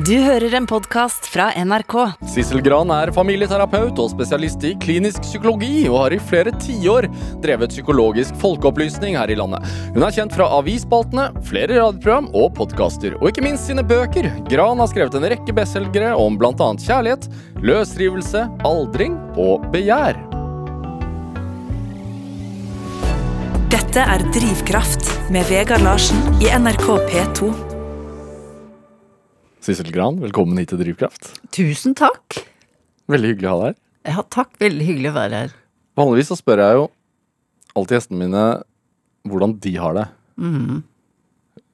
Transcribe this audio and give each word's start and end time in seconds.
Du 0.00 0.14
hører 0.16 0.54
en 0.56 0.64
podkast 0.64 1.26
fra 1.28 1.50
NRK. 1.60 1.92
Sissel 2.32 2.62
Gran 2.64 2.88
er 2.94 3.10
familieterapeut 3.12 3.98
og 4.00 4.08
spesialist 4.14 4.62
i 4.64 4.70
klinisk 4.80 5.20
psykologi, 5.26 5.82
og 5.90 5.98
har 5.98 6.14
i 6.16 6.20
flere 6.30 6.54
tiår 6.62 7.08
drevet 7.44 7.74
psykologisk 7.74 8.38
folkeopplysning 8.40 9.18
her 9.18 9.28
i 9.28 9.36
landet. 9.36 9.66
Hun 9.92 10.06
er 10.06 10.14
kjent 10.16 10.32
fra 10.38 10.46
avisspaltene, 10.56 11.26
flere 11.44 11.76
radioprogram 11.82 12.30
og 12.32 12.54
podkaster, 12.56 13.18
og 13.18 13.28
ikke 13.28 13.44
minst 13.44 13.68
sine 13.68 13.84
bøker. 13.84 14.30
Gran 14.48 14.80
har 14.80 14.88
skrevet 14.88 15.18
en 15.18 15.26
rekke 15.34 15.56
bestselgere 15.58 16.14
om 16.16 16.38
bl.a. 16.40 16.54
kjærlighet, 16.80 17.28
løsrivelse, 17.60 18.46
aldring 18.70 19.18
og 19.36 19.66
begjær. 19.74 20.16
Dette 23.74 24.06
er 24.14 24.24
Drivkraft 24.32 25.12
med 25.34 25.44
Vegard 25.50 25.84
Larsen 25.84 26.40
i 26.40 26.48
NRK 26.56 26.88
P2. 27.10 27.69
Sissel 29.60 29.90
Gran, 29.92 30.16
velkommen 30.22 30.56
hit 30.56 30.70
til 30.72 30.80
Drivkraft. 30.80 31.34
Tusen 31.52 31.92
takk. 31.98 32.38
Veldig 33.12 33.34
hyggelig 33.34 33.48
å 33.50 33.52
ha 33.52 33.58
deg 33.60 33.66
her. 33.68 33.80
Ja, 34.08 34.22
takk. 34.32 34.54
Veldig 34.62 34.86
hyggelig 34.88 35.10
å 35.10 35.16
være 35.18 35.40
her. 35.42 35.50
Vanligvis 36.00 36.30
så 36.32 36.38
spør 36.38 36.62
jeg 36.62 36.78
jo 36.78 36.86
alltid 37.76 37.96
gjestene 37.98 38.20
mine 38.22 38.44
hvordan 39.28 39.52
de 39.60 39.72
har 39.82 39.98
det. 39.98 40.06
Mm. 40.40 40.78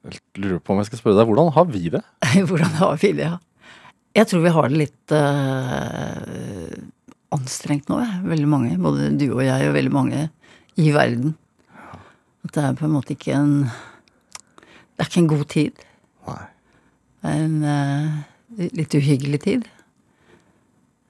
Jeg 0.06 0.18
lurer 0.42 0.58
på 0.66 0.74
om 0.74 0.80
jeg 0.82 0.88
skal 0.90 1.00
spørre 1.02 1.20
deg, 1.20 1.30
hvordan 1.30 1.52
har 1.54 1.68
vi 1.70 1.84
det? 1.94 2.02
Hvordan 2.48 2.74
har 2.80 2.98
vi 3.02 3.12
det? 3.20 3.28
ja? 3.30 3.38
Jeg 4.16 4.30
tror 4.30 4.42
vi 4.44 4.52
har 4.56 4.68
det 4.70 4.78
litt 4.80 5.14
øh, 5.14 6.74
anstrengt 7.36 7.90
nå, 7.90 8.00
jeg. 8.02 8.20
veldig 8.32 8.50
mange. 8.50 8.74
Både 8.82 9.10
du 9.18 9.26
og 9.28 9.42
jeg 9.46 9.68
og 9.70 9.74
veldig 9.78 9.94
mange 9.94 10.26
i 10.80 10.90
verden. 10.94 11.34
At 12.46 12.54
det 12.54 12.66
er 12.66 12.78
på 12.78 12.86
en 12.86 12.94
måte 12.98 13.14
ikke 13.14 13.34
en 13.34 13.56
Det 13.66 15.02
er 15.04 15.10
ikke 15.10 15.22
en 15.24 15.30
god 15.36 15.48
tid. 15.54 15.82
Nei. 16.26 16.42
En 17.26 17.56
eh, 17.66 18.68
litt 18.76 18.94
uhyggelig 18.96 19.42
tid. 19.46 19.66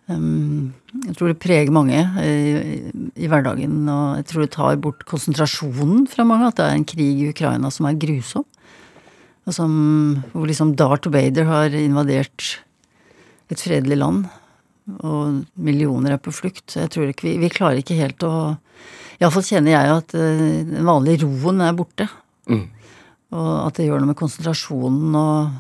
Jeg 0.07 1.15
tror 1.19 1.33
det 1.33 1.41
preger 1.43 1.73
mange 1.75 1.99
i, 2.23 2.77
i 3.19 3.27
hverdagen, 3.27 3.81
og 3.91 4.21
jeg 4.21 4.27
tror 4.31 4.45
det 4.45 4.53
tar 4.55 4.77
bort 4.79 5.03
konsentrasjonen 5.09 6.05
fra 6.11 6.23
mange. 6.29 6.53
At 6.53 6.61
det 6.61 6.67
er 6.69 6.77
en 6.79 6.87
krig 6.87 7.25
i 7.25 7.31
Ukraina 7.33 7.73
som 7.75 7.89
er 7.91 7.99
grusom. 7.99 8.47
Og 9.47 9.55
som, 9.55 9.73
hvor 10.33 10.47
liksom 10.47 10.75
Darth 10.79 11.11
Vader 11.11 11.47
har 11.51 11.75
invadert 11.79 12.57
et 13.51 13.63
fredelig 13.63 13.99
land. 13.99 14.29
Og 15.03 15.43
millioner 15.59 16.15
er 16.15 16.23
på 16.23 16.35
flukt. 16.35 16.79
Jeg 16.79 16.91
tror 16.95 17.11
ikke 17.11 17.29
vi, 17.29 17.37
vi 17.43 17.51
klarer 17.51 17.83
ikke 17.83 17.99
helt 17.99 18.23
å 18.27 18.37
Iallfall 19.17 19.47
kjenner 19.47 19.73
jeg 19.73 19.93
at 19.95 20.15
eh, 20.19 20.41
den 20.69 20.85
vanlige 20.85 21.25
roen 21.25 21.63
er 21.65 21.77
borte. 21.77 22.05
Mm. 22.53 22.67
Og 23.37 23.53
at 23.63 23.79
det 23.79 23.87
gjør 23.87 24.03
noe 24.03 24.13
med 24.13 24.19
konsentrasjonen 24.19 25.17
og 25.17 25.55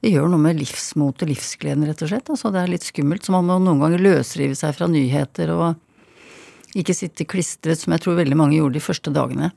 det 0.00 0.14
gjør 0.14 0.30
noe 0.32 0.40
med 0.40 0.60
livsmot 0.60 1.22
og 1.22 1.28
livsgleden, 1.28 1.84
rett 1.88 2.02
og 2.04 2.08
slett. 2.08 2.30
Altså, 2.32 2.52
det 2.54 2.62
er 2.62 2.72
litt 2.72 2.86
skummelt. 2.86 3.26
Så 3.26 3.34
man 3.34 3.48
må 3.48 3.58
noen 3.60 3.82
ganger 3.82 4.00
løsrive 4.00 4.56
seg 4.56 4.72
fra 4.78 4.88
nyheter 4.88 5.52
og 5.52 6.78
ikke 6.78 6.94
sitte 6.96 7.26
klistret, 7.28 7.80
som 7.80 7.92
jeg 7.92 8.04
tror 8.04 8.16
veldig 8.20 8.38
mange 8.38 8.56
gjorde 8.56 8.78
de 8.78 8.84
første 8.84 9.12
dagene. 9.12 9.50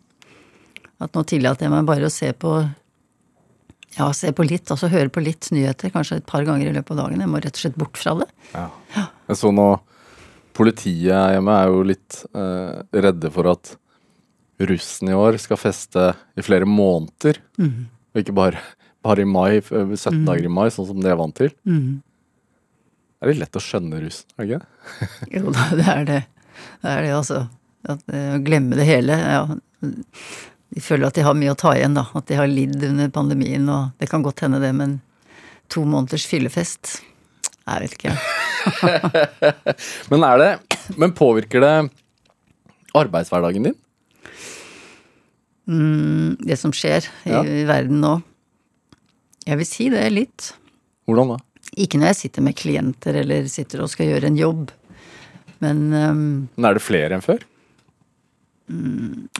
At 1.03 1.16
nå 1.16 1.23
tillater 1.30 1.67
jeg 1.67 1.73
meg 1.73 1.88
bare 1.88 2.09
å 2.09 2.13
se 2.13 2.31
på 2.35 2.58
ja, 3.94 4.08
se 4.16 4.31
på 4.33 4.45
litt, 4.47 4.72
altså 4.73 4.89
høre 4.89 5.11
på 5.13 5.22
litt 5.22 5.52
nyheter, 5.53 5.91
kanskje 5.94 6.19
et 6.19 6.30
par 6.30 6.45
ganger 6.47 6.72
i 6.72 6.75
løpet 6.75 6.95
av 6.95 7.03
dagen. 7.03 7.22
Jeg 7.22 7.30
må 7.30 7.41
rett 7.44 7.53
og 7.53 7.63
slett 7.63 7.80
bort 7.80 8.00
fra 8.00 8.16
det. 8.23 8.30
Ja. 8.55 8.67
Jeg 9.30 9.39
så 9.39 9.53
nå 9.55 9.72
Politiet 10.53 11.33
hjemme 11.33 11.53
er 11.57 11.72
jo 11.73 11.80
litt 11.89 12.19
eh, 12.38 12.83
redde 12.94 13.31
for 13.33 13.47
at 13.50 13.72
russen 14.61 15.09
i 15.09 15.16
år 15.17 15.39
skal 15.41 15.57
feste 15.57 16.11
i 16.38 16.45
flere 16.45 16.67
måneder. 16.69 17.39
Mhm. 17.57 17.88
Og 18.13 18.22
ikke 18.22 18.35
bare, 18.38 18.59
bare 19.04 19.22
i 19.23 19.28
mai, 19.30 19.58
eh, 19.58 19.94
17 19.96 20.23
dager 20.28 20.46
i 20.48 20.52
mai, 20.52 20.68
sånn 20.73 20.88
som 20.90 21.00
de 21.04 21.09
er 21.12 21.20
vant 21.20 21.36
til. 21.36 21.52
Mm. 21.68 22.02
Det 23.20 23.28
er 23.28 23.32
litt 23.34 23.44
lett 23.46 23.59
å 23.59 23.64
skjønne 23.64 24.00
rusen, 24.04 24.26
er 24.38 24.46
det 24.46 24.58
ikke? 24.58 25.09
Jo 25.38 25.52
da, 25.56 25.68
det 25.80 25.88
er 25.94 26.06
det. 26.09 26.22
Det 26.84 26.92
er 26.92 27.02
det, 27.06 27.14
altså. 27.16 27.42
At, 27.88 28.02
eh, 28.12 28.34
Å 28.38 28.42
glemme 28.44 28.75
det 28.80 28.86
hele. 28.88 29.16
Ja. 29.19 29.44
De 30.74 30.81
føler 30.81 31.08
at 31.08 31.16
de 31.18 31.24
har 31.28 31.36
mye 31.38 31.52
å 31.53 31.59
ta 31.59 31.74
igjen, 31.78 31.96
da. 31.96 32.06
At 32.16 32.28
de 32.31 32.36
har 32.40 32.47
lidd 32.52 32.84
under 32.88 33.09
pandemien, 33.13 33.68
og 33.69 33.92
det 34.00 34.09
kan 34.12 34.24
godt 34.25 34.44
hende 34.46 34.59
det, 34.63 34.74
men 34.75 34.97
to 35.72 35.84
måneders 35.88 36.25
fyllefest 36.28 37.02
Jeg 37.63 37.80
vet 37.86 37.94
ikke. 37.96 38.16
Men 40.12 40.24
er 40.28 40.38
det 40.42 40.50
Men 41.00 41.13
påvirker 41.16 41.63
det 41.63 41.72
arbeidshverdagen 43.00 43.63
din? 43.69 43.78
Mm, 45.68 46.36
det 46.44 46.58
som 46.59 46.74
skjer 46.75 47.08
i, 47.24 47.31
Ja. 47.31 47.42
i 47.44 47.63
verden 47.66 48.02
nå. 48.03 48.18
Jeg 49.44 49.59
vil 49.59 49.68
si 49.68 49.90
det 49.92 50.04
litt. 50.14 50.52
Hvordan 51.08 51.34
da? 51.36 51.40
Ikke 51.84 52.00
når 52.00 52.14
jeg 52.14 52.20
sitter 52.22 52.46
med 52.46 52.58
klienter 52.59 53.18
eller 53.24 53.48
sitter 53.52 53.84
og 53.84 53.92
skal 53.92 54.12
gjøre 54.12 54.30
en 54.30 54.38
jobb, 54.40 54.70
men 55.64 55.81
um, 55.94 56.24
Men 56.58 56.68
er 56.68 56.78
det 56.78 56.84
flere 56.84 57.16
enn 57.16 57.24
før 57.24 57.44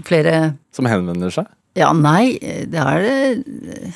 flere 0.04 0.54
som 0.76 0.88
henvender 0.90 1.32
seg? 1.34 1.48
Ja, 1.80 1.92
nei, 1.96 2.38
det 2.42 2.80
er 2.80 3.06
det 3.06 3.94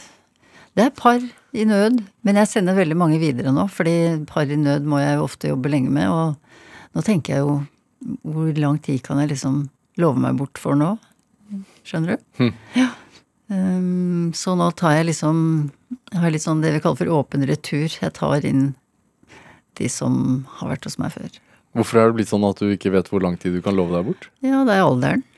Det 0.78 0.85
er 0.85 0.94
par 0.97 1.22
i 1.57 1.66
nød, 1.66 2.03
men 2.22 2.38
jeg 2.38 2.50
sender 2.51 2.78
veldig 2.78 2.97
mange 2.97 3.18
videre 3.22 3.51
nå, 3.53 3.66
fordi 3.72 4.25
par 4.29 4.45
i 4.45 4.57
nød 4.59 4.85
må 4.85 5.00
jeg 5.01 5.18
jo 5.18 5.25
ofte 5.25 5.50
jobbe 5.50 5.72
lenge 5.74 5.89
med, 5.89 6.09
og 6.09 6.35
nå 6.94 7.03
tenker 7.06 7.34
jeg 7.34 7.45
jo 7.45 7.56
hvor 8.22 8.51
lang 8.62 8.78
tid 8.84 9.01
kan 9.01 9.18
jeg 9.24 9.31
liksom 9.31 9.63
love 9.97 10.22
meg 10.22 10.38
bort 10.38 10.62
for 10.62 10.78
nå? 10.78 10.94
Skjønner 11.88 12.13
du? 12.13 12.51
Ja. 12.78 12.91
Um, 13.50 14.34
så 14.38 14.53
nå 14.59 14.68
tar 14.78 15.00
jeg 15.00 15.07
liksom 15.09 15.38
Jeg 15.89 16.19
har 16.19 16.33
litt 16.33 16.43
sånn 16.43 16.63
det 16.63 16.73
vi 16.75 16.81
kaller 16.83 16.99
for 16.99 17.13
åpen 17.21 17.45
retur. 17.47 17.87
Jeg 17.87 18.13
tar 18.17 18.45
inn 18.47 18.73
de 19.79 19.87
som 19.91 20.45
har 20.57 20.73
vært 20.73 20.87
hos 20.89 20.97
meg 20.99 21.13
før. 21.13 21.37
Hvorfor 21.77 22.01
er 22.01 22.09
det 22.09 22.17
blitt 22.17 22.31
sånn 22.31 22.45
at 22.47 22.59
du 22.59 22.71
ikke 22.73 22.91
vet 22.95 23.09
hvor 23.11 23.21
lang 23.23 23.37
tid 23.39 23.53
du 23.55 23.61
kan 23.63 23.75
love 23.77 23.93
deg 23.93 24.07
bort? 24.09 24.29
Ja, 24.45 24.63
det 24.67 24.77
er 24.77 24.85
alderen. 24.85 25.25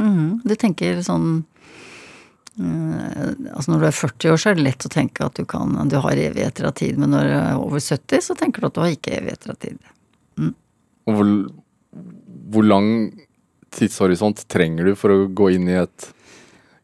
Mhm. 0.00 0.38
Du 0.48 0.54
tenker 0.56 1.02
sånn 1.04 1.42
eh, 2.56 3.26
Altså 3.52 3.74
Når 3.74 3.82
du 3.82 3.86
er 3.90 3.96
40 3.98 4.30
år, 4.32 4.38
så 4.40 4.48
er 4.48 4.56
det 4.56 4.64
lett 4.64 4.86
å 4.88 4.90
tenke 4.94 5.26
at 5.26 5.36
du 5.36 5.44
kan 5.44 5.74
Du 5.92 5.98
har 6.00 6.16
evigheter 6.16 6.64
av 6.70 6.72
tid, 6.80 6.96
men 6.96 7.12
når 7.12 7.28
du 7.28 7.34
er 7.36 7.58
over 7.60 7.76
70, 7.76 8.24
så 8.24 8.36
tenker 8.40 8.64
du 8.64 8.70
at 8.70 8.78
du 8.78 8.80
har 8.80 8.94
ikke 8.94 9.18
evigheter 9.18 9.52
av 9.52 9.58
tid. 9.60 9.76
Og 10.40 11.12
hvor, 11.18 11.34
hvor 12.54 12.64
lang 12.64 12.88
tidshorisont 13.76 14.46
trenger 14.48 14.88
du 14.88 14.94
for 14.96 15.12
å 15.12 15.28
gå 15.28 15.50
inn 15.58 15.68
i 15.68 15.76
et 15.82 16.08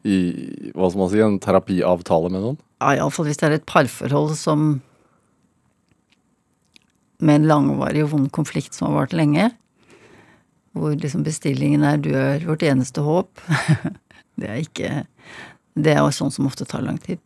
i, 0.05 0.17
hva 0.75 0.89
skal 0.89 1.01
man 1.01 1.11
si, 1.11 1.21
en 1.23 1.39
terapiavtale 1.43 2.31
med 2.33 2.43
noen? 2.43 2.59
Ja, 2.81 2.93
iallfall 2.99 3.27
hvis 3.29 3.39
det 3.41 3.47
er 3.47 3.55
et 3.57 3.69
parforhold 3.69 4.35
som 4.37 4.67
Med 7.17 7.39
en 7.39 7.47
langvarig 7.49 8.03
og 8.05 8.11
vond 8.11 8.27
konflikt 8.29 8.75
som 8.77 8.91
har 8.91 8.99
vart 8.99 9.13
lenge. 9.17 9.47
Hvor 10.77 10.93
liksom 10.93 11.23
bestillingen 11.25 11.81
er 11.83 11.97
'du 11.97 12.11
er 12.13 12.45
vårt 12.45 12.61
eneste 12.61 13.01
håp'. 13.01 13.41
det 14.37 14.49
er 14.49 14.61
ikke 14.61 15.07
Det 15.73 15.93
er 15.93 15.97
jo 16.05 16.13
sånn 16.13 16.31
som 16.31 16.45
ofte 16.45 16.65
tar 16.65 16.81
lang 16.85 16.97
tid. 16.97 17.17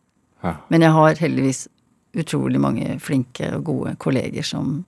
Ja. 0.42 0.56
Men 0.70 0.80
jeg 0.80 0.92
har 0.92 1.14
heldigvis 1.14 1.68
utrolig 2.16 2.60
mange 2.60 2.98
flinke 3.00 3.54
og 3.56 3.64
gode 3.64 3.96
kolleger 3.96 4.42
som 4.42 4.84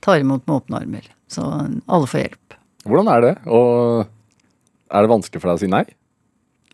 tar 0.00 0.20
imot 0.20 0.46
med 0.46 0.56
åpne 0.56 0.80
armer. 0.82 1.06
Så 1.28 1.42
alle 1.86 2.06
får 2.06 2.20
hjelp. 2.20 2.58
Hvordan 2.84 3.08
er 3.08 3.20
det? 3.20 3.34
Og 3.46 4.06
er 4.90 5.02
det 5.02 5.10
vanskelig 5.10 5.40
for 5.42 5.50
deg 5.50 5.58
å 5.58 5.62
si 5.62 5.70
nei? 5.70 5.84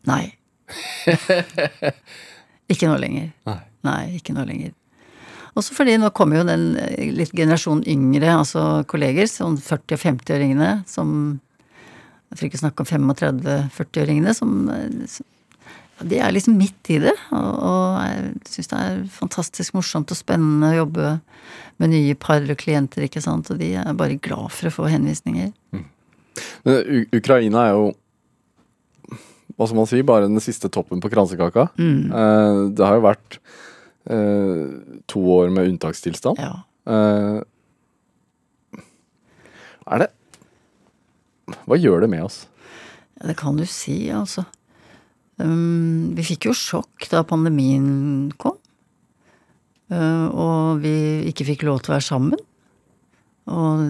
Nei. 0.08 0.24
ikke 2.72 2.88
nå 2.88 2.97
lenger. 3.00 3.30
Nei. 3.48 3.58
Nei, 3.84 4.00
ikke 4.19 4.34
nå 4.36 4.44
lenger. 4.48 4.72
Også 5.54 5.76
fordi 5.76 5.94
nå 6.02 6.08
kommer 6.16 6.41
jo 6.41 6.47
den 6.48 6.64
eh, 6.80 7.10
litt 7.14 7.34
generasjon 7.36 7.84
yngre, 7.91 8.32
altså 8.41 8.82
kolleger, 8.91 9.28
sånn 9.30 9.58
40- 9.62 9.98
og 9.98 10.03
50-åringene, 10.08 10.72
som 10.91 11.08
Jeg 12.32 12.38
får 12.41 12.48
ikke 12.48 12.58
snakke 12.64 12.82
om 12.82 12.88
35-40-åringene, 12.91 14.32
som 14.34 14.54
eh, 14.72 15.04
som- 15.06 15.30
De 16.03 16.16
er 16.19 16.32
liksom 16.34 16.56
midt 16.58 16.88
i 16.91 16.97
det, 16.98 17.12
og, 17.30 17.50
og 17.62 18.00
jeg 18.03 18.32
syns 18.50 18.69
det 18.72 18.78
er 18.82 18.97
fantastisk 19.14 19.76
morsomt 19.76 20.10
og 20.10 20.19
spennende 20.19 20.72
å 20.72 20.78
jobbe 20.80 21.12
med 21.78 21.92
nye 21.92 22.16
par 22.18 22.42
og 22.42 22.59
klienter, 22.59 23.04
ikke 23.06 23.22
sant, 23.22 23.47
og 23.54 23.60
de 23.62 23.68
er 23.78 23.94
bare 23.94 24.18
glad 24.18 24.50
for 24.50 24.66
å 24.66 24.72
få 24.74 24.89
henvisninger. 24.91 25.53
Mm. 25.71 25.84
Ukraina 27.15 27.68
er 27.68 27.77
jo 27.77 27.84
hva 29.54 29.68
skal 29.68 29.78
man 29.78 29.89
si, 29.91 30.03
bare 30.06 30.27
den 30.27 30.42
siste 30.42 30.71
toppen 30.72 31.03
på 31.03 31.10
kransekaka. 31.12 31.68
Eh, 31.78 32.60
det 32.74 32.83
har 32.83 32.98
jo 32.98 33.04
vært 33.06 33.39
eh, 34.10 34.65
to 35.10 35.22
år 35.36 35.53
med 35.54 35.71
unntakstilstand. 35.74 36.42
Ja. 36.42 36.65
Eh, 36.91 37.41
er 39.84 40.01
det 40.01 40.10
Hva 41.68 41.77
gjør 41.77 42.04
det 42.04 42.10
med 42.10 42.24
oss? 42.24 42.45
Ja, 43.21 43.28
det 43.30 43.36
kan 43.39 43.59
du 43.60 43.66
si, 43.68 44.09
altså. 44.10 44.47
Um, 45.36 46.15
vi 46.15 46.22
fikk 46.24 46.47
jo 46.48 46.54
sjokk 46.54 47.09
da 47.10 47.24
pandemien 47.27 48.30
kom. 48.41 48.56
Uh, 49.92 50.27
og 50.30 50.83
vi 50.84 50.95
ikke 51.28 51.47
fikk 51.51 51.66
lov 51.68 51.83
til 51.83 51.92
å 51.92 51.97
være 51.98 52.06
sammen. 52.06 52.41
Og 53.44 53.80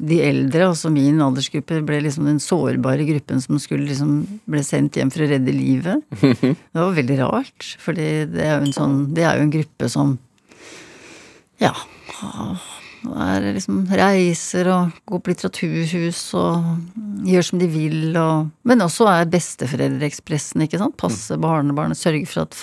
de 0.00 0.18
eldre, 0.24 0.70
altså 0.70 0.88
min 0.92 1.20
aldersgruppe, 1.20 1.82
ble 1.84 1.98
liksom 2.06 2.28
den 2.30 2.38
sårbare 2.40 3.04
gruppen 3.04 3.42
som 3.44 3.58
skulle 3.60 3.90
liksom 3.90 4.22
ble 4.48 4.62
sendt 4.64 4.96
hjem 4.96 5.12
for 5.12 5.26
å 5.26 5.28
redde 5.34 5.52
livet. 5.52 6.06
Det 6.46 6.80
var 6.80 6.96
veldig 6.96 7.18
rart, 7.20 7.74
fordi 7.82 8.08
det 8.32 8.46
er 8.46 8.56
jo 8.56 8.70
en 8.70 8.74
sånn 8.76 8.96
Det 9.16 9.26
er 9.26 9.36
jo 9.36 9.44
en 9.44 9.52
gruppe 9.52 9.90
som 9.92 10.16
Ja. 11.60 11.74
Er 13.06 13.44
liksom 13.54 13.84
reiser 13.92 14.70
og 14.72 14.96
går 15.06 15.20
på 15.20 15.30
litteraturhus 15.30 16.22
og 16.40 16.64
gjør 17.28 17.44
som 17.50 17.60
de 17.60 17.68
vil 17.70 18.16
og 18.18 18.48
Men 18.66 18.82
også 18.82 19.06
er 19.12 19.28
besteforeldreekspressen, 19.30 20.64
ikke 20.64 20.80
sant. 20.80 20.96
Passe 20.98 21.36
barnebarnet, 21.38 22.00
sørge 22.00 22.26
for 22.26 22.46
at 22.46 22.56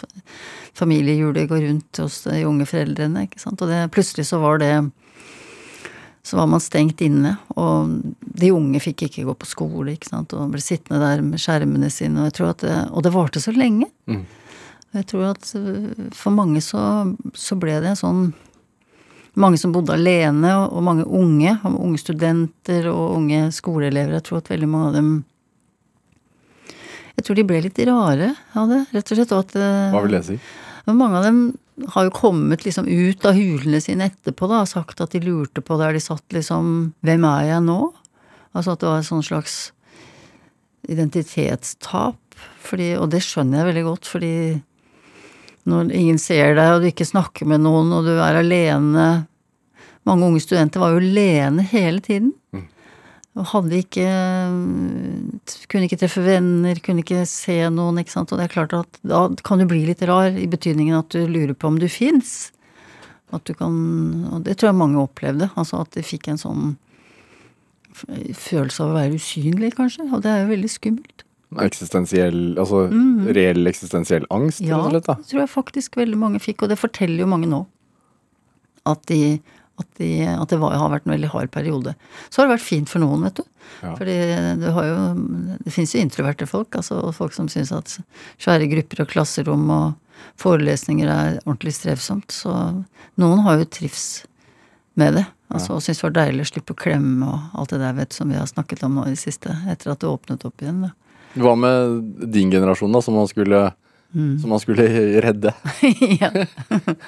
familiehjulet 0.76 1.48
går 1.52 1.64
rundt 1.70 2.02
hos 2.02 2.24
de 2.26 2.42
unge 2.50 2.68
foreldrene, 2.68 3.28
ikke 3.30 3.46
sant. 3.46 3.62
Og 3.62 3.70
det, 3.70 3.86
plutselig 3.94 4.28
så 4.34 4.42
var 4.42 4.60
det 4.64 4.74
så 6.24 6.38
var 6.40 6.48
man 6.48 6.62
stengt 6.64 7.02
inne, 7.04 7.34
og 7.60 7.98
de 8.40 8.52
unge 8.56 8.80
fikk 8.80 9.10
ikke 9.10 9.26
gå 9.28 9.34
på 9.42 9.50
skole, 9.50 9.92
ikke 9.98 10.08
sant, 10.08 10.32
og 10.38 10.54
ble 10.54 10.62
sittende 10.64 11.02
der 11.04 11.24
med 11.26 11.42
skjermene 11.42 11.90
sine, 11.92 12.22
og 12.22 12.30
jeg 12.30 12.38
tror 12.38 12.54
at 12.54 12.64
det, 12.64 12.78
Og 12.92 13.04
det 13.04 13.12
varte 13.12 13.42
så 13.44 13.52
lenge. 13.52 13.90
Mm. 14.08 14.24
Jeg 14.94 15.06
tror 15.10 15.26
at 15.34 15.52
øh, 15.58 16.10
for 16.14 16.32
mange 16.32 16.62
så, 16.62 16.80
så 17.34 17.58
ble 17.60 17.80
det 17.82 17.94
en 17.94 18.00
sånn 18.00 18.26
Mange 19.34 19.58
som 19.58 19.72
bodde 19.74 19.96
alene, 19.96 20.52
og, 20.62 20.76
og 20.78 20.84
mange 20.86 21.04
unge, 21.10 21.56
og 21.66 21.80
unge 21.82 21.98
studenter 21.98 22.86
og 22.92 23.16
unge 23.16 23.48
skoleelever. 23.50 24.14
Jeg 24.20 24.26
tror 24.28 24.44
at 24.44 24.52
veldig 24.52 24.68
mange 24.70 24.92
av 24.92 24.94
dem 24.94 25.08
Jeg 27.18 27.26
tror 27.26 27.40
de 27.40 27.46
ble 27.50 27.64
litt 27.66 27.82
rare 27.90 28.28
av 28.54 28.70
det, 28.70 28.84
rett 28.94 29.10
og 29.10 29.18
slett. 29.18 29.34
Og 29.34 29.42
at 29.42 29.56
øh, 29.58 29.90
Hva 29.96 30.04
vil 30.06 30.14
det 30.20 30.22
si? 30.28 30.38
mange 30.86 31.18
av 31.18 31.26
dem 31.26 31.42
har 31.96 32.08
jo 32.08 32.14
kommet 32.14 32.66
liksom 32.66 32.88
ut 32.88 33.26
av 33.26 33.38
hulene 33.38 33.80
sine 33.82 34.10
etterpå 34.12 34.48
da, 34.50 34.62
og 34.64 34.70
sagt 34.70 35.02
at 35.02 35.16
de 35.16 35.24
lurte 35.24 35.64
på 35.66 35.78
der 35.82 35.96
de 35.96 36.02
satt 36.04 36.36
liksom 36.36 36.94
Hvem 37.06 37.26
er 37.30 37.48
jeg 37.50 37.64
nå? 37.66 37.80
Altså 38.54 38.76
at 38.76 38.84
det 38.84 38.90
var 38.90 39.02
et 39.02 39.10
sånn 39.10 39.26
slags 39.26 39.56
identitetstap. 40.90 42.20
Fordi, 42.64 42.94
og 43.00 43.10
det 43.14 43.24
skjønner 43.26 43.62
jeg 43.62 43.70
veldig 43.72 43.86
godt, 43.88 44.10
fordi 44.10 44.36
når 45.70 45.94
ingen 45.96 46.20
ser 46.20 46.58
deg, 46.58 46.74
og 46.74 46.84
du 46.84 46.90
ikke 46.90 47.08
snakker 47.08 47.48
med 47.50 47.64
noen, 47.64 47.92
og 47.96 48.08
du 48.08 48.18
er 48.18 48.42
alene 48.42 49.28
Mange 50.04 50.28
unge 50.28 50.42
studenter 50.44 50.82
var 50.82 50.92
jo 50.92 51.00
alene 51.00 51.64
hele 51.64 52.02
tiden. 52.04 52.34
Og 53.34 53.48
hadde 53.50 53.80
ikke 53.82 54.06
Kunne 55.72 55.88
ikke 55.88 55.98
treffe 56.04 56.22
venner, 56.22 56.78
kunne 56.86 57.02
ikke 57.02 57.24
se 57.30 57.56
noen, 57.74 57.98
ikke 58.02 58.14
sant. 58.14 58.32
Og 58.32 58.40
det 58.40 58.46
er 58.48 58.54
klart 58.54 58.76
at 58.78 59.00
da 59.02 59.26
kan 59.46 59.62
du 59.62 59.66
bli 59.70 59.82
litt 59.88 60.04
rar, 60.06 60.36
i 60.38 60.46
betydningen 60.50 61.00
at 61.00 61.10
du 61.16 61.26
lurer 61.26 61.56
på 61.58 61.72
om 61.72 61.80
du 61.82 61.88
fins. 61.90 62.52
At 63.34 63.46
du 63.50 63.56
kan 63.58 63.74
Og 64.32 64.46
det 64.46 64.60
tror 64.60 64.70
jeg 64.72 64.82
mange 64.84 65.02
opplevde. 65.02 65.50
Altså 65.58 65.82
at 65.82 65.98
de 65.98 66.06
fikk 66.06 66.30
en 66.30 66.42
sånn 66.42 66.74
følelse 67.94 68.82
av 68.82 68.90
å 68.90 68.98
være 68.98 69.20
usynlig, 69.20 69.76
kanskje. 69.78 70.08
Og 70.10 70.24
det 70.26 70.32
er 70.32 70.44
jo 70.44 70.54
veldig 70.54 70.72
skummelt. 70.72 71.26
Eksistensiell 71.62 72.56
Altså 72.58 72.88
reell 73.38 73.70
eksistensiell 73.70 74.26
angst, 74.34 74.62
Mm. 74.62 74.70
Ja, 74.70 74.80
det 74.90 75.04
tror 75.06 75.42
jeg 75.44 75.50
faktisk 75.50 75.98
veldig 75.98 76.18
mange 76.18 76.40
fikk, 76.42 76.64
og 76.64 76.70
det 76.70 76.80
forteller 76.82 77.20
jo 77.22 77.30
mange 77.30 77.50
nå. 77.50 77.66
At, 78.86 79.06
de, 79.08 79.40
at, 79.84 79.90
de, 80.00 80.12
at 80.32 80.52
det 80.52 80.60
var, 80.62 80.76
har 80.80 80.92
vært 80.94 81.08
en 81.08 81.16
veldig 81.16 81.32
hard 81.34 81.52
periode. 81.54 81.94
Så 82.30 82.42
har 82.42 82.48
det 82.48 82.56
vært 82.56 82.66
fint 82.66 82.92
for 82.92 83.04
noen, 83.04 83.26
vet 83.28 83.42
du. 83.42 83.46
Ja. 83.84 83.94
Fordi 83.98 84.16
du 84.60 84.66
har 84.76 84.88
jo 84.90 84.98
Det 85.64 85.72
fins 85.74 85.94
jo 85.96 86.02
introverte 86.04 86.48
folk, 86.48 86.76
altså 86.80 87.00
folk 87.16 87.36
som 87.36 87.50
syns 87.52 87.72
at 87.76 87.98
svære 88.42 88.68
grupper 88.72 89.04
og 89.04 89.12
klasserom 89.14 89.70
og 89.74 89.94
forelesninger 90.42 91.10
er 91.10 91.40
ordentlig 91.46 91.76
strevsomt. 91.78 92.32
Så 92.34 92.52
noen 93.20 93.44
har 93.46 93.62
jo 93.62 93.70
trivs 93.70 94.24
med 95.00 95.20
det. 95.20 95.26
Altså, 95.54 95.76
Og 95.76 95.84
syns 95.86 96.02
det 96.02 96.08
var 96.08 96.16
deilig 96.18 96.48
å 96.48 96.50
slippe 96.50 96.74
å 96.74 96.80
klemme 96.80 97.30
og 97.30 97.60
alt 97.60 97.74
det 97.76 97.82
der 97.84 97.96
vet 97.98 98.16
som 98.16 98.32
vi 98.32 98.40
har 98.40 98.50
snakket 98.50 98.84
om 98.88 98.98
nå 98.98 99.06
i 99.06 99.14
det 99.14 99.22
siste, 99.22 99.54
etter 99.70 99.94
at 99.94 100.02
det 100.02 100.10
åpnet 100.10 100.46
opp 100.48 100.64
igjen. 100.64 100.82
da. 100.88 100.94
Hva 101.38 101.54
med 101.58 102.30
din 102.34 102.52
generasjon, 102.54 102.94
da, 102.94 103.02
som 103.02 103.18
man 103.18 103.30
skulle, 103.30 103.68
Mm. 104.14 104.36
som 104.42 104.52
man 104.54 104.60
skulle 104.62 104.84
redde? 105.26 105.50
ja. 106.22 106.30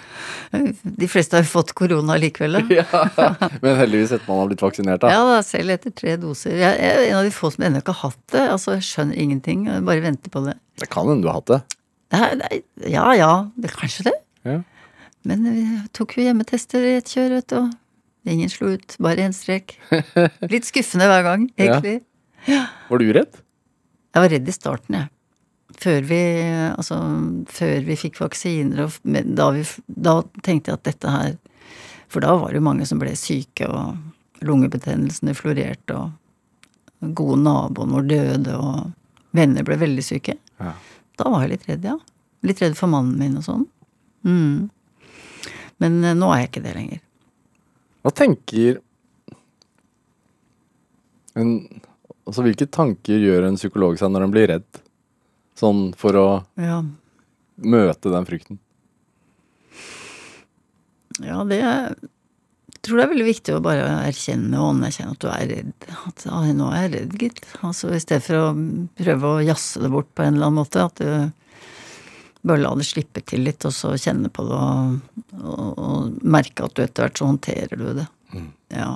De 1.02 1.08
fleste 1.12 1.38
har 1.38 1.44
jo 1.46 1.50
fått 1.52 1.74
korona 1.78 2.16
likevel, 2.18 2.58
da. 2.58 2.62
ja. 2.80 3.50
Men 3.62 3.78
heldigvis 3.82 4.14
etter 4.16 4.26
man 4.32 4.40
har 4.42 4.50
blitt 4.50 4.64
vaksinert, 4.66 5.04
da. 5.04 5.12
Ja 5.14 5.22
da, 5.28 5.40
selv 5.46 5.76
etter 5.76 5.94
tre 5.94 6.16
doser. 6.22 6.56
Jeg 6.62 6.80
er 6.82 7.04
en 7.10 7.20
av 7.20 7.28
de 7.28 7.34
få 7.36 7.52
som 7.54 7.66
ennå 7.68 7.82
ikke 7.84 7.94
har 8.00 8.10
hatt 8.12 8.22
det. 8.34 8.44
Altså, 8.56 8.76
jeg 8.80 8.88
skjønner 8.90 9.22
ingenting. 9.22 9.66
Jeg 9.70 9.86
bare 9.86 10.02
venter 10.06 10.34
på 10.34 10.42
det. 10.48 10.56
Det 10.82 10.90
kan 10.94 11.10
hende 11.12 11.26
du 11.26 11.30
har 11.32 11.40
hatt 11.42 11.54
det. 11.54 11.62
ja 12.96 13.06
ja, 13.20 13.32
det 13.60 13.74
kanskje 13.76 14.08
det. 14.10 14.16
Ja. 14.48 14.60
Men 15.26 15.46
vi 15.50 15.64
tok 15.98 16.18
jo 16.20 16.26
hjemmetester 16.28 16.84
i 16.86 16.96
et 17.00 17.10
kjør, 17.10 17.38
vet 17.40 17.50
du. 17.54 17.58
og 17.64 18.30
Ingen 18.30 18.50
slo 18.50 18.72
ut, 18.74 18.96
bare 19.02 19.26
én 19.28 19.34
strek. 19.38 19.76
Litt 20.50 20.66
skuffende 20.66 21.06
hver 21.10 21.26
gang, 21.26 21.48
egentlig. 21.62 22.00
Var 22.50 23.02
du 23.02 23.12
redd? 23.14 23.38
Jeg 24.16 24.24
var 24.24 24.32
redd 24.32 24.48
i 24.50 24.54
starten, 24.56 24.96
jeg. 24.98 25.10
Før 25.82 26.06
vi, 26.08 26.22
altså, 26.72 26.98
før 27.52 27.82
vi 27.88 27.98
fikk 28.00 28.20
vaksiner, 28.22 28.86
og 28.86 29.16
da, 29.36 29.50
vi, 29.52 29.64
da 29.88 30.20
tenkte 30.46 30.72
jeg 30.72 30.80
at 30.80 30.88
dette 30.88 31.12
her 31.12 31.34
For 32.08 32.24
da 32.24 32.36
var 32.40 32.54
det 32.54 32.62
jo 32.62 32.68
mange 32.68 32.86
som 32.88 33.02
ble 33.02 33.12
syke, 33.20 33.68
og 33.68 34.46
lungebetennelsene 34.46 35.34
florerte, 35.36 35.98
og 35.98 37.16
gode 37.18 37.42
naboen 37.44 37.96
vår 37.96 38.08
døde, 38.08 38.56
og 38.56 39.36
venner 39.36 39.66
ble 39.68 39.78
veldig 39.82 40.06
syke. 40.06 40.38
Ja. 40.62 40.76
Da 41.20 41.32
var 41.32 41.44
jeg 41.44 41.56
litt 41.56 41.68
redd, 41.70 41.88
ja. 41.88 41.98
Litt 42.46 42.62
redd 42.64 42.78
for 42.78 42.92
mannen 42.92 43.18
min 43.20 43.40
og 43.40 43.46
sånn. 43.48 43.66
Mm. 44.26 44.70
Men 45.84 46.00
eh, 46.04 46.16
nå 46.18 46.30
er 46.32 46.44
jeg 46.44 46.52
ikke 46.52 46.64
det 46.66 46.76
lenger. 46.78 47.04
Hva 48.06 48.14
tenker 48.16 48.80
en, 51.36 51.58
Altså, 52.26 52.42
hvilke 52.42 52.66
tanker 52.72 53.22
gjør 53.22 53.46
en 53.46 53.58
psykolog 53.60 54.00
seg 54.00 54.10
når 54.10 54.24
en 54.26 54.32
blir 54.34 54.48
redd? 54.50 54.80
Sånn 55.56 55.94
for 55.96 56.18
å 56.20 56.28
Ja, 56.60 56.82
møte 57.64 58.12
den 58.12 58.28
frykten. 58.28 58.60
ja 61.24 61.44
det 61.48 61.62
er 61.64 61.96
jeg 62.76 62.92
tror 62.92 63.00
det 63.00 63.04
er 63.06 63.10
veldig 63.16 63.26
viktig 63.26 63.54
å 63.56 63.62
bare 63.66 63.86
erkjenne 64.06 64.60
og 64.62 64.76
anerkjenne 64.76 65.14
at 65.16 65.22
du 65.24 65.28
er 65.32 65.48
redd. 65.50 65.86
At 66.06 66.26
ah, 66.30 66.44
nå 66.54 66.68
er 66.70 66.84
jeg 66.84 66.92
redd, 66.94 67.16
gitt. 67.18 67.40
Altså 67.66 67.90
I 67.96 68.02
stedet 68.04 68.22
for 68.28 68.38
å 68.38 68.52
prøve 69.00 69.32
å 69.32 69.40
jazze 69.42 69.82
det 69.82 69.90
bort 69.90 70.12
på 70.14 70.22
en 70.22 70.36
eller 70.36 70.52
annen 70.52 70.60
måte. 70.60 70.84
At 70.86 71.02
du 71.02 72.46
bare 72.46 72.62
la 72.62 72.76
det 72.78 72.86
slippe 72.86 73.24
til 73.26 73.42
litt, 73.48 73.66
og 73.66 73.74
så 73.74 73.96
kjenne 73.98 74.30
på 74.30 74.46
det 74.46 74.60
og, 74.60 75.00
og, 75.40 75.82
og 75.82 76.20
merke 76.22 76.68
at 76.68 76.76
du 76.78 76.84
etter 76.86 77.08
hvert 77.08 77.18
så 77.18 77.32
håndterer 77.32 77.74
du 77.82 77.88
det. 78.04 78.06
Ja. 78.76 78.92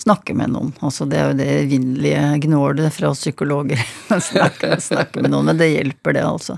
Snakke 0.00 0.32
med 0.36 0.54
noen. 0.54 0.70
Altså 0.80 1.04
det 1.08 1.18
er 1.20 1.30
jo 1.30 1.36
det 1.36 1.46
evinnelige 1.66 2.20
gnålet 2.46 2.92
fra 2.94 3.10
oss 3.12 3.20
psykologer. 3.20 3.80
snakke, 4.30 4.78
snakke 4.80 5.20
med 5.20 5.34
noen. 5.34 5.50
Men 5.50 5.60
det 5.60 5.68
hjelper, 5.74 6.16
det, 6.16 6.22
altså. 6.24 6.56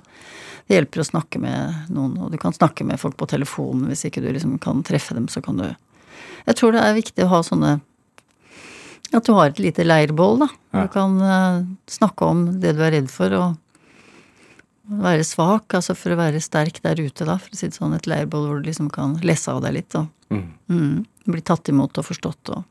Det 0.69 0.77
hjelper 0.77 1.03
å 1.03 1.07
snakke 1.09 1.41
med 1.43 1.89
noen, 1.91 2.13
og 2.23 2.31
du 2.31 2.39
kan 2.39 2.55
snakke 2.55 2.87
med 2.87 3.01
folk 3.03 3.17
på 3.19 3.27
telefonen 3.33 3.89
hvis 3.91 4.07
ikke 4.07 4.23
du 4.23 4.29
liksom 4.31 4.55
kan 4.63 4.85
treffe 4.87 5.17
dem, 5.19 5.27
så 5.29 5.43
kan 5.43 5.59
du 5.59 5.67
Jeg 6.47 6.55
tror 6.59 6.73
det 6.73 6.85
er 6.87 6.95
viktig 6.95 7.25
å 7.27 7.33
ha 7.33 7.41
sånne 7.43 7.73
At 9.13 9.27
du 9.27 9.33
har 9.35 9.51
et 9.51 9.59
lite 9.61 9.85
leirbål, 9.85 10.45
da. 10.45 10.49
Ja. 10.73 10.85
Du 10.87 10.95
kan 10.95 11.19
uh, 11.21 11.67
snakke 11.91 12.25
om 12.31 12.47
det 12.63 12.77
du 12.79 12.85
er 12.87 12.95
redd 12.95 13.11
for, 13.13 13.35
og 13.37 13.59
være 15.03 15.27
svak, 15.27 15.75
altså 15.77 15.95
for 15.99 16.15
å 16.15 16.21
være 16.23 16.41
sterk 16.43 16.79
der 16.85 17.01
ute, 17.03 17.27
da, 17.29 17.37
for 17.43 17.53
å 17.53 17.59
si 17.59 17.69
det 17.69 17.77
sånn. 17.77 17.93
Et 17.99 18.09
leirbål 18.09 18.47
hvor 18.49 18.63
du 18.63 18.71
liksom 18.71 18.89
kan 18.95 19.19
lesse 19.27 19.51
av 19.53 19.61
deg 19.67 19.81
litt, 19.81 19.99
og 19.99 20.09
Mm. 20.33 20.47
mm, 20.71 21.05
bli 21.29 21.43
tatt 21.45 21.69
imot 21.69 21.99
og 22.01 22.07
forstått, 22.07 22.49
og 22.55 22.63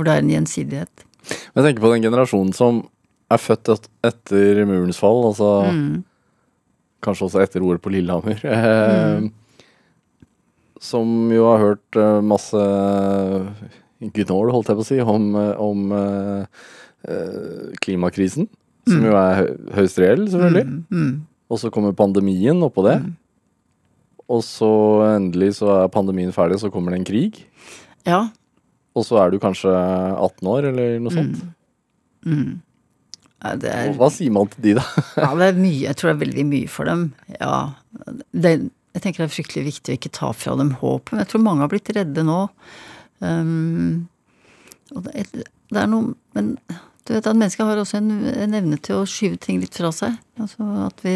hvor 0.00 0.08
det 0.08 0.14
er 0.16 0.24
en 0.24 0.32
gjensidighet. 0.32 1.04
Jeg 1.30 1.62
tenker 1.66 1.84
på 1.84 1.92
den 1.92 2.06
generasjonen 2.08 2.54
som 2.56 2.80
er 3.30 3.38
født 3.38 3.68
et, 3.76 3.84
etter 4.08 4.64
murens 4.66 4.98
fall, 4.98 5.20
altså 5.28 5.50
Mm. 5.70 6.00
kanskje 7.04 7.28
også 7.28 7.42
etter 7.44 7.62
ordet 7.62 7.82
på 7.84 7.92
Lillehammer. 7.94 8.40
Eh, 8.44 9.28
Som 10.80 11.28
jo 11.28 11.44
har 11.44 11.60
hørt 11.60 11.96
eh, 12.00 12.20
masse 12.24 12.56
gnål, 14.00 14.50
holdt 14.54 14.70
jeg 14.72 14.78
på 14.78 14.84
å 14.84 14.88
si, 14.88 14.98
om, 15.04 15.26
eh, 15.36 15.58
om 15.60 15.90
eh, 15.92 17.74
klimakrisen. 17.84 18.48
Som 18.88 19.04
jo 19.04 19.12
er 19.20 19.42
høyst 19.76 20.00
reell, 20.00 20.24
selvfølgelig. 20.32 20.64
Mm, 20.64 20.86
mm. 20.88 21.10
Og 21.52 21.60
så 21.60 21.68
kommer 21.74 21.92
pandemien 21.98 22.64
oppå 22.64 22.86
det. 22.88 22.96
Og 24.30 24.40
så 24.46 24.70
endelig 25.18 25.58
så 25.58 25.68
er 25.82 25.92
pandemien 25.92 26.32
ferdig, 26.32 26.56
så 26.62 26.70
kommer 26.72 26.94
det 26.94 27.02
en 27.02 27.08
krig. 27.10 27.42
Ja. 28.08 28.22
Og 29.00 29.06
så 29.08 29.18
er 29.22 29.32
du 29.32 29.38
kanskje 29.42 29.70
18 29.72 30.50
år, 30.52 30.68
eller 30.72 30.98
noe 31.04 31.14
sånt. 31.14 31.40
Mm. 32.28 32.58
Ja, 33.40 33.54
det 33.56 33.70
er, 33.72 33.94
Hva 33.96 34.10
sier 34.12 34.32
man 34.36 34.50
til 34.52 34.66
de, 34.66 34.74
da? 34.76 34.84
ja, 35.24 35.30
det 35.40 35.46
er 35.54 35.58
mye. 35.62 35.78
Jeg 35.86 35.96
tror 35.96 36.10
det 36.10 36.16
er 36.18 36.22
veldig 36.26 36.44
mye 36.50 36.68
for 36.68 36.90
dem. 36.90 37.06
Ja. 37.38 37.54
Det, 38.36 38.52
jeg 38.92 39.02
tenker 39.04 39.22
det 39.24 39.28
er 39.30 39.34
fryktelig 39.38 39.64
viktig 39.70 39.94
å 39.94 39.98
ikke 40.00 40.12
ta 40.18 40.28
fra 40.36 40.56
dem 40.60 40.74
håp. 40.82 41.08
Men 41.14 41.22
jeg 41.24 41.30
tror 41.32 41.44
mange 41.46 41.64
har 41.64 41.72
blitt 41.72 41.88
redde 41.96 42.24
nå. 42.28 42.42
Um, 43.24 44.08
og 44.92 45.06
det, 45.06 45.12
er- 45.24 45.48
det 45.70 45.76
er 45.76 45.88
noe 45.92 46.14
Men 46.34 46.54
du 47.06 47.12
vet 47.12 47.26
at 47.28 47.36
mennesker 47.36 47.66
har 47.68 47.76
også 47.82 47.98
en, 47.98 48.08
en 48.32 48.54
evne 48.56 48.78
til 48.80 49.00
å 49.02 49.06
skyve 49.08 49.36
ting 49.42 49.58
litt 49.62 49.76
fra 49.76 49.90
seg. 49.94 50.14
Altså 50.40 50.66
at 50.86 51.00
vi 51.04 51.14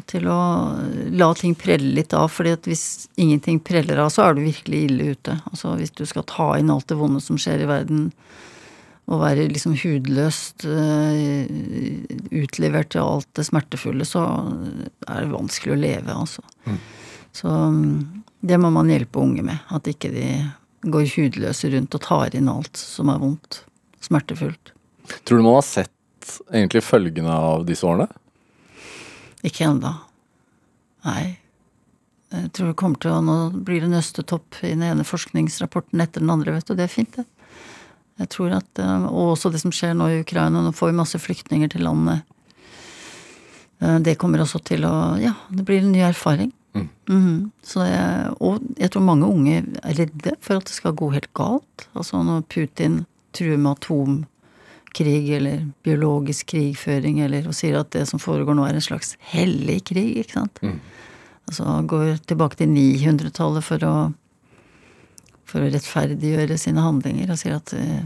Og 0.00 0.06
til 0.08 0.28
å 0.32 0.40
la 1.12 1.26
ting 1.36 1.52
prelle 1.58 1.92
litt 1.98 2.14
av. 2.16 2.30
fordi 2.32 2.54
at 2.56 2.68
hvis 2.68 3.08
ingenting 3.20 3.60
preller 3.60 4.00
av, 4.00 4.08
så 4.14 4.24
er 4.24 4.36
du 4.36 4.46
virkelig 4.46 4.84
ille 4.86 5.10
ute. 5.12 5.36
Altså 5.52 5.74
hvis 5.76 5.92
du 5.92 6.06
skal 6.08 6.24
ta 6.24 6.54
inn 6.56 6.72
alt 6.72 6.88
det 6.88 6.96
vonde 6.96 7.20
som 7.20 7.36
skjer 7.40 7.66
i 7.66 7.68
verden, 7.68 8.08
og 9.10 9.18
være 9.24 9.48
liksom 9.50 9.74
hudløst 9.74 10.64
eh, 10.70 11.50
utlevert 12.30 12.92
til 12.94 13.02
alt 13.02 13.28
det 13.34 13.44
smertefulle, 13.48 14.06
så 14.06 14.22
er 15.08 15.24
det 15.24 15.32
vanskelig 15.34 15.74
å 15.74 15.80
leve, 15.80 16.14
altså. 16.14 16.44
Så 17.34 17.50
mm, 17.50 18.22
Det 18.40 18.58
må 18.58 18.70
man 18.72 18.88
hjelpe 18.90 19.20
unge 19.20 19.42
med. 19.44 19.58
At 19.68 19.90
ikke 19.90 20.12
de 20.14 20.28
går 20.86 21.10
hudløse 21.16 21.68
rundt 21.74 21.94
og 21.98 22.04
tar 22.06 22.36
inn 22.38 22.48
alt 22.48 22.78
som 22.78 23.10
er 23.12 23.18
vondt. 23.20 23.64
Smertefullt. 24.00 24.72
Tror 25.26 25.42
du 25.42 25.44
man 25.44 25.58
har 25.58 25.66
sett 25.66 26.38
egentlig 26.48 26.84
følgene 26.86 27.34
av 27.34 27.66
disse 27.68 27.84
årene? 27.86 28.06
Ikke 29.46 29.66
ennå. 29.68 29.94
Nei. 31.06 31.38
Jeg 32.30 32.52
tror 32.54 32.70
det 32.70 32.78
kommer 32.78 33.00
til 33.02 33.10
å 33.10 33.22
Nå 33.24 33.36
blir 33.66 33.82
det 33.82 33.90
nøstetopp 33.90 34.60
i 34.62 34.74
den 34.74 34.84
ene 34.86 35.06
forskningsrapporten 35.06 36.02
etter 36.04 36.22
den 36.22 36.30
andre, 36.30 36.54
vet 36.54 36.68
du. 36.68 36.76
Det 36.78 36.86
er 36.86 36.92
fint, 36.92 37.16
det. 37.16 37.26
Jeg 38.20 38.28
tror 38.34 38.52
at, 38.58 38.78
eh, 38.78 39.04
Og 39.08 39.34
også 39.36 39.50
det 39.50 39.62
som 39.62 39.72
skjer 39.72 39.96
nå 39.96 40.06
i 40.10 40.20
Ukraina. 40.20 40.60
Nå 40.62 40.72
får 40.76 40.90
vi 40.92 40.98
masse 41.00 41.18
flyktninger 41.18 41.70
til 41.72 41.82
landet. 41.82 42.22
Eh, 43.80 43.98
Det 43.98 44.18
kommer 44.18 44.38
også 44.38 44.62
til 44.62 44.82
å 44.82 45.18
Ja, 45.20 45.34
det 45.50 45.64
blir 45.64 45.80
en 45.80 45.92
ny 45.92 46.00
erfaring. 46.00 46.52
Mhm. 46.74 47.50
Så 47.64 47.82
jeg, 47.84 48.36
og 48.40 48.60
jeg 48.78 48.90
tror 48.90 49.02
mange 49.02 49.26
unge 49.26 49.56
er 49.82 49.94
redde 49.94 50.36
for 50.40 50.56
at 50.56 50.64
det 50.66 50.74
skal 50.74 50.92
gå 50.92 51.12
helt 51.12 51.32
galt. 51.34 51.88
Altså 51.96 52.22
når 52.22 52.44
Putin 52.48 53.06
truer 53.32 53.58
med 53.58 53.76
atomkrig 54.90 55.30
eller 55.36 55.70
biologisk 55.84 56.46
krigføring 56.46 57.20
eller 57.20 57.46
og 57.48 57.54
sier 57.54 57.78
at 57.78 57.90
det 57.92 58.06
som 58.08 58.18
foregår 58.18 58.54
nå 58.54 58.66
er 58.66 58.74
en 58.74 58.80
slags 58.80 59.16
hellig 59.20 59.84
krig, 59.84 60.18
ikke 60.18 60.32
sant. 60.40 60.60
Altså 61.48 61.64
går 61.86 62.18
tilbake 62.26 62.56
til 62.56 62.68
900-tallet 62.68 63.64
for 63.64 64.12
for 65.50 65.60
å 65.60 65.70
rettferdiggjøre 65.70 66.56
sine 66.56 66.80
handlinger 66.80 67.32
og 67.32 67.38
sier 67.40 67.56
at 67.56 67.72
uh, 67.74 68.04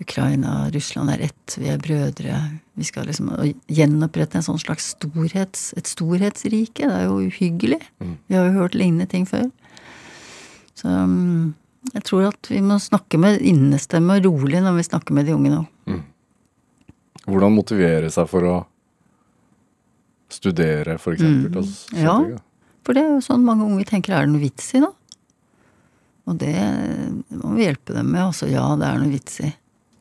Ukraina 0.00 0.64
og 0.64 0.74
Russland 0.74 1.10
er 1.12 1.26
ett, 1.26 1.56
vi 1.58 1.68
er 1.68 1.76
brødre. 1.76 2.38
Vi 2.74 2.84
skal 2.84 3.04
liksom 3.06 3.28
gjenopprette 3.68 4.38
en 4.38 4.46
sånn 4.46 4.58
slags 4.58 4.94
storhets, 4.94 5.74
et 5.76 5.86
storhetsrike. 5.86 6.88
Det 6.88 6.88
er 6.88 7.04
jo 7.04 7.20
uhyggelig. 7.20 7.82
Vi 8.00 8.34
har 8.34 8.48
jo 8.48 8.62
hørt 8.62 8.74
lignende 8.74 9.06
ting 9.06 9.28
før. 9.28 9.50
Så 10.72 10.88
mm, 10.88 11.52
jeg 11.90 12.04
tror 12.06 12.28
at 12.30 12.50
vi 12.50 12.60
må 12.62 12.78
snakke 12.80 13.18
med 13.18 13.42
innestemme 13.42 14.18
og 14.18 14.26
rolig 14.28 14.62
når 14.62 14.76
vi 14.78 14.86
snakker 14.86 15.16
med 15.16 15.26
de 15.26 15.34
unge 15.34 15.50
nå. 15.50 15.62
Hvordan 17.26 17.54
motivere 17.54 18.10
seg 18.10 18.26
for 18.30 18.46
å 18.48 18.54
studere, 20.32 20.96
for 21.02 21.14
eksempel? 21.14 21.66
Mm. 21.66 21.98
Mm. 21.98 22.02
Ja. 22.02 22.16
For 22.82 22.96
det 22.96 23.04
er 23.04 23.12
jo 23.14 23.22
sånn 23.22 23.44
mange 23.46 23.66
unge 23.68 23.86
tenker 23.86 24.16
er 24.16 24.26
det 24.26 24.32
noe 24.32 24.42
vits 24.42 24.72
i, 24.74 24.82
da? 24.82 24.90
Og 26.30 26.38
det 26.38 26.54
må 27.34 27.54
vi 27.56 27.66
hjelpe 27.66 27.94
dem 27.94 28.10
med. 28.10 28.24
Altså 28.24 28.48
ja, 28.50 28.64
det 28.78 28.88
er 28.88 28.98
noe 29.02 29.12
vits 29.12 29.38
i. 29.42 29.52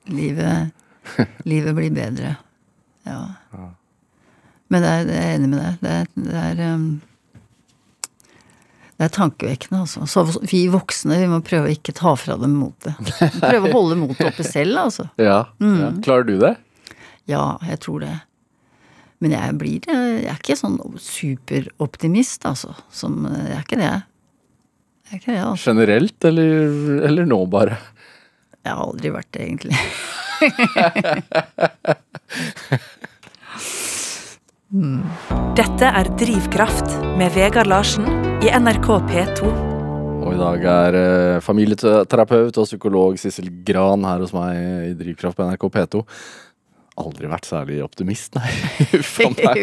Livet, 0.09 0.73
livet 1.51 1.77
blir 1.77 1.93
bedre. 1.93 2.35
Ja. 3.05 3.21
Men 4.71 4.85
det 4.85 4.89
er, 4.89 5.07
jeg 5.09 5.21
er 5.21 5.37
enig 5.37 5.51
med 5.51 5.61
deg. 5.61 5.79
Det 5.81 5.93
er, 5.93 6.11
det 6.25 6.43
er 6.45 6.61
um, 6.73 6.89
det 9.01 9.07
er 9.07 9.13
tankevekkende, 9.15 9.79
altså. 9.81 10.03
Så 10.05 10.21
vi 10.45 10.67
voksne 10.69 11.15
vi 11.23 11.29
må 11.31 11.39
prøve 11.41 11.65
å 11.65 11.71
ikke 11.73 11.89
ta 11.97 12.11
fra 12.21 12.35
dem 12.37 12.53
motet. 12.59 12.93
Prøve 13.39 13.65
å 13.65 13.71
holde 13.73 13.95
motet 13.97 14.27
oppe 14.29 14.45
selv, 14.45 14.77
altså. 14.77 15.07
Ja, 15.17 15.49
ja. 15.57 15.89
Klarer 16.05 16.21
du 16.27 16.35
det? 16.43 16.51
Ja, 17.31 17.57
jeg 17.65 17.79
tror 17.81 17.99
det. 18.05 18.13
Men 19.21 19.31
jeg 19.33 19.55
blir 19.57 19.81
Jeg 19.89 20.27
er 20.29 20.37
ikke 20.37 20.53
sånn 20.59 20.77
superoptimist, 21.01 22.45
altså. 22.45 22.77
Som 22.93 23.25
Jeg 23.25 23.57
er 23.57 23.65
ikke 23.65 23.81
det. 23.81 24.05
Jeg 25.09 25.09
er 25.09 25.17
ikke 25.23 25.33
det, 25.33 25.41
altså. 25.47 25.65
Generelt, 25.71 26.19
eller, 26.29 26.53
eller 27.09 27.25
nå 27.33 27.41
bare? 27.49 27.81
Jeg 28.61 28.69
har 28.69 28.85
aldri 28.85 29.09
vært 29.17 29.33
det, 29.33 29.41
egentlig. 29.49 29.73
Dette 34.71 35.83
er 35.83 36.07
Drivkraft 36.15 36.93
med 37.19 37.33
Vegard 37.35 37.67
Larsen 37.67 38.05
i 38.39 38.47
NRK 38.55 38.85
P2. 39.09 39.49
Og 40.21 40.29
i 40.31 40.37
dag 40.39 40.63
er 40.71 40.95
eh, 40.95 41.39
familieterapeut 41.43 42.55
og 42.55 42.69
psykolog 42.69 43.17
Sissel 43.19 43.49
Gran 43.67 44.07
her 44.07 44.23
hos 44.23 44.31
meg 44.31 44.61
i 44.87 44.93
Drivkraft 44.95 45.35
på 45.35 45.49
NRK 45.49 45.67
P2. 45.75 46.05
Aldri 47.03 47.27
vært 47.33 47.49
særlig 47.51 47.81
optimist, 47.83 48.31
nei. 48.39 48.47
Uff 49.01 49.19
a 49.19 49.27
meg. 49.35 49.59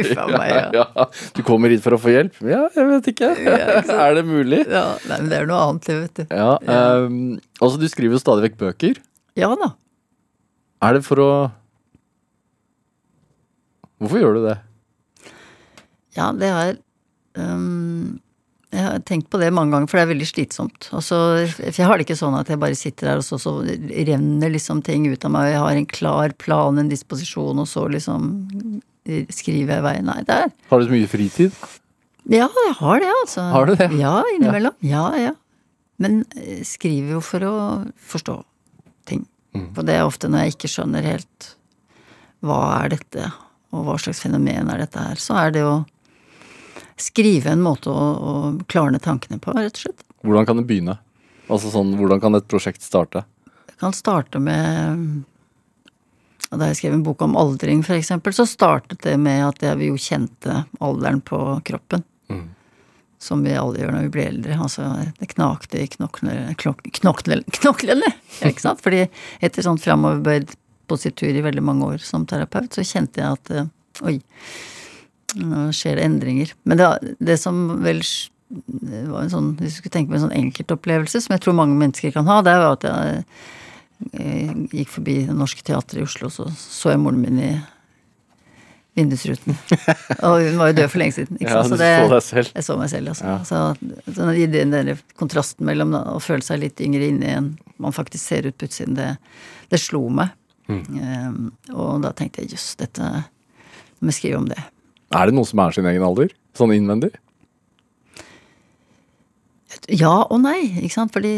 Ja. 0.76 0.84
ja. 0.92 1.08
Du 1.32 1.40
kommer 1.46 1.72
hit 1.72 1.86
for 1.88 1.96
å 1.96 2.02
få 2.04 2.12
hjelp? 2.12 2.36
Ja, 2.44 2.66
jeg 2.76 2.92
vet 2.92 3.10
ikke. 3.14 3.32
er 3.32 4.20
det 4.20 4.28
mulig? 4.28 4.60
Ja, 4.68 4.90
nei, 5.08 5.22
men 5.24 5.32
det 5.32 5.40
er 5.40 5.48
noe 5.48 5.64
annet, 5.70 5.88
det, 5.88 6.00
vet 6.04 6.20
du. 6.20 6.36
Ja, 6.36 6.52
ehm, 6.68 7.20
altså 7.62 7.80
Du 7.80 7.88
skriver 7.88 8.20
jo 8.20 8.24
stadig 8.26 8.50
vekk 8.50 8.60
bøker. 8.60 9.00
Ja 9.40 9.54
da. 9.56 9.72
Er 10.84 11.00
det 11.00 11.06
for 11.08 11.24
å 11.24 11.32
Hvorfor 13.98 14.20
gjør 14.20 14.36
du 14.36 14.44
det? 14.52 14.60
Ja, 16.18 16.32
det 16.34 16.48
er 16.50 16.76
um, 17.38 18.18
Jeg 18.74 18.84
har 18.84 19.04
tenkt 19.08 19.30
på 19.32 19.40
det 19.40 19.52
mange 19.54 19.72
ganger, 19.72 19.88
for 19.88 20.00
det 20.00 20.04
er 20.04 20.12
veldig 20.12 20.28
slitsomt. 20.28 20.90
Altså, 20.96 21.16
jeg 21.62 21.86
har 21.88 21.96
det 21.96 22.04
ikke 22.04 22.18
sånn 22.18 22.36
at 22.36 22.50
jeg 22.52 22.60
bare 22.60 22.76
sitter 22.76 23.12
her, 23.12 23.22
og 23.22 23.24
så, 23.24 23.38
så 23.40 23.54
renner 23.62 24.52
liksom 24.52 24.82
ting 24.84 25.06
ut 25.08 25.24
av 25.24 25.32
meg, 25.32 25.48
og 25.48 25.54
jeg 25.54 25.64
har 25.64 25.80
en 25.80 25.90
klar 25.94 26.36
plan, 26.42 26.80
en 26.82 26.90
disposisjon, 26.92 27.62
og 27.62 27.70
så 27.70 27.86
liksom 27.88 28.28
skriver 29.32 29.78
jeg 29.78 29.84
veien 29.86 30.08
vei. 30.08 30.18
Nei, 30.18 30.22
det 30.28 30.36
er 30.36 30.50
Har 30.68 30.80
du 30.80 30.88
så 30.88 30.92
mye 30.92 31.10
fritid? 31.10 31.54
Ja, 32.28 32.48
jeg 32.66 32.74
har 32.82 33.00
det, 33.00 33.12
altså. 33.22 33.44
Har 33.54 33.68
du 33.68 33.74
det? 33.78 33.88
Ja, 33.96 34.20
innimellom. 34.34 34.76
Ja, 34.84 35.06
ja. 35.16 35.32
Men 36.02 36.22
eh, 36.36 36.60
skriver 36.66 37.16
jo 37.16 37.22
for 37.24 37.44
å 37.46 37.54
forstå 38.10 38.36
ting. 39.08 39.24
Mm. 39.56 39.70
For 39.74 39.86
det 39.86 39.96
er 39.96 40.06
ofte 40.06 40.28
når 40.30 40.44
jeg 40.44 40.56
ikke 40.56 40.72
skjønner 40.74 41.08
helt 41.08 41.52
hva 42.44 42.58
er 42.84 42.92
dette, 42.94 43.30
og 43.74 43.86
hva 43.86 43.96
slags 44.00 44.20
fenomen 44.22 44.68
er 44.70 44.84
dette 44.84 45.02
her, 45.02 45.18
så 45.20 45.38
er 45.40 45.56
det 45.56 45.64
å 45.66 45.78
skrive 47.02 47.52
en 47.54 47.64
måte 47.64 47.90
å, 47.90 48.06
å 48.18 48.32
klarne 48.70 49.00
tankene 49.02 49.40
på, 49.42 49.54
rett 49.56 49.76
og 49.76 49.84
slett. 49.86 50.04
Hvordan 50.26 50.48
kan 50.48 50.60
det 50.60 50.66
begynne? 50.68 50.98
Altså 51.48 51.70
sånn, 51.72 51.94
Hvordan 51.96 52.20
kan 52.20 52.36
et 52.36 52.48
prosjekt 52.50 52.84
starte? 52.84 53.24
Det 53.46 53.78
kan 53.80 53.94
starte 53.96 54.40
med 54.42 55.22
Da 56.50 56.68
jeg 56.70 56.80
skrev 56.80 56.98
en 56.98 57.06
bok 57.06 57.22
om 57.24 57.36
aldring, 57.38 57.82
eksempel, 57.94 58.34
så 58.36 58.46
startet 58.48 59.02
det 59.04 59.16
med 59.20 59.46
at 59.46 59.64
jeg 59.64 59.88
jo 59.88 59.96
kjente 60.00 60.62
alderen 60.80 61.20
på 61.20 61.38
kroppen. 61.64 62.04
Mm. 62.28 62.46
Som 63.20 63.42
vi 63.44 63.56
alle 63.58 63.82
gjør 63.82 63.92
når 63.92 64.06
vi 64.06 64.12
blir 64.14 64.30
eldre. 64.30 64.56
Altså, 64.56 64.86
det 65.18 65.28
knakte 65.34 65.82
i 65.82 65.88
knoklene, 65.92 66.54
knoklene, 66.56 67.42
knoklene! 67.60 68.14
Ikke 68.48 68.64
sant? 68.64 68.80
Fordi 68.84 69.04
etter 69.44 69.66
sånn 69.66 69.80
framoverbøyd 69.82 70.56
positur 70.88 71.36
i 71.36 71.44
veldig 71.44 71.64
mange 71.64 71.92
år 71.92 72.04
som 72.04 72.24
terapeut, 72.28 72.72
så 72.72 72.86
kjente 72.86 73.20
jeg 73.20 73.36
at 73.36 73.52
eh, 73.52 73.68
oi, 74.08 74.16
nå 75.36 75.68
skjer 75.76 75.98
det 75.98 76.04
endringer. 76.08 76.52
Men 76.64 76.78
det, 76.80 76.88
det 77.20 77.38
som 77.40 77.82
vel 77.84 78.00
det 78.48 79.02
var 79.10 79.26
en 79.26 79.28
sånn, 79.30 79.48
Hvis 79.60 79.74
du 79.74 79.82
skulle 79.82 79.92
tenke 79.92 80.08
på 80.08 80.16
en 80.16 80.22
sånn 80.24 80.38
enkeltopplevelse, 80.38 81.20
som 81.20 81.34
jeg 81.34 81.42
tror 81.44 81.52
mange 81.58 81.76
mennesker 81.76 82.14
kan 82.14 82.24
ha, 82.30 82.38
det 82.40 82.54
er 82.54 82.62
jo 82.64 82.70
at 82.78 82.86
jeg, 82.88 83.24
jeg 84.14 84.54
gikk 84.72 84.88
forbi 84.94 85.16
Det 85.28 85.34
Norske 85.36 85.66
Teatret 85.66 86.00
i 86.00 86.06
Oslo, 86.06 86.30
så 86.32 86.46
så 86.56 86.94
jeg 86.94 87.02
moren 87.02 87.20
min 87.20 87.42
i 87.44 87.50
vindusruten. 88.98 89.54
Og 90.26 90.40
hun 90.42 90.56
var 90.58 90.72
jo 90.72 90.76
død 90.80 90.88
for 90.90 91.02
lenge 91.02 91.14
siden. 91.18 91.36
Ikke 91.38 91.52
Ja, 91.52 91.60
sant? 91.62 91.74
Så 91.74 91.78
det- 91.78 91.92
så 92.00 92.08
deg 92.14 92.22
selv. 92.26 92.48
Jeg 92.54 92.64
så 92.66 92.78
meg 92.80 92.90
selv, 92.90 93.08
altså. 93.12 93.24
Ja. 93.28 93.36
Så, 93.44 94.14
så 94.16 94.30
den 94.56 94.72
der 94.74 95.02
kontrasten 95.20 95.66
mellom 95.68 95.92
da, 95.94 96.00
å 96.16 96.18
føle 96.24 96.42
seg 96.42 96.60
litt 96.64 96.80
yngre 96.80 97.06
inni 97.12 97.28
enn 97.30 97.52
man 97.78 97.92
faktisk 97.94 98.24
ser 98.24 98.48
ut 98.48 98.56
på 98.58 98.66
utsiden, 98.66 98.96
det, 98.98 99.12
det 99.70 99.78
slo 99.78 100.08
meg. 100.08 100.32
Mm. 100.68 100.82
Um, 100.98 101.52
og 101.76 102.02
da 102.02 102.10
tenkte 102.16 102.42
jeg 102.42 102.56
jøss, 102.56 102.72
dette 102.80 103.04
må 104.00 104.10
jeg 104.10 104.18
skrive 104.18 104.40
om 104.40 104.48
det. 104.50 104.58
Er 105.14 105.28
det 105.28 105.36
noen 105.36 105.48
som 105.48 105.62
er 105.64 105.74
sin 105.74 105.88
egen 105.88 106.04
alder? 106.04 106.32
Sånn 106.58 106.74
innvendig? 106.74 107.14
Ja 109.88 110.26
og 110.26 110.42
nei, 110.42 110.58
ikke 110.82 110.96
sant. 110.98 111.14
Fordi 111.14 111.32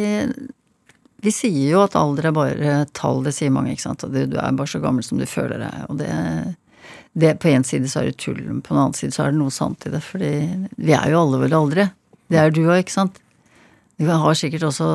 vi 1.21 1.33
sier 1.35 1.75
jo 1.75 1.85
at 1.85 1.99
alder 1.99 2.31
er 2.31 2.37
bare 2.37 2.75
tall, 2.97 3.23
det 3.27 3.35
sier 3.37 3.53
mange, 3.55 3.75
ikke 3.75 3.89
sant. 3.89 4.07
Du, 4.09 4.21
er 4.25 4.57
bare 4.57 4.71
så 4.71 4.81
gammel 4.83 5.05
som 5.07 5.21
du 5.21 5.27
føler 5.29 5.63
deg. 5.63 5.87
Og 5.93 6.01
det, 6.01 6.11
det 7.13 7.37
På 7.43 7.51
en 7.53 7.67
side 7.67 7.91
så 7.93 8.03
er 8.03 8.11
det 8.11 8.21
tull, 8.23 8.41
men 8.43 8.63
på 8.65 8.75
den 8.75 8.83
annen 8.83 8.97
side 8.97 9.15
så 9.15 9.27
er 9.27 9.35
det 9.35 9.43
noe 9.43 9.55
sant 9.55 9.87
i 9.87 9.93
det. 9.93 10.03
Fordi 10.07 10.33
vi 10.81 10.97
er 10.97 11.11
jo 11.13 11.25
alle 11.25 11.43
vel 11.45 11.59
aldre. 11.61 11.91
Det 12.31 12.41
er 12.41 12.55
du 12.55 12.65
òg, 12.65 12.81
ikke 12.83 12.97
sant. 12.97 13.21
Du 14.01 14.07
har 14.09 14.39
sikkert 14.39 14.65
også 14.65 14.87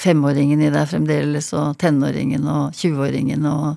femåringen 0.00 0.62
i 0.64 0.72
deg 0.74 0.88
fremdeles, 0.90 1.52
og 1.54 1.76
tenåringen 1.78 2.48
og 2.50 2.74
20-åringen 2.74 3.46
og 3.46 3.76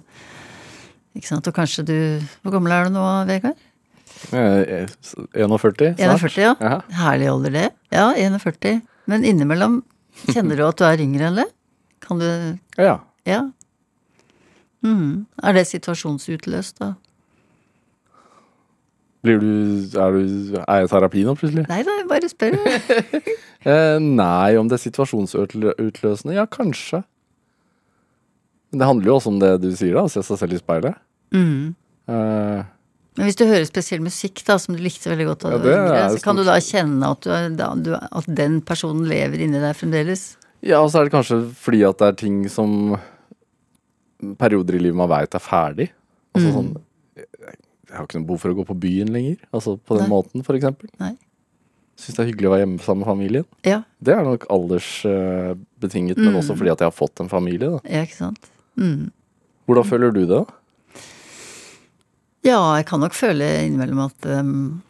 Ikke 1.13 1.29
sant. 1.29 1.45
Og 1.45 1.53
kanskje 1.53 1.83
du 1.85 1.97
Hvor 2.41 2.55
gammel 2.55 2.73
er 2.73 2.89
du 2.89 2.95
nå, 2.95 3.05
Vegard? 3.29 3.59
Eh, 4.31 4.87
41? 5.35 5.95
snart? 5.97 6.21
41, 6.23 6.37
ja. 6.41 6.55
Ja. 6.59 6.79
Herlig 7.03 7.27
alder, 7.31 7.51
det. 7.51 7.67
Ja, 7.91 8.07
41. 8.15 8.81
Men 9.11 9.25
innimellom 9.27 9.81
kjenner 10.29 10.59
du 10.59 10.65
at 10.67 10.79
du 10.79 10.85
er 10.87 11.03
yngre 11.03 11.27
eller? 11.31 11.49
Kan 12.03 12.19
du 12.21 12.27
ja. 12.77 12.99
Ja. 13.27 13.41
Mm. 14.83 15.25
Er 15.43 15.55
det 15.55 15.67
situasjonsutløst, 15.71 16.79
da? 16.79 16.93
Blir 19.23 19.39
du 19.39 19.49
Er, 19.95 20.11
du, 20.11 20.57
er 20.59 20.81
jeg 20.81 20.89
i 20.89 20.91
terapi 20.91 21.23
nå, 21.23 21.35
plutselig? 21.39 21.63
Nei 21.69 21.79
da, 21.87 21.97
jeg 22.01 22.09
bare 22.11 22.31
spør. 22.31 22.59
Eh, 23.63 23.95
nei, 23.95 24.57
om 24.59 24.67
det 24.67 24.75
er 24.75 24.81
situasjonsutløsende? 24.83 26.33
Ja, 26.35 26.43
kanskje. 26.51 26.97
Men 28.73 28.81
det 28.81 28.89
handler 28.89 29.07
jo 29.07 29.13
også 29.15 29.31
om 29.31 29.37
det 29.39 29.51
du 29.63 29.69
sier, 29.71 29.93
da. 29.95 30.03
Å 30.03 30.11
se 30.11 30.19
seg 30.27 30.41
selv 30.41 30.57
i 30.57 30.59
speilet. 30.59 30.97
Mm. 31.31 31.69
Eh, 32.11 32.65
Men 33.15 33.27
hvis 33.27 33.35
du 33.37 33.45
hører 33.45 33.65
spesiell 33.69 34.01
musikk 34.01 34.41
da, 34.47 34.57
som 34.57 34.73
du 34.75 34.81
likte 34.81 35.09
veldig 35.11 35.25
godt 35.29 35.43
da 35.45 35.49
Ja, 35.51 35.57
det 35.61 35.73
det 35.93 36.19
så 36.19 36.23
kan 36.23 36.35
du 36.39 36.43
da 36.43 36.55
kjenne 36.59 37.11
at, 37.11 37.21
du 37.85 37.91
at 37.95 38.25
den 38.27 38.61
personen 38.65 39.05
lever 39.09 39.43
inni 39.45 39.59
deg 39.61 39.75
fremdeles? 39.77 40.35
Ja, 40.65 40.79
og 40.81 40.89
så 40.89 41.01
er 41.01 41.09
det 41.09 41.13
kanskje 41.13 41.41
fordi 41.53 41.83
at 41.85 41.97
det 41.99 42.07
er 42.07 42.17
ting 42.23 42.49
som 42.49 42.95
Perioder 44.39 44.77
i 44.77 44.79
livet 44.79 44.95
man 44.95 45.09
veit 45.11 45.35
er 45.35 45.43
ferdig. 45.43 45.89
Altså 46.33 46.47
Mm. 46.49 46.55
sånn 46.55 46.73
Jeg 47.93 47.97
har 47.99 48.07
ikke 48.07 48.17
noe 48.17 48.25
behov 48.25 48.39
for 48.41 48.49
å 48.49 48.55
gå 48.57 48.65
på 48.65 48.79
byen 48.79 49.09
lenger. 49.13 49.37
Altså 49.53 49.77
på 49.77 49.93
den 49.99 50.07
Nei. 50.09 50.09
måten, 50.09 50.41
for 50.43 50.55
eksempel. 50.57 50.89
Nei. 50.99 51.11
Syns 51.95 52.15
det 52.17 52.23
er 52.23 52.31
hyggelig 52.31 52.47
å 52.49 52.53
være 52.55 52.63
hjemme 52.65 52.79
sammen 52.81 53.05
med 53.05 53.07
familien. 53.11 53.45
Ja, 53.63 53.83
Det 54.01 54.15
er 54.15 54.23
nok 54.23 54.47
aldersbetinget, 54.49 56.17
men 56.17 56.33
Mm. 56.33 56.39
også 56.41 56.57
fordi 56.57 56.71
at 56.71 56.79
jeg 56.79 56.87
har 56.89 56.91
fått 56.91 57.19
en 57.19 57.29
familie. 57.29 57.69
da 57.69 57.79
ja 57.87 58.01
ikke 58.01 58.15
sant? 58.17 58.49
Mm. 58.75 59.11
Hvordan 59.67 59.83
føler 59.85 60.11
du 60.13 60.25
det? 60.25 60.29
da? 60.29 60.45
Ja, 62.43 62.59
jeg 62.75 62.87
kan 62.89 62.99
nok 62.99 63.15
føle 63.15 63.45
innimellom 63.63 64.01
at 64.03 64.25
um, 64.27 64.81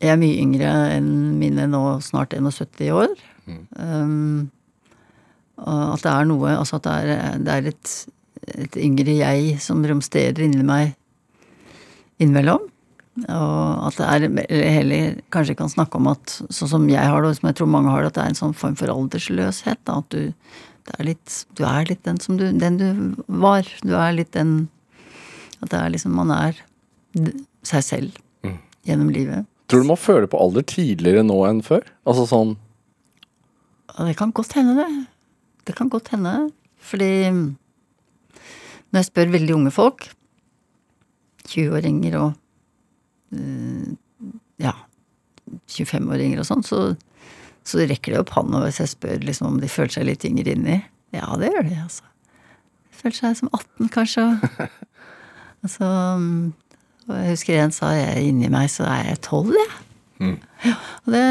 jeg 0.00 0.14
er 0.14 0.20
mye 0.20 0.40
yngre 0.40 0.72
enn 0.94 1.08
mine 1.40 1.66
nå 1.68 1.82
snart 2.04 2.32
71 2.36 2.88
år. 2.94 3.12
Um, 3.76 4.50
at 5.60 6.02
det 6.02 6.10
er 6.10 6.24
noe 6.26 6.54
Altså 6.56 6.78
at 6.78 6.86
det 6.86 6.94
er, 6.94 7.34
det 7.44 7.52
er 7.52 7.66
et, 7.68 7.90
et 8.64 8.78
yngre 8.80 9.18
jeg 9.20 9.58
som 9.62 9.84
romsterer 9.84 10.46
inni 10.46 10.64
meg 10.64 10.94
innimellom. 12.22 12.70
Og 13.28 13.84
at 13.86 14.00
det 14.00 14.06
er 14.08 14.24
eller 14.26 14.72
heller 14.74 15.18
kanskje 15.34 15.54
kan 15.58 15.70
snakke 15.70 16.00
om 16.00 16.08
at 16.10 16.38
sånn 16.48 16.70
som 16.70 16.86
jeg 16.90 17.04
har 17.04 17.22
det, 17.22 17.30
og 17.30 17.38
som 17.38 17.50
jeg 17.50 17.58
tror 17.60 17.70
mange 17.70 17.92
har 17.92 18.02
det, 18.02 18.14
at 18.14 18.16
det 18.16 18.24
er 18.24 18.32
en 18.32 18.40
sånn 18.40 18.56
form 18.56 18.78
for 18.80 18.90
aldersløshet. 18.90 19.84
Da, 19.86 20.00
at 20.00 20.16
du, 20.16 20.32
det 20.88 20.96
er 20.98 21.10
litt, 21.12 21.36
du 21.54 21.62
er 21.68 21.86
litt 21.92 22.02
den 22.08 22.18
som 22.24 22.40
du, 22.40 22.48
den 22.56 22.80
du 22.80 22.88
var. 23.28 23.68
Du 23.84 23.94
er 23.94 24.16
litt 24.16 24.32
den 24.34 24.64
At 25.62 25.70
det 25.72 25.80
er 25.80 25.92
liksom 25.94 26.14
Man 26.16 26.32
er 26.34 26.58
seg 27.64 27.84
selv 27.86 28.20
gjennom 28.84 29.10
livet. 29.14 29.46
Tror 29.70 29.80
du 29.84 29.88
man 29.88 30.00
føler 30.00 30.28
på 30.28 30.40
alder 30.40 30.64
tidligere 30.68 31.22
nå 31.24 31.38
enn 31.48 31.62
før? 31.64 31.86
Altså 32.04 32.26
sånn 32.28 32.56
det 33.94 34.16
kan 34.18 34.32
godt 34.34 34.56
hende, 34.58 34.74
det. 34.74 35.06
Det 35.68 35.74
kan 35.78 35.88
godt 35.88 36.08
hende. 36.10 36.50
Fordi 36.82 37.30
når 37.30 38.98
jeg 38.98 39.06
spør 39.06 39.30
veldig 39.30 39.54
unge 39.54 39.70
folk, 39.74 40.08
20-åringer 41.46 42.16
og 42.18 42.32
eh, 43.36 43.92
ja, 44.64 44.72
25-åringer 45.70 46.42
og 46.42 46.48
sånn, 46.48 46.64
så, 46.66 46.80
så 47.62 47.84
rekker 47.86 48.14
de 48.14 48.22
opp 48.22 48.34
hånda 48.34 48.64
hvis 48.64 48.80
jeg 48.82 48.94
spør 48.96 49.28
liksom 49.28 49.52
om 49.52 49.60
de 49.62 49.70
føler 49.70 49.94
seg 49.94 50.08
litt 50.08 50.26
yngre 50.26 50.56
inni. 50.56 50.80
Ja, 51.14 51.28
det 51.38 51.52
gjør 51.52 51.68
de, 51.68 51.78
altså. 51.84 52.08
De 52.90 52.98
føler 52.98 53.18
seg 53.20 53.38
som 53.38 53.52
18, 53.52 53.92
kanskje. 53.94 54.26
altså, 55.64 55.88
og 57.04 57.16
jeg 57.18 57.34
husker 57.34 57.60
en 57.60 57.74
sa 57.74 57.90
jeg 57.96 58.28
inni 58.30 58.50
meg 58.52 58.70
så 58.72 58.86
er 58.88 59.10
jeg 59.10 59.20
12, 59.24 59.56
jeg. 59.58 59.74
Ja, 60.64 60.76
og 61.04 61.12
det, 61.12 61.24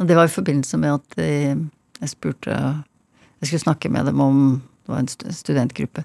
det 0.00 0.16
var 0.16 0.26
i 0.26 0.32
forbindelse 0.32 0.78
med 0.80 0.96
at 0.96 1.18
jeg, 1.20 1.58
jeg 2.00 2.10
spurte 2.10 2.54
Jeg 2.56 3.50
skulle 3.50 3.66
snakke 3.66 3.90
med 3.92 4.08
dem 4.08 4.20
om 4.20 4.62
Det 4.82 4.90
var 4.90 5.02
en 5.02 5.34
studentgruppe. 5.36 6.04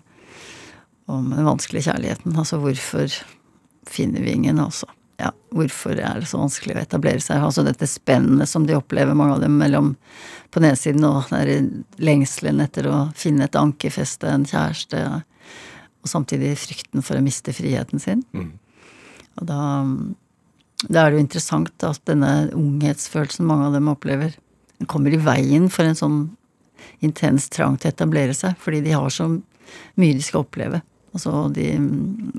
Om 1.07 1.31
den 1.31 1.47
vanskelige 1.47 1.87
kjærligheten. 1.87 2.35
Altså 2.37 2.59
hvorfor 2.61 3.07
finner 3.87 4.21
vi 4.21 4.35
ingen, 4.35 4.59
altså. 4.59 4.85
Ja, 5.17 5.31
hvorfor 5.55 5.95
er 5.97 6.19
det 6.19 6.27
så 6.29 6.37
vanskelig 6.37 6.75
å 6.75 6.81
etablere 6.83 7.23
seg? 7.23 7.41
Altså 7.41 7.63
dette 7.65 7.87
spennet 7.89 8.49
som 8.51 8.67
de 8.67 8.75
opplever, 8.77 9.17
mange 9.17 9.37
av 9.37 9.41
dem, 9.41 9.55
mellom 9.57 9.95
på 10.51 10.61
den 10.61 10.69
ene 10.69 10.77
siden 10.77 11.07
og 11.07 11.31
lengselen 11.97 12.61
etter 12.61 12.89
å 12.91 12.99
finne 13.17 13.47
et 13.47 13.57
ankerfeste, 13.57 14.29
en 14.29 14.45
kjæreste, 14.45 15.01
og 16.07 16.13
samtidig 16.15 16.55
frykten 16.59 17.03
for 17.05 17.19
å 17.19 17.25
miste 17.25 17.53
friheten 17.55 18.01
sin. 18.01 18.23
Og 19.37 19.45
da, 19.49 19.59
da 20.87 21.03
er 21.03 21.11
det 21.11 21.19
jo 21.19 21.25
interessant 21.27 21.85
at 21.85 22.01
denne 22.09 22.49
unghetsfølelsen 22.55 23.47
mange 23.47 23.69
av 23.69 23.77
dem 23.77 23.91
opplever, 23.91 24.33
den 24.77 24.89
kommer 24.89 25.13
i 25.13 25.21
veien 25.21 25.69
for 25.73 25.87
en 25.89 25.97
sånn 25.97 26.19
intens 27.03 27.49
trang 27.53 27.77
til 27.77 27.89
å 27.89 27.95
etablere 27.95 28.35
seg, 28.37 28.57
fordi 28.61 28.83
de 28.85 28.95
har 28.95 29.13
så 29.13 29.29
mye 29.99 30.17
de 30.17 30.25
skal 30.25 30.45
oppleve. 30.45 30.81
Altså, 31.15 31.47
de, 31.53 31.71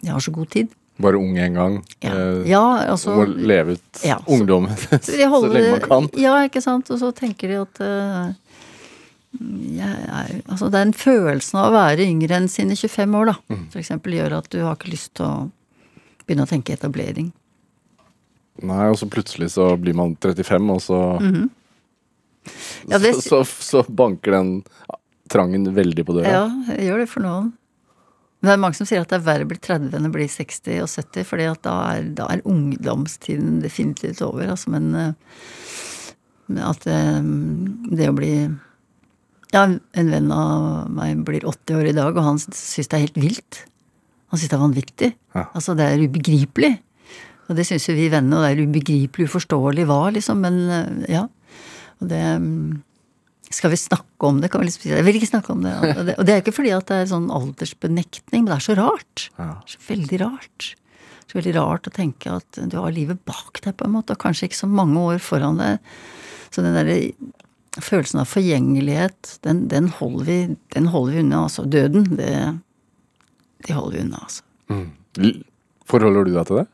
de 0.03 0.11
har 0.11 0.23
så 0.23 0.35
god 0.35 0.51
tid. 0.55 0.75
bare 0.99 1.19
ung 1.19 1.37
en 1.39 1.55
gang. 1.55 1.75
Ja, 2.03 2.13
eh, 2.15 2.49
ja 2.51 2.63
altså 2.91 3.15
og 3.23 3.37
leve 3.39 3.77
ut 3.79 4.01
ja, 4.03 4.19
ungdommen 4.27 4.75
så, 4.75 4.99
de 4.99 5.19
så 5.23 5.29
holder, 5.31 5.55
lenge 5.55 5.75
man 5.77 5.85
kan. 5.85 6.09
Ja, 6.19 6.39
ikke 6.47 6.63
sant. 6.63 6.91
Og 6.91 6.99
så 6.99 7.13
tenker 7.15 7.53
de 7.53 7.61
at 7.63 7.83
eh, 7.85 8.33
jeg 9.41 10.43
altså 10.49 10.71
Den 10.71 10.93
følelsen 10.93 11.59
av 11.61 11.69
å 11.71 11.77
være 11.77 12.07
yngre 12.09 12.37
enn 12.41 12.49
sine 12.51 12.75
25 12.77 13.15
år, 13.15 13.27
da, 13.33 13.35
Mm. 13.55 13.67
for 13.71 13.79
eksempel, 13.81 14.13
gjør 14.19 14.39
at 14.39 14.49
du 14.51 14.59
har 14.65 14.77
ikke 14.77 14.91
lyst 14.93 15.15
til 15.15 15.27
å 15.27 15.51
begynne 16.27 16.47
å 16.47 16.51
tenke 16.51 16.73
etablering. 16.75 17.33
Nei, 18.63 18.89
og 18.91 18.97
så 18.99 19.07
plutselig 19.09 19.51
så 19.55 19.77
blir 19.81 19.95
man 19.95 20.17
35, 20.17 20.71
og 20.71 20.81
så 20.83 21.21
Mhm. 21.21 21.51
Ja, 22.89 22.99
det- 22.99 23.15
så, 23.23 23.45
så, 23.45 23.83
så 23.85 23.85
banker 23.89 24.33
den 24.33 24.63
trangen 25.29 25.65
veldig 25.75 26.05
på 26.05 26.15
døra. 26.17 26.27
Ja, 26.33 26.75
jeg 26.75 26.89
gjør 26.89 26.99
det 26.99 27.09
for 27.09 27.21
noen. 27.21 27.53
Men 28.41 28.49
det 28.49 28.55
er 28.55 28.63
mange 28.63 28.75
som 28.77 28.87
sier 28.87 29.01
at 29.03 29.09
det 29.11 29.19
er 29.19 29.27
verre 29.27 29.45
å 29.45 29.49
bli 29.51 29.59
30 29.59 29.95
enn 29.99 30.07
å 30.07 30.13
bli 30.15 30.27
60 30.31 30.81
og 30.81 30.89
70, 30.89 31.25
fordi 31.27 31.51
at 31.51 31.63
da 31.63 32.01
da 32.15 32.27
er 32.31 32.41
ungdomstiden 32.47 33.61
definitivt 33.61 34.23
over. 34.23 34.47
Altså, 34.49 34.69
men 34.71 34.95
eh, 34.95 35.13
at 36.65 36.81
det, 36.87 37.97
det 37.99 38.09
å 38.09 38.15
bli 38.17 38.31
Ja, 39.55 39.65
en 39.65 40.11
venn 40.13 40.29
av 40.35 40.91
meg 40.93 41.23
blir 41.25 41.47
80 41.49 41.79
år 41.79 41.89
i 41.89 41.97
dag, 41.97 42.17
og 42.17 42.27
han 42.27 42.41
syns 42.43 42.91
det 42.91 42.99
er 42.99 43.07
helt 43.07 43.21
vilt. 43.21 43.63
Han 44.29 44.41
syns 44.41 44.51
det 44.51 44.59
er 44.59 44.65
vanvittig. 44.65 45.09
Ja. 45.37 45.47
Altså, 45.57 45.77
det 45.79 45.87
er 45.89 46.05
ubegripelig. 46.05 46.75
Og 47.49 47.57
det 47.57 47.65
syns 47.65 47.87
jo 47.89 47.97
vi 47.97 48.11
vennene, 48.13 48.37
og 48.37 48.45
det 48.45 48.51
er 48.53 48.69
ubegripelig, 48.69 49.29
uforståelig 49.31 49.87
hva, 49.89 50.03
liksom, 50.13 50.45
men 50.45 50.59
eh, 50.69 51.15
ja. 51.15 51.25
Og 51.99 52.11
det 52.11 52.21
mm, 52.45 52.77
skal 53.49 53.73
vi 53.73 53.81
snakke 53.81 54.29
om 54.29 54.43
det? 54.43 54.51
Kan 54.53 54.61
vi 54.61 54.69
liksom 54.69 54.85
si 54.85 54.93
Jeg 54.93 55.07
vil 55.07 55.17
ikke 55.19 55.31
snakke 55.31 55.55
om 55.55 55.65
det. 55.65 55.73
Og 55.95 56.05
det, 56.05 56.19
og 56.21 56.29
det 56.29 56.35
er 56.35 56.43
ikke 56.43 56.57
fordi 56.59 56.75
at 56.77 56.91
det 56.91 57.01
er 57.01 57.09
sånn 57.15 57.31
aldersbenektning, 57.33 58.45
men 58.45 58.53
det 58.53 58.59
er 58.59 58.67
så 58.69 58.77
rart. 58.79 59.31
Ja. 59.41 59.55
Så 59.71 59.81
veldig 59.89 60.21
rart. 60.27 60.71
Så 61.25 61.41
veldig 61.41 61.57
rart 61.57 61.89
å 61.89 61.95
tenke 61.95 62.37
at 62.37 62.61
du 62.61 62.77
har 62.77 62.93
livet 62.93 63.25
bak 63.29 63.63
deg, 63.65 63.75
på 63.81 63.89
en 63.89 63.97
måte, 63.97 64.13
og 64.13 64.23
kanskje 64.23 64.51
ikke 64.51 64.61
så 64.61 64.69
mange 64.69 65.01
år 65.01 65.25
foran 65.25 65.61
deg. 65.61 65.81
Så 66.53 66.65
den 66.65 66.77
derre 66.77 67.01
følelsen 67.85 68.23
av 68.23 68.31
forgjengelighet, 68.31 69.39
den, 69.47 69.67
den, 69.71 69.89
holder 69.99 70.29
vi, 70.29 70.39
den 70.75 70.89
holder 70.93 71.15
vi 71.15 71.23
unna. 71.25 71.45
Altså 71.47 71.65
døden, 71.69 72.09
det, 72.19 72.33
det 73.67 73.77
holder 73.77 73.97
vi 73.97 74.05
unna, 74.07 74.23
altså. 74.25 74.45
Mm. 74.69 75.45
Forholder 75.89 76.27
du 76.27 76.35
deg 76.35 76.49
til 76.49 76.61
det? 76.61 76.67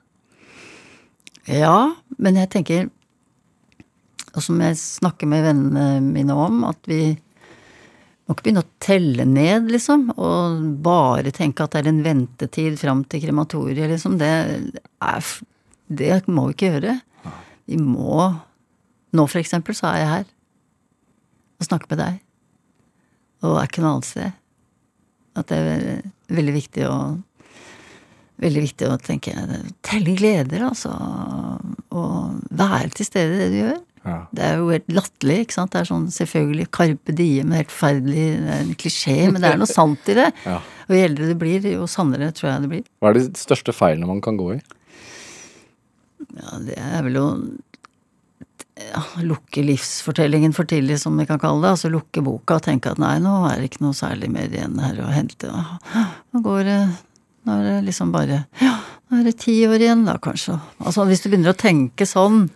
Ja, 1.55 1.79
men 2.17 2.39
jeg 2.41 2.49
tenker 2.51 2.87
Og 4.35 4.43
som 4.43 4.59
jeg 4.65 4.79
snakker 4.81 5.29
med 5.31 5.45
vennene 5.45 6.01
mine 6.03 6.35
om, 6.35 6.65
at 6.67 6.89
vi 6.91 7.13
må 8.25 8.35
ikke 8.35 8.47
begynne 8.47 8.65
å 8.65 8.73
telle 8.83 9.27
ned, 9.29 9.69
liksom. 9.71 10.09
Og 10.17 10.63
bare 10.83 11.31
tenke 11.37 11.63
at 11.63 11.77
det 11.77 11.85
er 11.85 11.91
en 11.93 12.03
ventetid 12.03 12.81
fram 12.81 13.05
til 13.07 13.23
krematoriet, 13.23 13.87
liksom. 13.93 14.17
Det 14.19 14.31
er 14.33 15.31
Det 15.87 16.25
må 16.27 16.49
vi 16.49 16.57
ikke 16.57 16.73
gjøre. 16.73 16.99
Vi 17.69 17.79
må 17.79 18.33
Nå, 19.15 19.29
for 19.31 19.39
eksempel, 19.39 19.77
så 19.79 19.93
er 19.93 20.01
jeg 20.01 20.11
her 20.11 20.31
og 21.65 21.71
snakke 21.71 21.91
med 21.91 22.03
deg. 22.03 22.19
Og 23.45 23.59
er 23.59 23.69
ikke 23.69 23.85
noe 23.85 23.97
annet 23.97 24.09
sted. 24.09 24.37
At 25.35 25.51
det 25.51 25.61
er 25.61 26.03
veldig 26.33 26.59
viktig 26.63 26.91
å 26.91 26.99
Veldig 28.43 28.63
viktig 28.65 28.87
å 28.91 28.97
tenke 28.99 29.31
Telle 29.87 30.15
gleder, 30.19 30.65
altså. 30.67 30.91
Og 31.95 32.41
være 32.51 32.91
til 32.99 33.07
stede 33.07 33.37
i 33.37 33.39
det 33.39 33.51
du 33.53 33.59
gjør. 33.61 33.77
Ja. 34.05 34.17
Det 34.37 34.43
er 34.45 34.57
jo 34.59 34.73
helt 34.73 34.91
latterlig, 34.93 35.37
ikke 35.45 35.57
sant. 35.57 35.73
Det 35.73 35.81
er 35.81 35.89
sånn 35.89 36.09
selvfølgelig 36.13 36.67
Carpe 36.75 37.15
diem, 37.17 37.55
helt 37.57 37.71
forferdelig, 37.73 38.25
det 38.43 38.57
er 38.57 38.65
en 38.65 38.73
klisjé, 38.83 39.15
men 39.31 39.39
det 39.41 39.53
er 39.53 39.61
noe 39.63 39.71
sant 39.71 40.11
i 40.13 40.19
det. 40.19 40.31
Ja. 40.51 40.59
Og 40.85 40.93
jo 40.93 41.05
eldre 41.07 41.31
du 41.31 41.39
blir, 41.41 41.65
jo 41.65 41.87
sannere 41.89 42.27
tror 42.37 42.51
jeg 42.51 42.65
det 42.67 42.69
blir. 42.75 42.89
Hva 43.01 43.15
er 43.15 43.17
de 43.17 43.23
største 43.41 43.73
feilene 43.73 44.11
man 44.11 44.19
kan 44.25 44.37
gå 44.37 44.51
i? 44.53 44.59
Ja, 46.35 46.59
det 46.67 46.77
er 46.77 47.07
vel 47.07 47.17
å 47.23 47.29
ja, 48.75 49.03
lukke 49.23 49.63
livsfortellingen 49.63 50.53
for 50.53 50.67
tidlig, 50.67 51.01
som 51.01 51.17
vi 51.19 51.27
kan 51.27 51.39
kalle 51.39 51.63
det. 51.63 51.75
Altså 51.77 51.91
lukke 51.93 52.23
boka 52.27 52.59
og 52.59 52.67
tenke 52.67 52.91
at 52.91 53.01
nei, 53.03 53.17
nå 53.23 53.35
er 53.49 53.61
det 53.61 53.71
ikke 53.71 53.85
noe 53.87 53.97
særlig 53.97 54.31
mer 54.35 54.51
igjen 54.51 54.79
her 54.83 54.99
å 55.05 55.11
hente. 55.15 55.51
Nå 55.51 56.45
går 56.45 56.65
det 56.71 56.79
Nå 57.45 57.59
er 57.61 57.67
det 57.67 57.81
liksom 57.91 58.09
bare 58.09 58.39
Ja, 58.57 58.74
er 59.19 59.27
det 59.27 59.39
ti 59.43 59.55
år 59.69 59.83
igjen, 59.83 60.05
da, 60.07 60.19
kanskje. 60.23 60.57
Altså 60.83 61.07
hvis 61.09 61.23
du 61.25 61.31
begynner 61.31 61.55
å 61.55 61.59
tenke 61.59 62.07
sånn, 62.09 62.49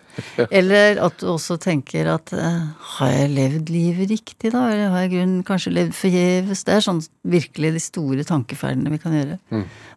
eller 0.50 0.98
at 1.04 1.20
du 1.20 1.28
også 1.30 1.58
tenker 1.62 2.08
at 2.10 2.32
eh, 2.34 2.62
har 2.96 3.12
jeg 3.12 3.28
levd 3.36 3.70
livet 3.70 4.10
riktig, 4.10 4.50
da? 4.54 4.64
Eller 4.72 4.90
har 4.92 5.04
jeg 5.04 5.12
grunnen 5.12 5.44
kanskje 5.46 5.74
levd 5.76 5.94
forgjeves? 5.94 6.64
Det 6.66 6.74
er 6.74 6.84
sånn 6.88 7.02
virkelig 7.22 7.72
de 7.76 7.82
store 7.84 8.26
tankeferdene 8.26 8.92
vi 8.94 9.00
kan 9.02 9.14
gjøre. 9.14 9.38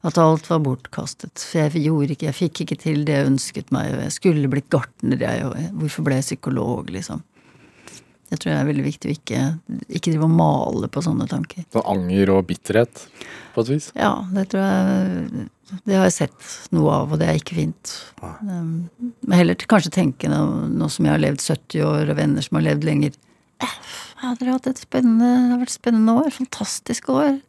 At 0.05 0.21
alt 0.21 0.49
var 0.51 0.61
bortkastet. 0.65 1.41
For 1.41 1.65
jeg 1.65 1.85
gjorde 1.87 2.15
ikke, 2.15 2.29
jeg 2.29 2.37
fikk 2.37 2.63
ikke 2.65 2.79
til 2.83 3.03
det 3.07 3.17
jeg 3.17 3.31
ønsket 3.31 3.73
meg, 3.73 3.95
og 3.95 4.05
jeg 4.05 4.15
skulle 4.19 4.51
blitt 4.51 4.69
gartner, 4.73 5.25
jeg, 5.25 5.49
og 5.49 5.81
hvorfor 5.81 6.05
ble 6.05 6.21
jeg 6.21 6.29
psykolog, 6.29 6.93
liksom? 6.93 7.25
Det 8.31 8.39
tror 8.39 8.53
jeg 8.53 8.61
er 8.61 8.67
veldig 8.69 8.83
viktig 8.85 9.09
å 9.09 9.15
ikke, 9.17 9.39
ikke 9.91 10.13
drive 10.13 10.27
og 10.27 10.35
male 10.39 10.87
på 10.91 11.03
sånne 11.03 11.27
tanker. 11.27 11.65
Så 11.73 11.83
anger 11.91 12.31
og 12.31 12.45
bitterhet, 12.47 13.01
på 13.51 13.65
et 13.65 13.71
vis. 13.73 13.89
Ja, 13.99 14.13
det 14.31 14.45
tror 14.53 14.63
jeg 14.63 15.49
Det 15.71 15.95
har 15.95 16.07
jeg 16.07 16.15
sett 16.15 16.47
noe 16.75 16.93
av, 16.95 17.11
og 17.11 17.19
det 17.19 17.27
er 17.27 17.39
ikke 17.39 17.57
fint. 17.59 17.91
Um, 18.23 18.87
Men 19.23 19.37
heller 19.37 19.55
kanskje 19.55 19.91
tenke 19.95 20.31
nå, 20.31 20.39
nå 20.71 20.87
som 20.91 21.07
jeg 21.07 21.15
har 21.15 21.23
levd 21.23 21.43
70 21.43 21.83
år, 21.87 22.11
og 22.11 22.17
venner 22.19 22.43
som 22.43 22.59
har 22.59 22.69
levd 22.69 22.87
lenger 22.87 23.19
ja, 23.61 24.33
dere 24.39 24.51
har 24.51 24.57
hatt 24.57 24.69
et 24.71 24.81
spennende, 24.81 25.29
Det 25.29 25.53
har 25.53 25.61
vært 25.61 25.75
spennende 25.75 26.17
år. 26.17 26.29
Fantastiske 26.33 27.13
år. 27.13 27.39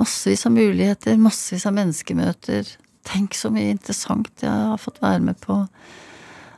Massevis 0.00 0.46
av 0.48 0.54
muligheter, 0.54 1.18
massevis 1.20 1.66
av 1.68 1.76
menneskemøter. 1.76 2.76
Tenk 3.08 3.36
så 3.36 3.50
mye 3.52 3.72
interessant 3.74 4.30
jeg 4.42 4.50
har 4.50 4.80
fått 4.80 5.02
være 5.02 5.22
med 5.24 5.40
på. 5.42 5.62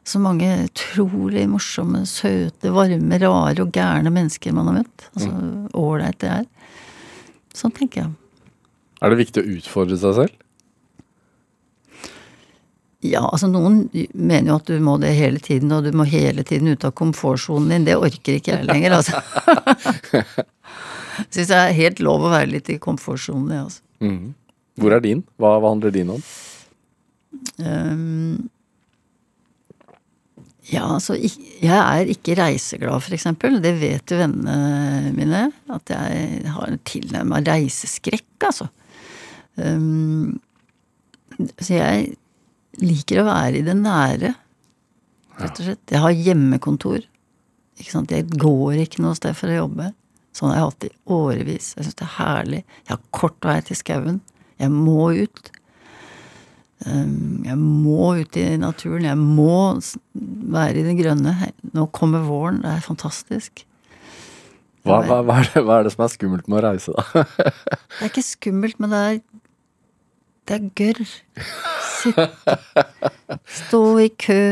Så 0.05 0.21
mange 0.21 0.51
utrolig 0.67 1.47
morsomme, 1.49 2.03
søte, 2.09 2.73
varme, 2.75 3.19
rare 3.23 3.65
og 3.65 3.73
gærne 3.73 4.13
mennesker 4.13 4.53
man 4.53 4.69
har 4.69 4.83
møtt. 4.83 5.07
Altså 5.15 5.31
ålreit 5.81 6.21
det 6.21 6.33
er. 6.43 6.47
Sånn 7.57 7.73
tenker 7.73 8.03
jeg. 8.03 8.13
Er 9.01 9.13
det 9.13 9.21
viktig 9.23 9.43
å 9.43 9.55
utfordre 9.57 9.99
seg 10.01 10.19
selv? 10.19 10.41
Ja, 13.05 13.21
altså 13.27 13.51
noen 13.53 13.83
mener 14.17 14.49
jo 14.49 14.55
at 14.57 14.71
du 14.71 14.79
må 14.81 14.95
det 15.01 15.11
hele 15.13 15.41
tiden, 15.45 15.73
og 15.77 15.85
du 15.85 15.91
må 15.93 16.07
hele 16.09 16.45
tiden 16.47 16.71
ut 16.73 16.87
av 16.89 16.95
komfortsonen 16.97 17.69
din. 17.75 17.85
Det 17.89 17.99
orker 18.01 18.39
ikke 18.39 18.55
jeg 18.55 18.69
lenger, 18.69 18.97
altså. 18.97 19.21
Syns 21.35 21.51
det 21.51 21.59
er 21.59 21.77
helt 21.77 22.01
lov 22.05 22.25
å 22.25 22.33
være 22.33 22.49
litt 22.55 22.71
i 22.73 22.79
komfortsonen, 22.81 23.53
jeg, 23.53 23.67
altså. 23.69 23.85
Mm. 24.05 24.33
Hvor 24.81 24.97
er 24.97 25.05
din? 25.05 25.21
Hva, 25.37 25.53
hva 25.61 25.75
handler 25.75 25.93
din 25.95 26.15
om? 26.17 26.25
Um, 27.61 28.49
ja, 30.71 30.85
altså 30.87 31.17
Jeg 31.19 31.77
er 31.77 32.09
ikke 32.09 32.37
reiseglad, 32.39 33.05
eksempel. 33.13 33.59
Det 33.63 33.75
vet 33.81 34.11
jo 34.11 34.21
vennene 34.21 35.13
mine. 35.17 35.47
At 35.73 35.93
jeg 35.93 36.53
har 36.55 36.71
en 36.71 36.81
tilnærma 36.89 37.43
reiseskrekk, 37.45 38.49
altså. 38.49 38.71
Um, 39.61 40.41
så 41.61 41.77
jeg 41.77 42.15
liker 42.81 43.21
å 43.21 43.27
være 43.29 43.61
i 43.61 43.67
det 43.67 43.75
nære, 43.79 44.33
rett 45.39 45.61
og 45.61 45.69
slett. 45.69 45.85
Jeg 45.91 46.03
har 46.03 46.17
hjemmekontor. 46.29 47.05
Ikke 47.79 47.91
sant? 47.91 48.15
Jeg 48.15 48.27
går 48.39 48.81
ikke 48.85 49.03
noe 49.05 49.19
sted 49.19 49.37
for 49.37 49.51
å 49.51 49.61
jobbe. 49.65 49.91
Sånn 50.35 50.51
har 50.51 50.59
jeg 50.59 50.69
hatt 50.69 50.81
det 50.83 50.91
i 50.91 50.97
årevis. 51.15 51.73
Jeg 51.77 51.87
syns 51.87 51.99
det 52.01 52.07
er 52.07 52.17
herlig. 52.17 52.63
Jeg 52.87 52.95
har 52.95 53.05
kort 53.15 53.47
vei 53.47 53.59
til 53.67 53.79
skauen. 53.79 54.21
Jeg 54.63 54.73
må 54.75 55.13
ut. 55.19 55.51
Um, 56.85 57.45
Jeg 57.47 57.57
må 57.61 58.15
ut 58.21 58.37
i 58.37 58.49
naturen. 58.61 59.07
Jeg 59.09 59.19
må 59.21 59.81
være 60.55 60.81
i 60.81 60.87
det 60.87 60.97
grønne. 61.01 61.33
Nå 61.75 61.87
kommer 61.97 62.25
våren. 62.27 62.61
Det 62.65 62.73
er 62.75 62.85
fantastisk. 62.85 63.65
Hva, 64.85 64.99
hva, 65.09 65.23
hva, 65.25 65.39
er 65.41 65.49
det, 65.49 65.63
hva 65.65 65.79
er 65.81 65.87
det 65.87 65.95
som 65.95 66.05
er 66.05 66.13
skummelt 66.13 66.49
med 66.51 66.59
å 66.59 66.65
reise, 66.67 66.93
da? 66.93 67.23
Det 67.95 68.03
er 68.03 68.11
ikke 68.11 68.25
skummelt, 68.27 68.77
men 68.83 68.93
det 68.93 68.99
er 69.01 69.21
Det 70.45 70.57
er 70.59 70.67
gørr. 70.77 71.01
Sitte 71.89 72.27
Stå 73.49 73.81
i 74.05 74.11
kø. 74.21 74.43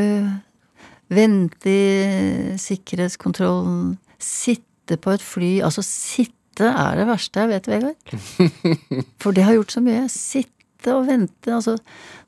Vente 1.12 1.68
i 1.68 2.56
sikkerhetskontrollen. 2.56 3.98
Sitte 4.16 4.96
på 4.96 5.12
et 5.12 5.24
fly. 5.24 5.50
Altså, 5.66 5.84
sitte 5.84 6.70
er 6.70 6.96
det 6.96 7.06
verste 7.10 7.44
jeg 7.44 7.52
vet, 7.52 7.68
Vegard. 7.68 8.16
For 9.22 9.36
det 9.36 9.44
har 9.44 9.58
gjort 9.58 9.76
så 9.76 9.84
mye. 9.84 10.06
Sitte 10.12 10.61
og 10.90 11.06
vente. 11.06 11.52
Altså, 11.54 11.76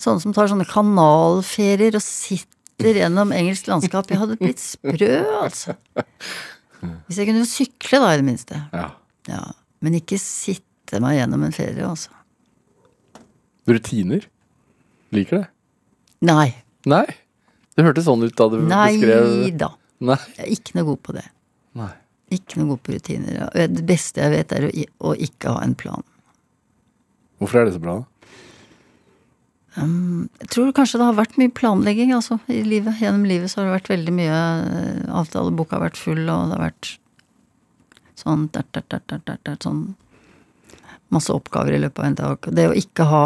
sånne 0.02 0.22
som 0.22 0.34
tar 0.36 0.50
sånne 0.52 0.66
kanalferier 0.68 1.98
og 1.98 2.04
sitter 2.04 3.00
gjennom 3.00 3.32
engelsk 3.34 3.68
landskap. 3.70 4.10
Jeg 4.10 4.20
hadde 4.22 4.38
blitt 4.40 4.62
sprø, 4.62 5.10
altså. 5.42 5.76
Hvis 7.08 7.18
jeg 7.20 7.30
kunne 7.30 7.46
sykle, 7.48 8.00
da, 8.02 8.12
i 8.12 8.20
det 8.20 8.26
minste. 8.26 8.60
Ja. 8.74 8.90
Ja, 9.30 9.42
men 9.84 9.96
ikke 9.98 10.18
sitte 10.20 11.00
meg 11.02 11.18
gjennom 11.18 11.46
en 11.46 11.54
ferie, 11.56 11.86
altså. 11.88 12.12
Rutiner? 13.70 14.26
Liker 15.14 15.40
det? 15.40 15.46
Nei. 16.24 16.50
Nei? 16.90 17.06
Det 17.74 17.84
hørtes 17.86 18.06
sånn 18.06 18.22
ut 18.22 18.34
da 18.38 18.46
du 18.52 18.58
Nei 18.68 18.90
beskrev 18.94 19.58
da. 19.58 19.70
Nei. 20.04 20.18
Jeg 20.36 20.44
er 20.44 20.50
ikke 20.54 20.76
noe 20.78 20.88
god 20.90 21.00
på 21.06 21.14
det. 21.16 21.24
Nei. 21.78 21.92
Ikke 22.34 22.60
noe 22.60 22.74
god 22.74 22.82
på 22.84 22.94
rutiner. 22.94 23.46
Det 23.54 23.84
beste 23.86 24.22
jeg 24.22 24.32
vet, 24.34 24.52
er 24.56 24.66
å 25.04 25.14
ikke 25.26 25.54
ha 25.54 25.62
en 25.64 25.74
plan. 25.78 26.04
Hvorfor 27.40 27.60
er 27.60 27.68
det 27.68 27.74
så 27.76 27.82
bra? 27.82 27.98
da? 28.00 28.08
Jeg 29.74 30.50
tror 30.54 30.70
kanskje 30.74 31.00
det 31.00 31.06
har 31.08 31.16
vært 31.18 31.38
mye 31.40 31.50
planlegging 31.50 32.12
altså, 32.14 32.38
i 32.46 32.60
livet. 32.66 33.00
Gjennom 33.02 33.24
livet 33.26 33.50
så 33.50 33.60
har 33.60 33.68
det 33.68 33.78
vært 33.80 33.90
veldig 33.90 34.12
mye 34.14 34.36
eh, 34.36 35.00
Avtaleboka 35.18 35.76
har 35.76 35.88
vært 35.88 35.98
full, 35.98 36.22
og 36.30 36.52
det 36.52 36.58
har 36.58 36.62
vært 36.68 36.90
sånn 38.20 38.46
der, 38.54 38.66
der, 38.70 38.86
der, 38.92 39.02
der, 39.10 39.22
der, 39.26 39.40
der, 39.42 39.58
sånn 39.62 39.84
Masse 41.12 41.34
oppgaver 41.34 41.74
i 41.76 41.78
løpet 41.82 42.00
av 42.00 42.06
en 42.06 42.16
dag. 42.18 42.46
Det 42.56 42.68
å 42.70 42.78
ikke 42.78 43.04
ha 43.10 43.24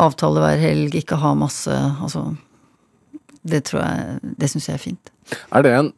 avtale 0.00 0.40
hver 0.42 0.62
helg, 0.62 0.94
ikke 0.98 1.18
ha 1.22 1.34
masse 1.38 1.74
Altså 1.74 2.24
Det 3.46 3.60
tror 3.68 3.84
jeg 3.84 4.32
Det 4.40 4.48
syns 4.50 4.66
jeg 4.70 4.78
er 4.78 4.82
fint. 4.82 5.12
Er 5.54 5.66
det 5.66 5.74
en 5.76 5.92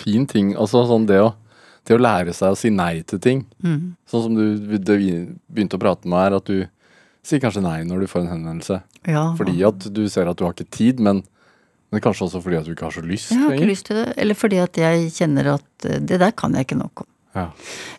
fin 0.00 0.26
ting 0.28 0.52
Altså 0.56 0.82
sånn 0.88 1.06
det 1.08 1.20
å, 1.22 1.30
det 1.90 1.98
å 1.98 2.02
lære 2.02 2.32
seg 2.36 2.54
å 2.54 2.58
si 2.58 2.70
nei 2.70 3.02
til 3.08 3.18
ting. 3.22 3.42
Mm. 3.66 3.96
Sånn 4.08 4.22
som 4.28 4.36
du 4.38 4.44
begynte 4.62 5.78
å 5.78 5.82
prate 5.82 6.06
med 6.10 6.22
her, 6.22 6.36
at 6.38 6.46
du 6.46 6.62
sier 7.26 7.42
kanskje 7.42 7.62
nei 7.64 7.80
når 7.88 8.04
du 8.04 8.10
får 8.12 8.22
en 8.24 8.32
henvendelse. 8.36 8.80
Ja, 9.10 9.26
Fordi 9.38 9.58
at 9.66 9.86
du 9.96 10.04
ser 10.12 10.30
at 10.30 10.38
du 10.38 10.46
har 10.46 10.54
ikke 10.54 10.70
tid, 10.70 11.00
men, 11.02 11.22
men 11.90 12.02
kanskje 12.04 12.28
også 12.28 12.42
fordi 12.44 12.60
at 12.60 12.68
du 12.68 12.72
ikke 12.74 12.86
har 12.88 12.94
så 12.96 13.02
lyst 13.04 13.32
Jeg 13.34 13.40
har 13.42 13.50
ikke 13.50 13.58
lenger. 13.58 13.72
lyst 13.74 13.88
til 13.90 13.98
det. 14.00 14.06
Eller 14.22 14.38
fordi 14.38 14.60
at 14.62 14.80
jeg 14.80 15.10
kjenner 15.18 15.54
at 15.56 15.88
eh, 15.88 15.98
det 16.00 16.20
der 16.22 16.32
kan 16.36 16.54
jeg 16.56 16.68
ikke 16.68 16.78
nok 16.80 17.04
om. 17.04 17.10
Ja. 17.36 17.44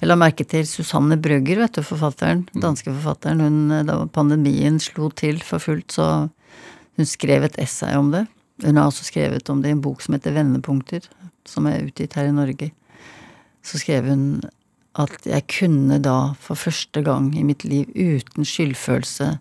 Jeg 0.01 0.09
la 0.09 0.17
merke 0.19 0.43
til 0.43 0.65
Susanne 0.67 1.15
Brøgger, 1.21 1.61
vet 1.63 1.77
du, 1.77 1.83
forfatteren. 1.87 2.45
Danske 2.55 2.91
forfatteren. 2.91 3.39
Hun, 3.43 3.59
eh, 3.71 3.85
da 3.87 3.99
pandemien 4.11 4.79
slo 4.83 5.09
til 5.15 5.39
for 5.45 5.63
fullt, 5.63 5.91
så 5.95 6.07
hun 6.99 7.07
skrev 7.07 7.45
et 7.47 7.57
essay 7.61 7.95
om 7.99 8.11
det. 8.15 8.25
Hun 8.65 8.77
har 8.77 8.89
også 8.91 9.07
skrevet 9.07 9.47
om 9.49 9.61
det 9.63 9.71
i 9.71 9.75
en 9.77 9.81
bok 9.81 10.03
som 10.03 10.13
heter 10.17 10.35
Vendepunkter, 10.35 11.07
som 11.49 11.65
er 11.69 11.85
utgitt 11.87 12.13
her 12.19 12.27
i 12.29 12.35
Norge. 12.35 12.71
Så 13.65 13.81
skrev 13.81 14.09
hun 14.09 14.25
at 14.99 15.23
jeg 15.23 15.47
kunne 15.47 16.01
da 16.03 16.33
for 16.41 16.59
første 16.59 17.03
gang 17.05 17.31
i 17.37 17.45
mitt 17.47 17.63
liv 17.63 17.87
uten 17.95 18.47
skyldfølelse 18.47 19.37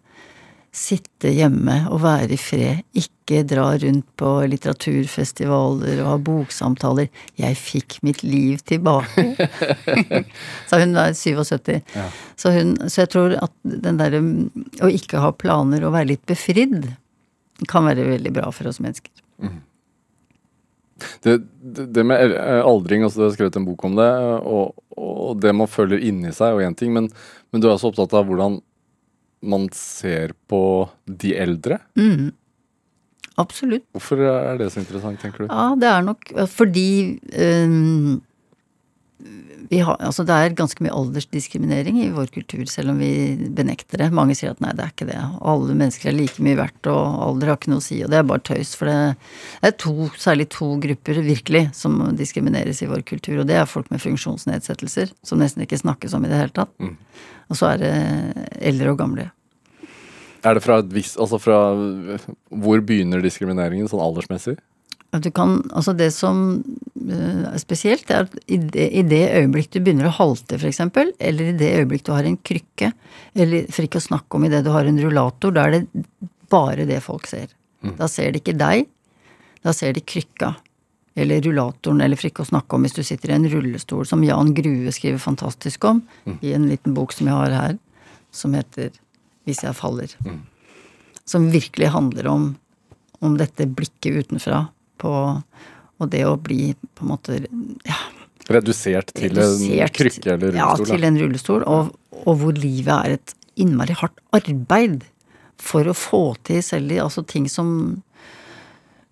sitte 0.70 1.32
hjemme 1.34 1.74
og 1.90 2.02
være 2.04 2.34
i 2.34 2.38
fred, 2.38 2.82
ikke 2.94 3.42
dra 3.48 3.72
rundt 3.82 4.06
på 4.18 4.30
litteraturfestivaler 4.52 6.02
og 6.04 6.10
ha 6.12 6.16
boksamtaler. 6.30 7.08
Jeg 7.38 7.58
fikk 7.58 7.98
mitt 8.06 8.22
liv 8.22 8.62
tilbake. 8.66 9.24
så 10.70 10.80
hun 10.82 10.94
var 10.94 11.14
77. 11.18 11.80
Så, 12.38 12.54
hun, 12.54 12.76
så 12.86 13.02
jeg 13.02 13.12
tror 13.14 13.34
at 13.40 13.54
den 13.64 13.98
derre 13.98 14.22
å 14.86 14.92
ikke 14.94 15.22
ha 15.22 15.32
planer 15.34 15.86
og 15.86 15.96
være 15.96 16.12
litt 16.12 16.26
befridd 16.30 16.92
kan 17.68 17.84
være 17.84 18.06
veldig 18.06 18.32
bra 18.38 18.46
for 18.54 18.70
oss 18.70 18.80
mennesker. 18.80 19.12
Det, 21.24 21.36
det, 21.60 21.86
det 21.96 22.04
med 22.06 22.34
eh, 22.36 22.62
aldring, 22.64 23.04
altså 23.06 23.22
du 23.22 23.26
har 23.26 23.36
skrevet 23.36 23.60
en 23.60 23.68
bok 23.68 23.84
om 23.88 23.96
det, 23.98 24.10
og, 24.40 24.74
og 24.96 25.38
det 25.42 25.54
man 25.56 25.70
føler 25.70 26.02
inni 26.06 26.32
seg, 26.36 26.56
og 26.56 26.64
én 26.66 26.76
ting, 26.78 26.92
men, 26.96 27.10
men 27.50 27.62
du 27.62 27.68
er 27.68 27.76
også 27.76 27.92
opptatt 27.92 28.16
av 28.18 28.28
hvordan 28.28 28.60
man 29.50 29.68
ser 29.72 30.34
på 30.50 30.62
de 31.08 31.34
eldre. 31.40 31.80
Mm. 31.96 32.30
Absolutt. 33.40 33.86
Hvorfor 33.96 34.20
er 34.26 34.58
det 34.60 34.68
så 34.74 34.82
interessant, 34.82 35.20
tenker 35.22 35.46
du? 35.46 35.48
Ja, 35.48 35.70
det 35.80 35.88
er 35.88 36.02
nok 36.04 36.32
fordi 36.52 36.90
vi 37.30 38.18
har, 39.78 39.96
altså 40.02 40.24
Det 40.26 40.34
er 40.34 40.54
ganske 40.58 40.82
mye 40.82 40.94
aldersdiskriminering 40.98 42.00
i 42.02 42.08
vår 42.10 42.32
kultur, 42.34 42.64
selv 42.66 42.90
om 42.90 42.98
vi 42.98 43.36
benekter 43.54 44.02
det. 44.02 44.08
Mange 44.10 44.34
sier 44.34 44.50
at 44.50 44.62
nei, 44.64 44.72
det 44.74 44.82
er 44.82 44.90
ikke 44.90 45.06
det. 45.06 45.18
Alle 45.46 45.76
mennesker 45.78 46.10
er 46.10 46.16
like 46.16 46.42
mye 46.42 46.58
verdt, 46.58 46.90
og 46.90 47.20
alder 47.28 47.52
har 47.52 47.60
ikke 47.60 47.70
noe 47.70 47.82
å 47.82 47.86
si. 47.86 48.00
Og 48.02 48.10
det 48.10 48.18
er 48.18 48.26
bare 48.26 48.42
tøys. 48.50 48.74
For 48.74 48.90
det, 48.90 48.96
det 49.62 49.70
er 49.70 49.76
to, 49.78 50.10
særlig 50.18 50.48
to 50.50 50.72
grupper 50.82 51.22
virkelig 51.22 51.68
som 51.78 52.00
diskrimineres 52.18 52.82
i 52.82 52.90
vår 52.90 53.06
kultur. 53.06 53.38
Og 53.38 53.46
det 53.46 53.60
er 53.60 53.70
folk 53.70 53.92
med 53.94 54.02
funksjonsnedsettelser, 54.02 55.14
som 55.22 55.38
nesten 55.38 55.62
ikke 55.62 55.78
snakkes 55.78 56.18
om 56.18 56.26
i 56.26 56.32
det 56.32 56.42
hele 56.42 56.56
tatt. 56.56 56.74
Og 57.50 57.58
så 57.58 57.70
er 57.70 57.84
det 57.84 57.94
eldre 58.72 58.96
og 58.96 58.98
gamle. 59.04 59.30
Er 60.42 60.56
det 60.56 60.64
fra 60.64 60.78
et 60.80 60.88
visst 60.88 61.18
Altså 61.20 61.36
fra 61.36 61.58
Hvor 62.48 62.80
begynner 62.80 63.20
diskrimineringen 63.20 63.90
sånn 63.90 64.00
aldersmessig? 64.00 64.56
At 65.10 65.24
du 65.26 65.30
kan, 65.34 65.56
altså 65.74 65.92
det 65.98 66.12
som 66.14 66.42
eh, 66.94 67.42
er 67.50 67.58
spesielt, 67.58 68.10
er 68.14 68.28
at 68.28 68.34
i 68.46 68.60
det, 68.62 68.86
i 68.94 69.02
det 69.02 69.24
øyeblikk 69.40 69.72
du 69.74 69.80
begynner 69.82 70.06
å 70.06 70.14
halte, 70.20 70.58
f.eks., 70.60 70.84
eller 70.86 71.50
i 71.50 71.56
det 71.58 71.70
øyeblikk 71.80 72.04
du 72.06 72.12
har 72.14 72.28
en 72.28 72.38
krykke, 72.38 72.92
eller 73.34 73.66
for 73.74 73.86
ikke 73.86 73.98
å 73.98 74.06
snakke 74.06 74.38
om 74.38 74.46
i 74.46 74.52
det 74.52 74.62
du 74.66 74.70
har 74.70 74.86
en 74.86 75.02
rullator, 75.02 75.54
da 75.56 75.66
er 75.66 75.74
det 75.74 76.04
bare 76.50 76.86
det 76.86 77.00
folk 77.02 77.26
ser. 77.30 77.50
Da 77.98 78.06
ser 78.10 78.30
de 78.30 78.42
ikke 78.42 78.58
deg, 78.58 78.86
da 79.66 79.74
ser 79.74 79.96
de 79.96 80.04
krykka. 80.04 80.54
Eller 81.18 81.42
rullatoren, 81.42 82.00
eller 82.04 82.16
for 82.16 82.30
ikke 82.30 82.44
å 82.44 82.52
snakke 82.52 82.76
om 82.76 82.86
hvis 82.86 82.94
du 82.94 83.02
sitter 83.02 83.32
i 83.32 83.38
en 83.40 83.50
rullestol, 83.50 84.06
som 84.06 84.22
Jan 84.24 84.54
Grue 84.54 84.92
skriver 84.94 85.18
fantastisk 85.20 85.84
om, 85.90 86.04
i 86.38 86.54
en 86.54 86.68
liten 86.70 86.94
bok 86.94 87.16
som 87.16 87.26
jeg 87.26 87.34
har 87.34 87.56
her, 87.56 87.78
som 88.30 88.54
heter 88.54 88.94
Hvis 89.48 89.64
jeg 89.64 89.74
faller. 89.74 90.12
Som 91.26 91.48
virkelig 91.50 91.88
handler 91.90 92.28
om, 92.30 92.44
om 93.24 93.38
dette 93.40 93.66
blikket 93.66 94.28
utenfra 94.28 94.68
på 95.00 95.12
Og 96.00 96.10
det 96.12 96.24
å 96.28 96.36
bli 96.40 96.72
på 96.94 97.06
en 97.06 97.12
måte 97.12 97.38
ja, 97.40 98.00
Redusert 98.50 99.14
til 99.16 99.38
en 99.38 99.92
krykke 99.94 100.34
eller 100.36 100.58
Ja, 100.58 100.72
til 100.78 101.06
en 101.06 101.18
rullestol. 101.20 101.64
Og, 101.70 101.92
og 102.24 102.38
hvor 102.40 102.56
livet 102.56 102.94
er 102.94 103.18
et 103.18 103.34
innmari 103.60 103.94
hardt 103.98 104.18
arbeid 104.34 105.04
for 105.60 105.86
å 105.86 105.96
få 105.96 106.22
til 106.48 106.62
selv 106.64 106.94
altså 107.04 107.22
ting 107.28 107.48
som 107.52 108.00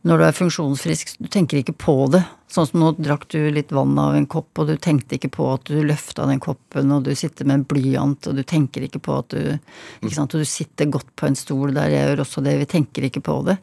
når 0.07 0.20
du 0.20 0.24
er 0.24 0.37
funksjonsfrisk, 0.37 1.16
du 1.18 1.27
tenker 1.33 1.59
ikke 1.59 1.74
på 1.77 1.94
det. 2.12 2.22
Sånn 2.48 2.68
som 2.70 2.81
nå 2.81 2.92
drakk 2.96 3.27
du 3.35 3.40
litt 3.53 3.74
vann 3.74 3.98
av 4.01 4.14
en 4.16 4.29
kopp, 4.31 4.53
og 4.62 4.70
du 4.70 4.77
tenkte 4.81 5.18
ikke 5.18 5.31
på 5.35 5.48
at 5.53 5.66
du 5.68 5.83
løfta 5.85 6.24
den 6.31 6.40
koppen, 6.40 6.92
og 6.94 7.03
du 7.05 7.11
sitter 7.18 7.48
med 7.48 7.59
en 7.59 7.64
blyant, 7.68 8.29
og 8.31 8.38
du 8.38 8.44
tenker 8.46 8.87
ikke 8.87 9.03
på 9.05 9.18
at 9.18 9.35
du 9.35 9.42
ikke 9.51 10.14
sant, 10.14 10.35
Og 10.35 10.46
du 10.46 10.48
sitter 10.48 10.88
godt 10.94 11.11
på 11.18 11.29
en 11.29 11.37
stol 11.37 11.74
der, 11.74 11.90
jeg 11.92 12.07
gjør 12.07 12.24
også 12.24 12.44
det, 12.46 12.57
vi 12.62 12.70
tenker 12.70 13.09
ikke 13.11 13.24
på 13.27 13.40
det. 13.51 13.59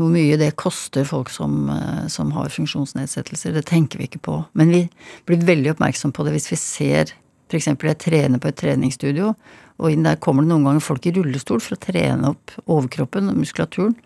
Hvor 0.00 0.08
mye 0.08 0.38
det 0.40 0.54
koster 0.60 1.04
folk 1.04 1.30
som, 1.30 1.68
eh, 1.70 2.06
som 2.08 2.32
har 2.32 2.52
funksjonsnedsettelser, 2.52 3.52
det 3.52 3.66
tenker 3.68 4.00
vi 4.00 4.08
ikke 4.08 4.22
på. 4.24 4.38
Men 4.56 4.72
vi 4.72 4.86
blir 5.28 5.44
veldig 5.44 5.74
oppmerksom 5.74 6.14
på 6.16 6.24
det 6.24 6.36
hvis 6.36 6.50
vi 6.52 6.60
ser 6.60 7.12
f.eks. 7.52 7.68
jeg 7.68 7.98
trener 8.00 8.40
på 8.40 8.48
et 8.48 8.56
treningsstudio, 8.56 9.34
og 9.82 9.92
inn 9.92 10.06
der 10.06 10.20
kommer 10.22 10.44
det 10.44 10.52
noen 10.52 10.64
ganger 10.68 10.84
folk 10.84 11.06
i 11.08 11.12
rullestol 11.12 11.60
for 11.60 11.76
å 11.76 11.82
trene 11.82 12.32
opp 12.32 12.54
overkroppen 12.64 13.28
og 13.28 13.40
muskulaturen. 13.42 13.96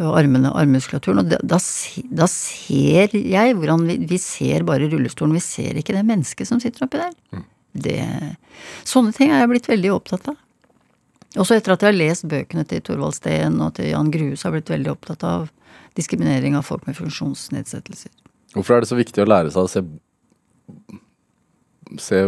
Og 0.00 0.14
armene, 0.16 0.48
og 0.48 0.62
armmuskulaturen. 0.62 1.20
Og 1.20 1.28
da, 1.28 1.36
da, 1.44 1.58
da 2.22 2.26
ser 2.32 3.12
jeg 3.12 3.56
hvordan 3.58 3.82
vi, 3.84 3.98
vi 4.08 4.16
ser 4.22 4.64
bare 4.64 4.88
rullestolen, 4.88 5.36
vi 5.36 5.44
ser 5.44 5.76
ikke 5.76 5.92
det 5.92 6.06
mennesket 6.08 6.48
som 6.48 6.62
sitter 6.62 6.86
oppi 6.86 7.02
der. 7.02 7.42
Det, 7.70 7.98
sånne 8.88 9.12
ting 9.12 9.28
er 9.28 9.42
jeg 9.42 9.50
blitt 9.52 9.68
veldig 9.68 9.92
opptatt 9.98 10.32
av. 10.32 10.38
Også 11.38 11.54
etter 11.54 11.72
at 11.76 11.84
jeg 11.84 11.92
har 11.92 11.98
lest 11.98 12.26
bøkene 12.26 12.64
til 12.66 12.80
Thorvald 12.82 13.14
Steen 13.14 13.60
og 13.62 13.74
til 13.76 13.90
Jan 13.92 14.10
Grue, 14.10 14.34
så 14.36 14.48
har 14.48 14.56
jeg 14.56 14.62
blitt 14.64 14.72
veldig 14.74 14.90
opptatt 14.96 15.22
av 15.28 15.48
diskriminering 15.98 16.56
av 16.58 16.66
folk 16.66 16.86
med 16.88 16.96
funksjonsnedsettelser. 16.98 18.10
Hvorfor 18.56 18.76
er 18.76 18.82
det 18.82 18.90
så 18.90 18.98
viktig 18.98 19.22
å 19.22 19.28
lære 19.30 19.52
seg 19.54 19.62
å 19.62 19.70
se, 19.70 19.82
se 22.02 22.22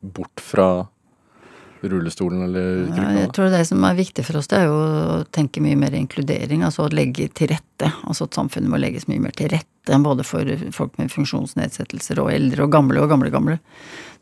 bort 0.00 0.42
fra 0.42 0.86
rullestolen 1.80 2.42
eller 2.42 2.88
Ja, 2.88 2.94
krykka? 2.94 3.12
jeg 3.20 3.32
tror 3.36 3.50
det 3.54 3.60
som 3.68 3.84
er 3.86 3.94
viktig 3.94 4.24
for 4.26 4.40
oss, 4.40 4.48
det 4.50 4.58
er 4.58 4.64
jo 4.66 4.78
å 4.78 5.18
tenke 5.30 5.62
mye 5.62 5.78
mer 5.78 5.94
inkludering. 5.94 6.64
Altså 6.66 6.88
å 6.88 6.90
legge 6.90 7.28
til 7.30 7.52
rette. 7.52 7.92
Altså 8.02 8.26
at 8.26 8.34
samfunnet 8.34 8.70
må 8.72 8.80
legges 8.82 9.06
mye 9.06 9.22
mer 9.22 9.30
til 9.38 9.52
rette. 9.54 9.98
Både 10.02 10.24
for 10.26 10.44
folk 10.74 10.98
med 10.98 11.12
funksjonsnedsettelser 11.14 12.18
og 12.18 12.32
eldre 12.34 12.66
og 12.66 12.72
gamle 12.74 13.00
og 13.00 13.08
gamle 13.14 13.30
gamle. 13.30 13.58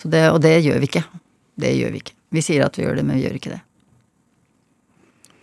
Så 0.03 0.13
det, 0.13 0.27
og 0.31 0.43
det 0.45 0.59
gjør 0.67 0.83
vi 0.85 0.91
ikke. 0.93 1.05
Det 1.57 1.73
gjør 1.79 1.97
vi 1.97 2.03
ikke. 2.05 2.15
Vi 2.37 2.45
sier 2.45 2.67
at 2.67 2.77
vi 2.77 2.85
gjør 2.85 3.01
det, 3.01 3.07
men 3.09 3.17
vi 3.17 3.25
gjør 3.25 3.39
ikke 3.41 3.55
det. 3.57 3.63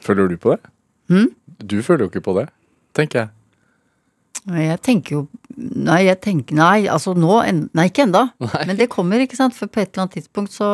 Føler 0.04 0.28
du 0.34 0.38
på 0.38 0.56
det? 0.56 0.72
Hm? 1.12 1.30
Du 1.64 1.78
føler 1.86 2.06
jo 2.06 2.12
ikke 2.12 2.24
på 2.26 2.36
det, 2.40 2.48
tenker 2.98 3.24
jeg. 3.24 3.30
Jeg 4.44 4.80
tenker 4.84 5.16
jo 5.16 5.22
Nei, 5.56 6.02
jeg 6.10 6.18
tenker 6.20 6.58
Nei, 6.58 6.88
altså 6.92 7.14
nå 7.16 7.38
Nei, 7.72 7.86
ikke 7.88 8.04
enda. 8.08 8.26
Men 8.68 8.76
det 8.80 8.90
kommer, 8.92 9.22
ikke 9.24 9.38
sant. 9.40 9.56
For 9.56 9.72
på 9.72 9.80
et 9.84 9.94
eller 9.94 10.08
annet 10.08 10.18
tidspunkt 10.20 10.52
så 10.56 10.72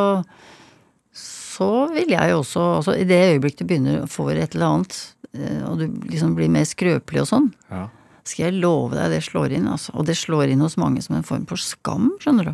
så 1.59 1.89
vil 1.91 2.13
jeg 2.13 2.31
jo 2.31 2.37
også 2.39 2.61
altså 2.77 2.93
I 2.95 3.05
det 3.09 3.17
øyeblikk 3.33 3.57
du 3.59 3.65
begynner 3.67 4.03
å 4.05 4.09
få 4.09 4.29
et 4.31 4.53
eller 4.55 4.69
annet, 4.69 4.93
eh, 5.35 5.57
og 5.67 5.81
du 5.81 5.87
liksom 6.07 6.31
blir 6.37 6.47
mer 6.53 6.63
skrøpelig 6.69 7.25
og 7.25 7.27
sånn, 7.27 7.49
Ja. 7.67 7.81
skal 8.23 8.45
jeg 8.45 8.61
love 8.61 8.95
deg, 8.95 9.09
det 9.11 9.19
slår 9.25 9.57
inn, 9.57 9.67
altså. 9.67 9.91
Og 9.99 10.05
det 10.07 10.15
slår 10.15 10.53
inn 10.53 10.63
hos 10.63 10.77
mange 10.79 11.03
som 11.03 11.17
en 11.17 11.25
form 11.27 11.43
for 11.49 11.59
skam, 11.59 12.13
skjønner 12.23 12.51
du. 12.51 12.53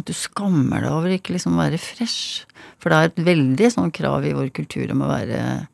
At 0.00 0.08
du 0.10 0.12
skammer 0.18 0.82
deg 0.82 0.90
over 0.90 1.14
ikke 1.14 1.36
liksom 1.36 1.54
være 1.60 1.78
fresh. 1.78 2.42
For 2.82 2.90
det 2.90 2.96
er 2.98 3.12
et 3.12 3.22
veldig 3.28 3.70
sånn 3.70 3.94
krav 3.94 4.26
i 4.26 4.34
vår 4.34 4.50
kultur 4.56 4.90
om 4.90 5.04
å 5.06 5.12
være 5.12 5.68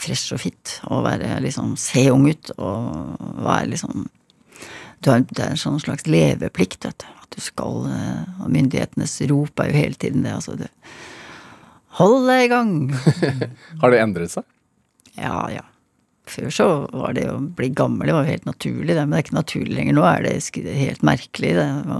fresh 0.00 0.34
og 0.34 0.42
fit. 0.42 0.78
Og 0.90 1.04
være 1.06 1.38
liksom 1.44 1.76
se 1.80 2.06
ung 2.12 2.26
ut 2.30 2.52
og 2.58 3.20
være 3.44 3.70
liksom 3.74 4.08
du 5.00 5.08
har, 5.08 5.22
Det 5.24 5.40
er 5.40 5.54
en 5.54 5.60
sånn 5.60 5.80
slags 5.80 6.04
leveplikt, 6.04 6.84
vet 6.84 7.00
du. 7.00 7.08
At 7.22 7.32
du 7.32 7.40
skal 7.40 7.86
eh, 7.88 8.42
Og 8.44 8.50
myndighetenes 8.52 9.14
rop 9.30 9.62
er 9.62 9.70
jo 9.70 9.78
hele 9.80 9.96
tiden 9.96 10.26
det, 10.26 10.34
altså. 10.36 10.58
Du, 10.60 10.66
Hold 12.00 12.28
deg 12.28 12.44
i 12.44 12.50
gang! 12.52 12.74
Har 13.82 13.92
det 13.92 14.02
endret 14.02 14.34
seg? 14.36 14.44
Ja, 15.16 15.48
ja. 15.50 15.64
Før 16.30 16.52
så 16.54 16.66
var 16.92 17.16
det 17.16 17.24
å 17.26 17.40
bli 17.42 17.72
gammel, 17.74 18.06
det 18.06 18.14
var 18.14 18.28
jo 18.28 18.34
helt 18.36 18.46
naturlig, 18.46 18.94
det. 18.94 19.02
Men 19.02 19.16
det 19.16 19.18
er 19.18 19.24
ikke 19.24 19.38
naturlig 19.40 19.74
lenger. 19.74 19.96
Nå 19.96 20.04
er 20.06 20.26
det 20.28 20.76
helt 20.78 21.02
merkelig. 21.06 21.50
Det. 21.58 21.66
Å, 21.66 21.98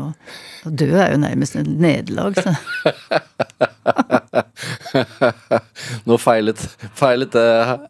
å 0.70 0.72
dø 0.84 0.90
er 0.94 1.16
jo 1.16 1.22
nærmest 1.24 1.58
et 1.58 1.72
nederlag. 1.72 2.38
Nå 6.08 6.18
feilet, 6.20 6.62
feilet 6.98 7.32
det 7.34 7.46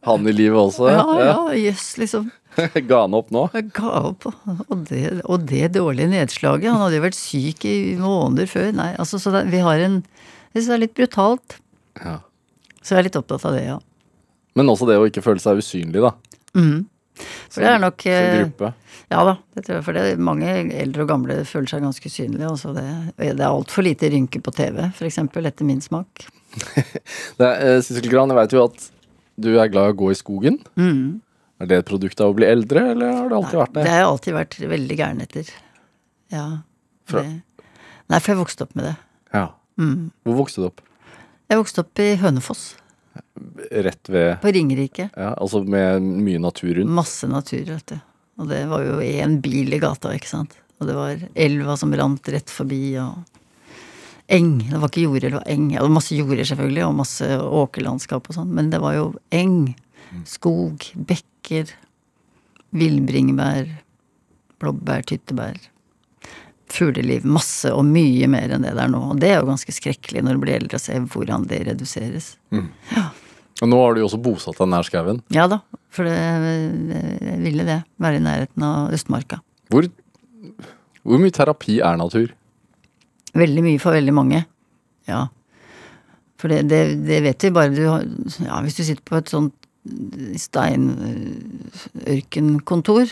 han 0.07 0.29
i 0.29 0.35
livet 0.35 0.61
også. 0.61 0.91
Ja, 0.93 1.05
ja, 1.21 1.39
jøss, 1.59 1.89
liksom. 2.01 2.31
Ga 2.91 3.03
han 3.05 3.15
opp 3.17 3.31
nå? 3.35 3.45
Ga 3.77 3.93
opp. 4.11 4.27
Og 4.67 4.87
det, 4.91 5.05
og 5.25 5.47
det 5.51 5.73
dårlige 5.77 6.11
nedslaget. 6.11 6.71
Han 6.73 6.83
hadde 6.85 6.99
jo 6.99 7.05
vært 7.07 7.19
syk 7.19 7.67
i 7.69 7.77
måneder 8.01 8.51
før. 8.51 8.71
Nei, 8.77 8.91
altså, 9.01 9.21
så 9.23 9.33
det, 9.35 9.47
vi 9.53 9.63
har 9.65 9.83
en 9.85 10.01
Jeg 10.51 10.65
syns 10.65 10.71
det 10.71 10.77
er 10.77 10.85
litt 10.85 10.97
brutalt. 10.99 11.61
Ja. 12.01 12.17
Så 12.81 12.95
jeg 12.95 13.03
er 13.03 13.09
litt 13.11 13.19
opptatt 13.21 13.45
av 13.47 13.55
det, 13.55 13.67
ja. 13.69 13.79
Men 14.59 14.73
også 14.73 14.89
det 14.89 14.99
å 14.99 15.07
ikke 15.07 15.23
føle 15.23 15.43
seg 15.43 15.61
usynlig, 15.63 16.03
da. 16.03 16.15
For 17.51 17.61
det 17.65 17.71
er 17.75 17.81
nok 17.83 18.05
eh, 18.07 18.29
gruppe. 18.41 18.73
Ja 19.11 19.25
da, 19.27 19.33
det 19.57 19.65
tror 19.67 19.77
jeg. 19.79 19.85
For 19.89 19.97
det, 19.99 20.05
mange 20.23 20.51
eldre 20.81 21.03
og 21.07 21.09
gamle 21.11 21.39
føler 21.49 21.67
seg 21.73 21.83
ganske 21.83 22.07
usynlige. 22.13 22.47
Altså 22.51 22.73
det, 22.77 22.85
det 23.19 23.33
er 23.41 23.47
altfor 23.49 23.83
lite 23.87 24.11
rynke 24.13 24.41
på 24.45 24.53
TV, 24.55 24.85
f.eks. 24.95 25.19
etter 25.25 25.67
min 25.69 25.81
smak. 25.85 26.27
Eh, 27.41 27.77
Sissel 27.85 28.09
Gran, 28.11 28.31
jeg 28.33 28.39
vet 28.41 28.55
jo 28.57 28.65
at 28.67 28.87
du 29.41 29.51
er 29.57 29.69
glad 29.73 29.91
i 29.91 29.93
å 29.95 29.99
gå 30.01 30.09
i 30.13 30.17
skogen. 30.19 30.57
Er 31.61 31.69
det 31.71 31.77
et 31.83 31.87
produkt 31.89 32.21
av 32.25 32.33
å 32.33 32.37
bli 32.37 32.47
eldre, 32.49 32.83
eller 32.95 33.13
har 33.21 33.29
det 33.31 33.37
alltid 33.39 33.59
vært 33.61 33.75
det? 33.77 33.85
Det 33.87 33.93
har 33.93 34.01
jeg 34.03 34.09
alltid 34.11 34.35
vært 34.37 34.57
veldig 34.73 34.97
gæren 34.99 35.23
etter. 35.25 35.53
Ja. 36.35 36.45
Fra- 37.09 37.23
Det. 37.25 37.65
Nei, 38.11 38.19
for 38.19 38.33
jeg 38.35 38.41
vokste 38.41 38.67
opp 38.67 38.75
med 38.79 38.89
det. 38.91 38.95
Ja. 39.37 39.45
Hvor 40.27 40.39
vokste 40.43 40.61
du 40.65 40.67
opp? 40.71 40.81
Jeg 41.51 41.59
vokste 41.63 41.83
opp 41.85 42.03
i 42.03 42.09
Hønefoss, 42.21 42.65
Rett 43.71 44.09
ved 44.13 44.37
på 44.43 44.53
Ringerike. 44.55 45.09
ja, 45.17 45.33
Altså 45.35 45.65
med 45.67 46.03
mye 46.03 46.39
natur 46.43 46.75
rundt? 46.79 46.93
Masse 46.95 47.29
natur, 47.31 47.65
vet 47.67 47.87
du. 47.95 47.99
Og 48.41 48.49
det 48.49 48.63
var 48.71 48.85
jo 48.87 49.01
én 49.05 49.39
bil 49.43 49.75
i 49.75 49.81
gata, 49.83 50.13
ikke 50.17 50.31
sant. 50.31 50.55
Og 50.81 50.87
det 50.89 50.95
var 50.97 51.25
elva 51.35 51.77
som 51.77 51.93
rant 51.93 52.29
rett 52.33 52.49
forbi, 52.49 52.95
og 53.03 53.19
eng. 54.33 54.55
Det 54.71 54.79
var 54.81 54.89
ikke 54.89 55.05
jorder, 55.05 55.29
det 55.29 55.39
var 55.41 55.51
eng. 55.53 55.67
Ja, 55.75 55.83
det 55.83 55.89
var 55.91 55.97
masse 55.99 56.17
jorder, 56.17 56.47
selvfølgelig, 56.49 56.85
og 56.87 56.95
masse 57.03 57.29
åkerlandskap 57.61 58.31
og 58.31 58.39
sånn, 58.39 58.55
men 58.57 58.71
det 58.73 58.81
var 58.81 58.95
jo 58.97 59.11
eng. 59.37 59.75
Skog, 60.27 60.87
bekker, 61.11 61.75
villbringebær, 62.75 63.69
blåbær, 64.63 65.05
tyttebær. 65.11 65.59
Fugleliv. 66.71 67.25
Masse, 67.27 67.73
og 67.75 67.83
mye 67.87 68.27
mer 68.31 68.49
enn 68.55 68.65
det 68.67 68.75
der 68.79 68.89
nå. 68.93 69.01
Og 69.13 69.17
det 69.23 69.31
er 69.33 69.39
jo 69.41 69.49
ganske 69.51 69.73
skrekkelig 69.75 70.21
når 70.27 70.33
du 70.37 70.41
blir 70.45 70.59
eldre, 70.61 70.77
å 70.79 70.83
se 70.83 70.93
hvordan 71.13 71.41
det 71.51 71.61
reduseres. 71.69 72.27
Og 73.61 73.67
nå 73.69 73.77
har 73.83 73.91
du 73.95 74.01
jo 74.01 74.07
også 74.09 74.23
bosatt 74.23 74.59
deg 74.61 74.69
nær 74.73 74.85
skauen. 74.87 75.19
Ja 75.35 75.45
da, 75.51 75.59
for 75.93 76.03
det, 76.09 76.17
jeg 76.17 77.39
ville 77.43 77.65
det. 77.69 77.81
Være 78.01 78.17
i 78.21 78.25
nærheten 78.25 78.63
av 78.65 78.95
Østmarka. 78.97 79.37
Hvor, 79.71 79.83
hvor 81.05 81.19
mye 81.21 81.35
terapi 81.35 81.75
er 81.85 81.95
natur? 82.01 82.29
Veldig 83.37 83.63
mye 83.67 83.83
for 83.83 83.91
veldig 83.95 84.15
mange. 84.17 84.41
Ja. 85.11 85.21
For 86.41 86.47
det, 86.51 86.59
det, 86.71 86.81
det 87.05 87.19
vet 87.27 87.45
vi 87.45 87.51
bare 87.55 87.75
du 87.75 87.85
har 87.85 88.03
Ja, 88.47 88.55
hvis 88.65 88.79
du 88.79 88.83
sitter 88.87 89.05
på 89.07 89.17
et 89.21 89.33
sånt 89.33 89.55
steinørkenkontor 90.41 93.07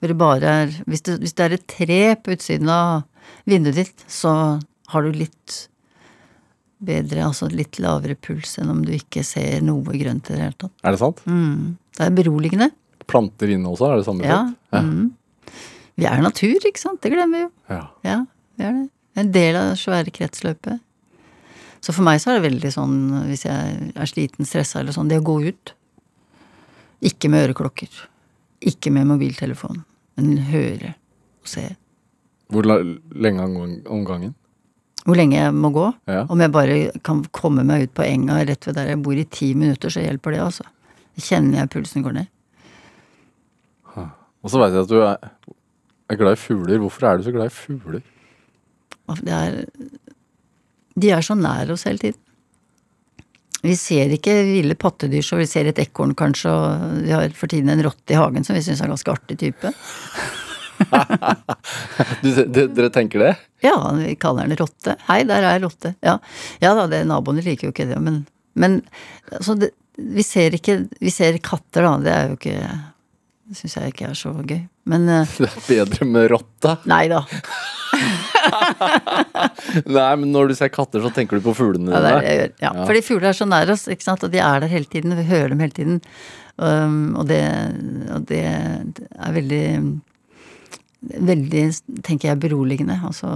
hvor 0.00 0.12
det 0.12 0.16
bare 0.20 0.52
er 0.64 0.70
hvis 0.88 1.04
det, 1.06 1.18
hvis 1.20 1.34
det 1.36 1.46
er 1.46 1.54
et 1.58 1.66
tre 1.68 2.00
på 2.16 2.32
utsiden 2.34 2.70
av 2.72 3.02
vinduet 3.48 3.82
ditt, 3.82 4.04
så 4.10 4.32
har 4.90 5.04
du 5.06 5.12
litt 5.14 5.66
bedre, 6.80 7.26
altså 7.26 7.50
litt 7.52 7.76
lavere 7.82 8.16
puls 8.16 8.56
enn 8.60 8.72
om 8.72 8.80
du 8.86 8.94
ikke 8.96 9.22
ser 9.26 9.60
noe 9.64 9.96
grønt 10.00 10.30
i 10.30 10.36
det 10.36 10.40
hele 10.46 10.56
tatt. 10.56 10.72
Er 10.82 10.96
det 10.96 11.00
sant? 11.02 11.20
Mm. 11.28 11.74
Det 11.96 12.06
er 12.06 12.14
beroligende. 12.16 12.70
Planter 13.10 13.52
inne 13.52 13.68
også, 13.68 13.90
er 13.90 14.00
det 14.00 14.06
samme 14.08 14.24
Ja. 14.24 14.42
Ja. 14.72 14.80
Mm. 14.86 15.10
Vi 16.00 16.06
er 16.08 16.22
natur, 16.24 16.56
ikke 16.64 16.80
sant? 16.80 17.02
Det 17.04 17.12
glemmer 17.12 17.36
vi 17.36 17.42
jo. 17.44 17.50
ja. 17.68 17.82
Ja, 18.06 18.22
vi 18.56 18.64
er 18.64 18.78
det. 18.78 18.86
En 19.20 19.32
del 19.34 19.58
av 19.58 19.72
det 19.72 19.80
svære 19.82 20.12
kretsløpet. 20.14 20.80
Så 21.84 21.92
for 21.96 22.06
meg 22.06 22.20
så 22.22 22.30
er 22.30 22.38
det 22.38 22.46
veldig 22.46 22.70
sånn, 22.72 22.96
hvis 23.28 23.44
jeg 23.44 23.92
er 23.92 24.08
sliten, 24.08 24.48
stressa 24.48 24.80
eller 24.80 24.96
sånn, 24.96 25.10
det 25.10 25.18
å 25.20 25.26
gå 25.26 25.36
ut. 25.50 25.74
Ikke 27.04 27.28
med 27.32 27.48
øreklokker. 27.48 27.90
Ikke 28.70 28.92
med 28.92 29.08
mobiltelefon. 29.08 29.82
Men 30.16 30.38
høre 30.50 30.94
og 31.40 31.48
se. 31.48 31.76
Hvor 32.50 32.66
lenge 32.66 33.40
om- 33.46 34.04
gangen? 34.06 34.34
Hvor 35.06 35.16
lenge 35.16 35.36
jeg 35.36 35.54
må 35.54 35.70
gå. 35.72 35.86
Ja. 36.08 36.26
Om 36.28 36.40
jeg 36.40 36.52
bare 36.52 36.90
kan 37.02 37.22
komme 37.32 37.64
meg 37.64 37.82
ut 37.88 37.94
på 37.94 38.04
enga 38.04 38.40
rett 38.44 38.66
ved 38.66 38.74
der 38.74 38.88
jeg 38.92 39.02
bor 39.02 39.12
i 39.16 39.24
ti 39.24 39.54
minutter, 39.54 39.88
så 39.88 40.02
hjelper 40.02 40.30
det, 40.34 40.40
altså. 40.40 40.64
Da 41.16 41.22
kjenner 41.22 41.58
jeg 41.62 41.70
pulsen 41.70 42.02
går 42.04 42.12
ned. 42.12 42.26
Og 44.42 44.48
så 44.48 44.56
veit 44.60 44.72
jeg 44.72 44.82
at 44.86 44.88
du 44.88 45.00
er, 45.04 45.16
er 46.08 46.16
glad 46.16 46.32
i 46.32 46.40
fugler. 46.40 46.78
Hvorfor 46.80 47.06
er 47.06 47.18
du 47.18 47.24
så 47.26 47.32
glad 47.34 47.50
i 47.50 47.54
fugler? 47.54 48.00
Det 49.20 49.28
er 49.34 49.64
De 51.00 51.10
er 51.10 51.20
så 51.20 51.34
nær 51.34 51.70
oss 51.72 51.84
hele 51.84 51.98
tiden. 51.98 52.20
Vi 53.62 53.74
ser 53.76 54.12
ikke 54.14 54.34
ville 54.48 54.76
pattedyr, 54.78 55.22
så 55.24 55.36
vi 55.36 55.48
ser 55.48 55.68
et 55.68 55.80
ekorn 55.82 56.14
kanskje, 56.16 56.52
og 56.52 57.00
vi 57.04 57.12
har 57.12 57.34
for 57.36 57.50
tiden 57.52 57.68
en 57.72 57.82
rotte 57.84 58.14
i 58.14 58.18
hagen 58.18 58.46
som 58.46 58.56
vi 58.56 58.62
syns 58.64 58.80
er 58.80 58.88
en 58.88 58.94
ganske 58.96 59.12
artig 59.16 59.40
type. 59.42 59.74
Du, 62.22 62.30
de, 62.32 62.62
dere 62.72 62.88
tenker 62.88 63.20
det? 63.20 63.34
Ja, 63.60 63.74
vi 63.98 64.14
kaller 64.16 64.48
den 64.48 64.56
rotte. 64.56 64.94
Hei, 65.10 65.18
der 65.28 65.44
er 65.44 65.58
rotte. 65.60 65.92
Ja, 66.00 66.14
ja 66.62 66.70
da, 66.72 66.86
det, 66.88 67.02
naboene 67.04 67.44
liker 67.44 67.68
jo 67.68 67.74
ikke 67.74 67.84
det, 67.90 67.98
men, 68.00 68.22
men 68.56 68.78
altså, 69.28 69.58
det, 69.60 69.74
vi 70.00 70.24
ser 70.24 70.56
ikke 70.56 70.78
Vi 70.96 71.12
ser 71.12 71.36
katter, 71.44 71.84
da. 71.84 71.92
Det 72.00 72.14
er 72.14 72.30
jo 72.30 72.38
ikke 72.38 72.54
Det 73.50 73.58
syns 73.58 73.76
jeg 73.76 73.92
ikke 73.92 74.08
er 74.08 74.16
så 74.16 74.32
gøy. 74.40 74.62
Men 74.88 75.04
eh, 75.12 75.34
Det 75.42 75.50
er 75.50 75.66
bedre 75.68 76.08
med 76.08 76.30
rotta. 76.32 76.78
nei 76.88 77.04
da. 77.12 77.26
Nei, 79.96 80.10
men 80.20 80.28
når 80.34 80.50
du 80.50 80.54
ser 80.58 80.70
katter, 80.72 81.02
så 81.04 81.10
tenker 81.14 81.38
du 81.40 81.44
på 81.44 81.54
fuglene 81.58 81.92
Ja, 81.94 82.00
dine. 82.04 82.50
Ja, 82.60 82.70
Ja. 82.70 82.72
Fordi 82.88 83.02
fugler 83.06 83.30
er 83.32 83.38
så 83.38 83.46
nær 83.48 83.70
oss, 83.74 83.86
ikke 83.90 84.06
sant? 84.06 84.24
og 84.26 84.32
de 84.34 84.40
er 84.42 84.60
der 84.64 84.72
hele 84.72 84.88
tiden. 84.90 85.16
Vi 85.18 85.26
hører 85.30 85.52
dem 85.54 85.62
hele 85.64 85.76
tiden. 85.76 86.00
Um, 86.60 87.16
og, 87.16 87.24
det, 87.30 87.40
og 88.12 88.26
det 88.28 88.42
er 88.44 89.32
veldig 89.38 89.64
Veldig, 91.00 91.62
tenker 92.04 92.28
jeg, 92.28 92.40
beroligende. 92.42 92.98
Altså 93.08 93.26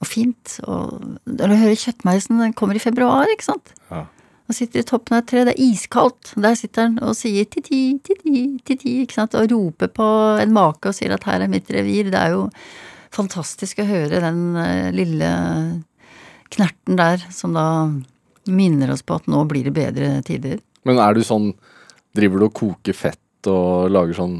Og 0.00 0.06
fint. 0.06 0.60
Og 0.62 1.00
når 1.26 1.50
du 1.50 1.56
hører 1.58 1.80
kjøttmeisen, 1.80 2.38
den 2.38 2.54
kommer 2.54 2.78
i 2.78 2.82
februar, 2.82 3.26
ikke 3.34 3.48
sant? 3.48 3.72
Ja. 3.90 4.04
Han 4.50 4.54
sitter 4.56 4.82
i 4.82 4.86
toppen 4.86 5.14
av 5.14 5.24
et 5.24 5.28
tre, 5.30 5.42
det 5.46 5.52
er 5.56 5.62
iskaldt. 5.62 6.32
Der 6.42 6.54
sitter 6.58 6.86
han 6.88 6.96
og 7.06 7.12
sier 7.18 7.46
ti-ti, 7.50 7.98
ti-ti, 8.02 8.40
ti-ti, 8.66 8.94
ikke 9.04 9.14
sant, 9.18 9.34
og 9.38 9.50
roper 9.52 9.90
på 9.94 10.06
en 10.42 10.54
make 10.54 10.90
og 10.90 10.96
sier 10.96 11.14
at 11.14 11.26
her 11.28 11.44
er 11.44 11.50
mitt 11.52 11.70
revir. 11.70 12.08
Det 12.10 12.18
er 12.18 12.34
jo 12.34 12.48
fantastisk 13.14 13.80
å 13.82 13.88
høre 13.88 14.20
den 14.22 14.40
eh, 14.60 14.90
lille 14.94 15.30
knerten 16.50 16.98
der, 16.98 17.22
som 17.34 17.54
da 17.54 17.66
minner 18.50 18.90
oss 18.94 19.04
på 19.06 19.18
at 19.20 19.28
nå 19.30 19.44
blir 19.50 19.66
det 19.68 19.74
bedre 19.76 20.12
tider. 20.26 20.58
Men 20.88 20.98
er 21.02 21.14
du 21.14 21.22
sånn 21.26 21.52
Driver 22.16 22.40
du 22.40 22.44
og 22.48 22.54
koker 22.58 22.96
fett 22.96 23.46
og 23.46 23.90
lager 23.92 24.16
sånn 24.16 24.32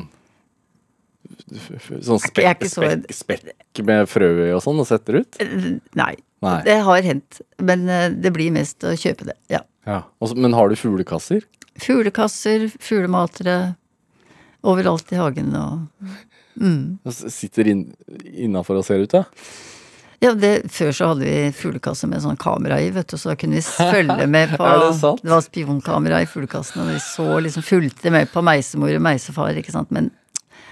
Sånn 2.02 2.18
spekk, 2.18 2.64
spekk, 2.66 3.04
spekk 3.14 3.80
med 3.86 4.08
frø 4.10 4.30
i 4.48 4.50
og 4.56 4.62
sånn, 4.64 4.80
og 4.82 4.88
setter 4.88 5.20
ut? 5.20 5.38
Eh, 5.42 5.76
Nei, 5.98 6.14
Nei. 6.42 6.56
det 6.66 6.76
har 6.86 7.06
hendt, 7.06 7.40
men 7.62 7.84
eh, 7.90 8.08
det 8.10 8.32
blir 8.34 8.50
mest 8.54 8.82
å 8.86 8.94
kjøpe 8.98 9.28
det, 9.30 9.36
ja. 9.52 9.62
Ja. 9.86 10.00
Også, 10.22 10.36
men 10.38 10.54
har 10.56 10.70
du 10.70 10.76
fuglekasser? 10.78 11.46
Fuglekasser, 11.80 12.66
fuglematere, 12.82 13.56
overalt 14.66 15.14
i 15.14 15.20
hagen 15.20 15.54
og 15.56 16.10
Og 16.58 17.14
Sitter 17.14 17.70
inn, 17.70 17.84
innafor 18.32 18.80
og 18.80 18.86
ser 18.86 19.04
ut, 19.04 19.12
da? 19.12 19.24
Ja, 20.20 20.34
det, 20.36 20.66
Før 20.68 20.92
så 20.92 21.06
hadde 21.14 21.24
vi 21.24 21.52
fuglekasse 21.56 22.08
med 22.10 22.20
sånn 22.20 22.36
kamera 22.40 22.76
i, 22.82 22.90
vet 22.92 23.08
du, 23.08 23.16
så 23.16 23.32
da 23.32 23.36
kunne 23.40 23.56
vi 23.56 23.64
følge 23.94 24.26
med 24.28 24.52
på 24.52 24.66
det 24.68 24.90
sant? 25.00 25.22
var 25.24 25.44
spionkamera 25.46 26.20
i 26.20 26.28
fuglekassen, 26.28 26.82
og 26.82 26.90
vi 26.92 26.98
så 27.04 27.28
liksom 27.46 27.64
fulgte 27.64 28.12
med 28.12 28.28
på 28.32 28.42
meisemor 28.44 28.92
og 28.98 29.06
meisefar, 29.06 29.56
ikke 29.56 29.72
sant. 29.72 29.88
Men 29.96 30.10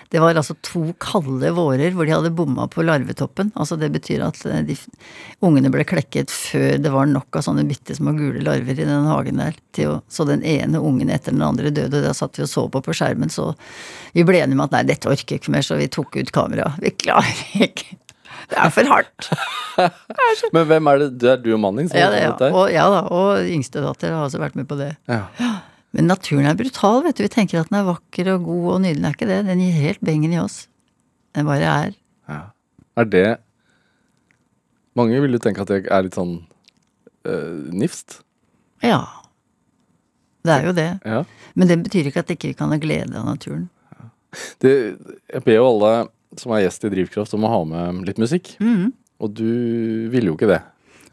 det 0.09 0.21
var 0.23 0.39
altså 0.41 0.57
to 0.65 0.87
kalde 1.03 1.51
vårer 1.53 1.93
hvor 1.97 2.09
de 2.09 2.15
hadde 2.15 2.33
bomma 2.33 2.65
på 2.73 2.85
larvetoppen. 2.87 3.51
Altså 3.61 3.77
det 3.81 3.91
betyr 3.93 4.25
at 4.25 4.41
eh, 4.49 4.63
de 4.65 4.77
ungene 5.45 5.73
ble 5.73 5.85
klekket 5.89 6.33
før 6.33 6.81
det 6.81 6.93
var 6.95 7.11
nok 7.11 7.37
av 7.37 7.45
sånne 7.45 7.67
bitte 7.69 7.97
små 7.99 8.15
gule 8.17 8.41
larver 8.45 8.73
i 8.79 8.89
den 8.89 9.09
hagen 9.11 9.43
der. 9.43 9.59
Å, 9.85 9.99
så 10.09 10.25
den 10.29 10.43
ene 10.49 10.81
ungen 10.81 11.13
etter 11.13 11.37
den 11.37 11.45
andre 11.45 11.71
døde, 11.71 12.01
og 12.01 12.09
da 12.09 12.17
satt 12.17 12.41
vi 12.41 12.47
og 12.47 12.51
så 12.51 12.67
på 12.73 12.83
på 12.85 12.97
skjermen, 12.97 13.31
så 13.33 13.53
vi 14.17 14.25
ble 14.27 14.41
enige 14.41 14.57
om 14.57 14.65
at 14.65 14.75
nei, 14.75 14.85
dette 14.89 15.11
orker 15.13 15.39
ikke 15.39 15.53
mer, 15.55 15.67
så 15.67 15.77
vi 15.79 15.91
tok 15.93 16.17
ut 16.17 16.33
kameraet. 16.35 16.81
Vi 16.83 16.95
klarer 16.97 17.45
ikke. 17.69 17.99
Det 18.49 18.57
er 18.57 18.71
for 18.73 18.89
hardt. 18.89 19.29
Men 20.57 20.69
hvem 20.71 20.89
er 20.89 21.03
det? 21.03 21.09
Det 21.21 21.33
er 21.35 21.41
du 21.43 21.51
og 21.53 21.61
mannen 21.63 21.91
som 21.91 22.01
Ja, 22.01 22.09
det, 22.15 22.23
ja. 22.25 22.33
Og, 22.49 22.71
ja 22.73 22.87
da, 22.93 23.03
og 23.13 23.45
yngstedatter 23.45 24.15
har 24.15 24.25
også 24.25 24.41
vært 24.41 24.57
med 24.57 24.69
på 24.71 24.79
det. 24.81 24.95
Ja. 25.11 25.27
Men 25.97 26.11
naturen 26.11 26.49
er 26.49 26.57
brutal, 26.59 27.01
vet 27.07 27.17
du. 27.17 27.25
Vi 27.25 27.33
tenker 27.33 27.63
at 27.63 27.71
den 27.71 27.79
er 27.81 27.87
vakker 27.89 28.35
og 28.35 28.45
god 28.45 28.67
og 28.75 28.81
nydelig. 28.85 29.01
Den 29.01 29.09
er 29.09 29.17
ikke 29.17 29.31
det. 29.31 29.39
Den 29.49 29.63
gir 29.65 29.79
helt 29.79 30.03
bengen 30.05 30.35
i 30.35 30.41
oss. 30.41 30.59
Den 31.37 31.49
bare 31.49 31.71
er. 31.71 31.95
Ja. 32.29 32.41
Er 32.99 33.09
det 33.09 33.29
Mange 34.99 35.21
vil 35.23 35.37
jo 35.37 35.39
tenke 35.39 35.63
at 35.63 35.71
det 35.71 35.85
er 35.87 36.03
litt 36.03 36.17
sånn 36.19 36.41
øh, 37.29 37.69
nifst. 37.71 38.19
Ja. 38.83 39.05
Det 40.43 40.55
er 40.57 40.65
jo 40.67 40.73
det. 40.75 40.89
Ja. 41.07 41.21
Men 41.55 41.71
det 41.71 41.77
betyr 41.85 42.09
ikke 42.11 42.25
at 42.25 42.33
ikke 42.35 42.49
vi 42.49 42.55
ikke 42.57 42.65
kan 42.65 42.75
ha 42.75 42.81
glede 42.83 43.15
av 43.15 43.29
naturen. 43.29 43.69
Det, 44.59 44.73
jeg 45.31 45.45
ber 45.47 45.57
jo 45.57 45.69
alle 45.69 45.93
som 46.39 46.53
er 46.53 46.65
gjest 46.65 46.85
i 46.85 46.91
Drivkraft 46.93 47.37
om 47.39 47.47
å 47.47 47.53
ha 47.53 47.61
med 47.69 48.03
litt 48.09 48.19
musikk. 48.21 48.57
Mm. 48.59 48.91
Og 49.23 49.33
du 49.39 49.53
ville 50.13 50.33
jo 50.33 50.37
ikke 50.37 50.51
det. 50.51 50.61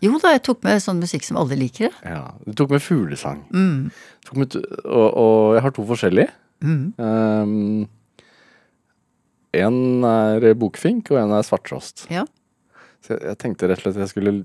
Jo 0.06 0.20
da, 0.22 0.36
jeg 0.36 0.44
tok 0.46 0.64
med 0.66 0.82
sånn 0.84 1.02
musikk 1.02 1.26
som 1.28 1.40
alle 1.42 1.58
liker. 1.60 1.94
Ja. 2.06 2.24
Du 2.46 2.54
tok 2.58 2.74
med 2.76 2.84
fuglesang. 2.86 3.44
Mm. 3.52 3.92
Tok 4.28 4.42
med, 4.42 4.58
og, 4.86 5.08
og 5.10 5.58
jeg 5.58 5.66
har 5.66 5.76
to 5.76 5.86
forskjellige. 5.90 6.32
Mm. 6.66 6.86
Um, 6.98 7.86
en 9.56 10.10
er 10.10 10.50
bokfink, 10.60 11.12
og 11.14 11.22
en 11.22 11.36
er 11.38 11.46
svarttrost. 11.48 12.08
Ja. 12.14 12.26
Så 13.06 13.16
jeg, 13.16 13.24
jeg 13.32 13.40
tenkte 13.42 13.70
rett 13.72 13.82
og 13.82 13.88
slett 13.88 13.98
at 14.00 14.06
jeg 14.06 14.14
skulle 14.14 14.36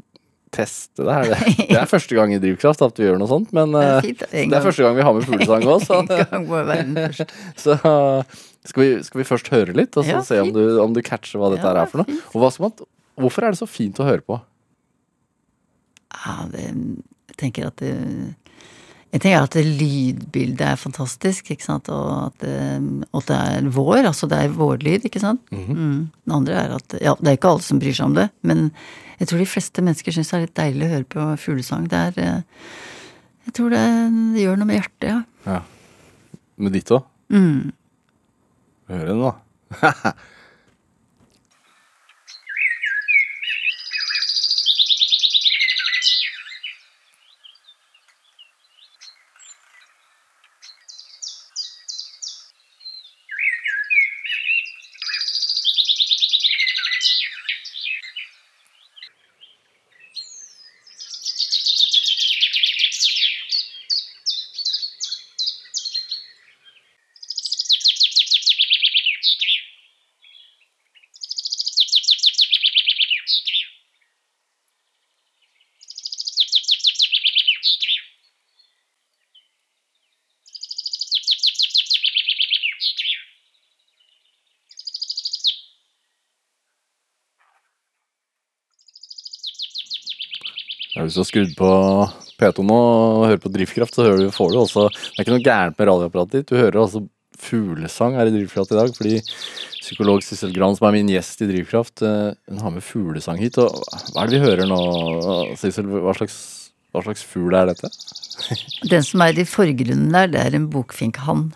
teste 0.54 1.06
det 1.06 1.14
her. 1.14 1.30
Det, 1.30 1.66
det 1.70 1.78
er 1.78 1.90
første 1.90 2.16
gang 2.18 2.34
i 2.34 2.40
Drivkraft 2.42 2.82
at 2.82 2.98
vi 2.98 3.06
gjør 3.06 3.20
noe 3.20 3.30
sånt, 3.30 3.52
men 3.56 3.74
Det 3.74 3.82
er 3.86 3.96
eh, 3.96 4.06
fint. 4.08 4.24
det 4.34 4.58
er 4.58 4.64
første 4.66 4.86
gang 4.86 4.96
vi 4.98 5.06
har 5.06 5.16
med 5.16 5.28
fuglesang 5.28 5.66
òg, 5.70 5.84
så, 5.86 6.00
så 7.64 7.76
skal, 8.66 8.82
vi, 8.82 8.88
skal 9.06 9.22
vi 9.22 9.28
først 9.28 9.50
høre 9.54 9.76
litt, 9.76 9.94
og 9.96 10.06
så 10.06 10.16
Ja, 10.18 10.22
se 10.26 10.40
om 10.42 10.50
du, 10.54 10.62
om 10.82 10.96
du 10.96 11.02
catcher 11.06 11.40
hva 11.42 11.52
dette 11.54 11.66
Ja, 11.66 11.84
er 11.84 11.90
for 11.90 12.02
noe? 12.02 12.18
Og 12.34 12.42
hva 12.42 12.50
skal 12.54 12.68
man, 12.68 12.88
hvorfor 13.20 13.46
er 13.46 13.54
det 13.54 13.62
så 13.62 13.70
fint 13.70 14.00
å 14.02 14.08
høre 14.08 14.24
på? 14.26 14.40
Ja, 16.10 16.36
det, 16.50 16.66
jeg 17.30 17.36
tenker 17.40 17.68
at 17.70 17.80
det, 17.80 17.90
jeg 19.10 19.22
tenker 19.24 19.42
at 19.46 19.54
det 19.56 19.64
lydbildet 19.66 20.62
er 20.68 20.78
fantastisk, 20.78 21.48
ikke 21.50 21.64
sant, 21.66 21.88
og 21.90 22.28
at 22.28 22.44
at 22.46 23.26
det 23.30 23.38
er 23.38 23.70
vår, 23.74 24.04
altså 24.06 24.28
det 24.30 24.38
er 24.38 24.52
vårlyd, 24.54 25.06
ikke 25.08 25.22
sant. 25.22 25.42
mm. 25.50 26.10
Det 26.26 26.34
andre 26.36 26.58
er 26.60 26.74
at 26.76 26.94
Ja, 27.00 27.14
det 27.18 27.28
er 27.32 27.38
ikke 27.38 27.50
alle 27.54 27.66
som 27.66 27.80
bryr 27.82 27.96
seg 27.96 28.06
om 28.10 28.14
det, 28.18 28.28
men 28.46 28.70
jeg 29.20 29.28
tror 29.28 29.42
de 29.42 29.48
fleste 29.50 29.82
mennesker 29.84 30.14
syns 30.14 30.30
det 30.30 30.36
er 30.38 30.46
litt 30.46 30.56
deilig 30.56 30.86
å 30.86 30.92
høre 30.94 31.08
på 31.12 31.26
fuglesang. 31.42 31.88
Det 31.90 31.98
er 31.98 32.20
eh, 32.24 32.42
Jeg 33.48 33.56
tror 33.58 33.70
det, 33.74 33.82
det 34.36 34.44
gjør 34.46 34.60
noe 34.60 34.68
med 34.70 34.78
hjertet, 34.78 35.08
ja. 35.10 35.20
Ja. 35.44 35.60
Med 36.60 36.72
ditt 36.76 36.92
òg? 36.94 37.04
Mm. 37.32 37.72
Hør 38.90 39.06
den, 39.10 39.20
da. 39.26 39.32
Du 91.14 91.22
har 91.22 91.28
skrudd 91.28 91.54
på 91.58 91.70
P2 92.40 92.64
nå 92.66 92.76
og 92.76 93.24
hører 93.26 93.40
på 93.42 93.52
Drivkraft, 93.52 93.96
så 93.96 94.06
hører 94.06 94.22
du, 94.24 94.34
får 94.34 94.52
du 94.52 94.60
også 94.60 94.86
Det 94.90 95.16
er 95.18 95.24
ikke 95.24 95.34
noe 95.34 95.46
gærent 95.46 95.78
med 95.78 95.90
radioapparatet 95.90 96.36
ditt. 96.38 96.52
Du 96.52 96.58
hører 96.58 96.80
altså 96.82 97.02
fuglesang 97.40 98.16
her 98.18 98.28
i 98.28 98.34
Drivkraft 98.34 98.72
i 98.74 98.78
dag, 98.78 98.92
fordi 98.96 99.20
psykolog 99.80 100.24
Sissel 100.24 100.52
Gran, 100.54 100.76
som 100.76 100.88
er 100.88 100.96
min 100.98 101.10
gjest 101.10 101.40
i 101.44 101.48
Drivkraft, 101.48 102.02
eh, 102.04 102.32
hun 102.50 102.62
har 102.64 102.74
med 102.74 102.84
fuglesang 102.84 103.40
hit. 103.40 103.58
Og 103.60 103.80
hva 104.12 104.24
er 104.24 104.30
det 104.30 104.36
vi 104.36 104.44
hører 104.44 104.68
nå, 104.68 104.80
Sissel? 105.60 105.88
Hva 105.90 106.14
slags, 106.18 106.36
hva 106.92 107.04
slags 107.06 107.24
fugl 107.26 107.56
er 107.56 107.72
dette? 107.72 107.90
Den 108.92 109.06
som 109.06 109.24
er 109.24 109.40
i 109.40 109.48
forgrunnen 109.48 110.12
der, 110.14 110.30
det 110.32 110.44
er 110.44 110.58
en 110.58 110.68
bokfinkhann. 110.72 111.48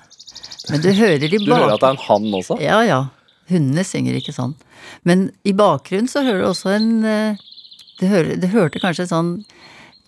Men 0.71 0.81
du 0.81 0.91
hører 0.97 1.27
i 1.27 1.37
Du 1.37 1.53
hører 1.53 1.75
at 1.75 1.83
det 1.83 1.91
er 1.91 1.97
en 1.99 2.05
hann 2.07 2.39
også? 2.41 2.59
Ja, 2.65 2.81
ja. 2.87 3.03
Hundene 3.51 3.85
synger 3.85 4.17
ikke 4.17 4.33
sånn. 4.33 4.55
Men 5.05 5.29
i 5.45 5.53
bakgrunnen 5.57 6.09
så 6.09 6.23
hører 6.25 6.41
du 6.41 6.49
også 6.49 6.73
en 6.73 6.89
eh, 7.09 7.43
Du, 8.01 8.07
hører, 8.11 8.37
du 8.41 8.49
hørte 8.51 8.83
kanskje 8.83 9.07
sånn 9.11 9.37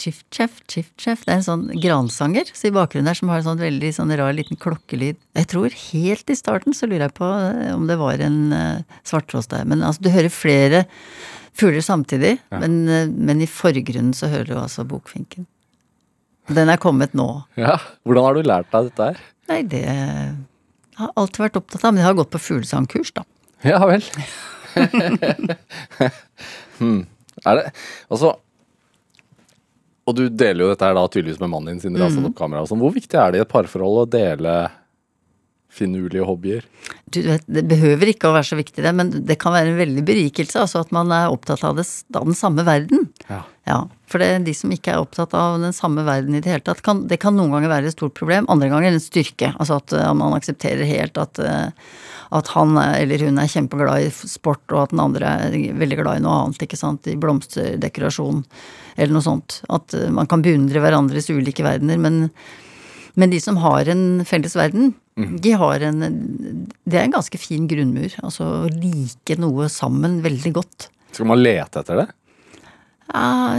chiff-chaff, 0.01 0.61
chiff-chaff. 0.69 1.25
Det 1.25 1.33
er 1.33 1.41
en 1.41 1.47
sånn 1.47 1.65
gransanger 1.81 2.51
så 2.53 2.69
i 2.69 2.75
bakgrunnen 2.75 3.09
der 3.09 3.19
som 3.19 3.31
har 3.33 3.41
en 3.41 3.49
sånn 3.49 3.63
veldig 3.63 3.93
sånn 3.97 4.13
rar 4.19 4.35
liten 4.37 4.59
klokkelyd. 4.61 5.19
Jeg 5.39 5.51
tror 5.53 5.77
helt 5.87 6.33
i 6.33 6.39
starten 6.39 6.77
så 6.77 6.89
lurer 6.89 7.07
jeg 7.07 7.17
på 7.17 7.29
eh, 7.29 7.73
om 7.75 7.87
det 7.89 7.99
var 8.01 8.23
en 8.25 8.41
uh, 8.53 8.99
svarttrost 9.09 9.55
der. 9.55 9.65
Men 9.69 9.85
altså, 9.87 10.07
du 10.07 10.11
hører 10.13 10.33
flere 10.33 10.85
fugler 11.57 11.85
samtidig, 11.85 12.37
men, 12.53 12.83
uh, 12.91 13.07
men 13.09 13.41
i 13.45 13.51
forgrunnen 13.51 14.13
så 14.17 14.31
hører 14.33 14.51
du 14.51 14.59
altså 14.61 14.85
bokfinken. 14.89 15.49
Den 16.53 16.71
er 16.71 16.79
kommet 16.79 17.17
nå. 17.17 17.31
Ja. 17.59 17.79
Hvordan 18.07 18.29
har 18.29 18.37
du 18.37 18.47
lært 18.47 18.71
deg 18.71 18.93
dette 18.93 19.09
her? 19.09 19.25
Nei, 19.51 19.63
det 19.67 19.83
har 19.87 21.09
jeg 21.09 21.17
alltid 21.19 21.43
vært 21.43 21.59
opptatt 21.59 21.83
av. 21.83 21.95
Men 21.95 22.03
jeg 22.03 22.11
har 22.11 22.21
gått 22.21 22.31
på 22.35 22.43
fuglesangkurs, 22.43 23.11
da. 23.17 23.27
Ja 23.67 23.81
vel. 23.89 24.05
hmm. 26.79 27.03
Er 27.47 27.61
det 27.61 27.71
Altså 28.11 28.33
Og 30.07 30.15
du 30.19 30.27
deler 30.29 30.65
jo 30.65 30.73
dette 30.73 30.87
her 30.87 30.97
da 30.99 31.07
tydeligvis 31.11 31.41
med 31.43 31.51
mannen 31.51 31.73
din, 31.75 31.81
siden 31.83 31.97
dere 31.97 32.07
har 32.09 32.15
satt 32.15 32.29
opp 32.29 32.37
kamera. 32.39 32.63
og 32.63 32.71
sånn. 32.71 32.83
Hvor 32.83 32.95
viktig 32.95 33.19
er 33.19 33.33
det 33.33 33.41
i 33.41 33.43
et 33.43 33.51
parforhold 33.51 34.05
å 34.05 34.11
dele 34.11 34.53
finurlige 35.77 36.27
hobbyer? 36.27 36.65
Du 37.13 37.21
vet, 37.27 37.45
Det 37.47 37.65
behøver 37.69 38.13
ikke 38.13 38.31
å 38.31 38.37
være 38.37 38.51
så 38.51 38.59
viktig, 38.59 38.83
det, 38.85 38.95
men 38.97 39.13
det 39.29 39.39
kan 39.43 39.55
være 39.55 39.73
en 39.73 39.81
veldig 39.81 40.05
berikelse. 40.07 40.63
Altså 40.63 40.83
at 40.85 40.95
man 40.95 41.13
er 41.15 41.33
opptatt 41.33 41.65
av, 41.67 41.77
det, 41.79 41.87
av 42.17 42.27
den 42.27 42.39
samme 42.39 42.65
verden. 42.67 43.09
Ja. 43.29 43.45
Ja, 43.67 43.81
For 44.07 44.23
det 44.23 44.45
de 44.47 44.53
som 44.55 44.71
ikke 44.71 44.93
er 44.95 45.03
opptatt 45.03 45.33
av 45.35 45.57
den 45.59 45.75
samme 45.75 46.05
verden 46.07 46.37
i 46.39 46.41
det 46.43 46.53
hele 46.53 46.63
tatt, 46.63 46.85
kan, 46.87 47.03
det 47.11 47.19
kan 47.19 47.35
noen 47.35 47.51
ganger 47.51 47.73
være 47.73 47.91
et 47.91 47.97
stort 47.97 48.15
problem. 48.15 48.47
Andre 48.53 48.69
ganger 48.71 48.95
en 48.95 49.03
styrke. 49.03 49.49
Altså 49.59 49.81
at 49.81 49.95
uh, 49.97 50.13
man 50.15 50.37
aksepterer 50.37 50.87
helt 50.87 51.19
at, 51.19 51.41
uh, 51.43 51.75
at 52.39 52.53
han 52.55 52.79
er, 52.79 53.01
eller 53.01 53.25
hun 53.27 53.41
er 53.43 53.51
kjempeglad 53.51 54.07
i 54.07 54.13
sport, 54.15 54.63
og 54.71 54.85
at 54.85 54.95
den 54.95 55.03
andre 55.03 55.33
er 55.49 55.57
veldig 55.83 55.99
glad 55.99 56.21
i 56.21 56.23
noe 56.23 56.37
annet. 56.45 56.63
ikke 56.63 56.79
sant, 56.79 57.11
I 57.11 57.19
blomsterdekorasjon 57.19 58.45
eller 58.95 59.17
noe 59.17 59.27
sånt. 59.27 59.59
At 59.67 59.99
uh, 59.99 60.07
man 60.15 60.31
kan 60.31 60.47
beundre 60.47 60.85
hverandres 60.87 61.27
ulike 61.35 61.67
verdener. 61.67 61.99
Men, 61.99 62.29
men 63.17 63.33
de 63.33 63.41
som 63.41 63.59
har 63.65 63.89
en 63.89 64.07
felles 64.29 64.57
verden, 64.59 64.95
de 65.17 65.53
har 65.57 65.81
en 65.81 66.01
Det 66.85 66.99
er 66.99 67.07
en 67.07 67.15
ganske 67.15 67.39
fin 67.41 67.65
grunnmur. 67.69 68.13
Altså 68.21 68.45
å 68.45 68.69
like 68.69 69.39
noe 69.41 69.71
sammen 69.73 70.21
veldig 70.25 70.53
godt. 70.59 70.91
Skal 71.17 71.31
man 71.31 71.41
lete 71.41 71.81
etter 71.81 72.03
det? 72.03 72.11
Ja, 73.09 73.57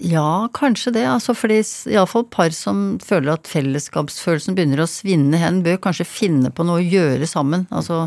ja, 0.00 0.48
kanskje 0.56 0.94
det. 0.96 1.04
Altså 1.06 1.34
fordi 1.36 1.60
iallfall 1.92 2.24
par 2.32 2.54
som 2.56 2.96
føler 3.04 3.34
at 3.34 3.50
fellesskapsfølelsen 3.50 4.56
begynner 4.56 4.82
å 4.82 4.88
svinne 4.90 5.40
hen, 5.42 5.60
bør 5.66 5.80
kanskje 5.84 6.08
finne 6.08 6.52
på 6.54 6.64
noe 6.66 6.80
å 6.80 6.86
gjøre 6.86 7.28
sammen. 7.28 7.66
Altså, 7.74 8.06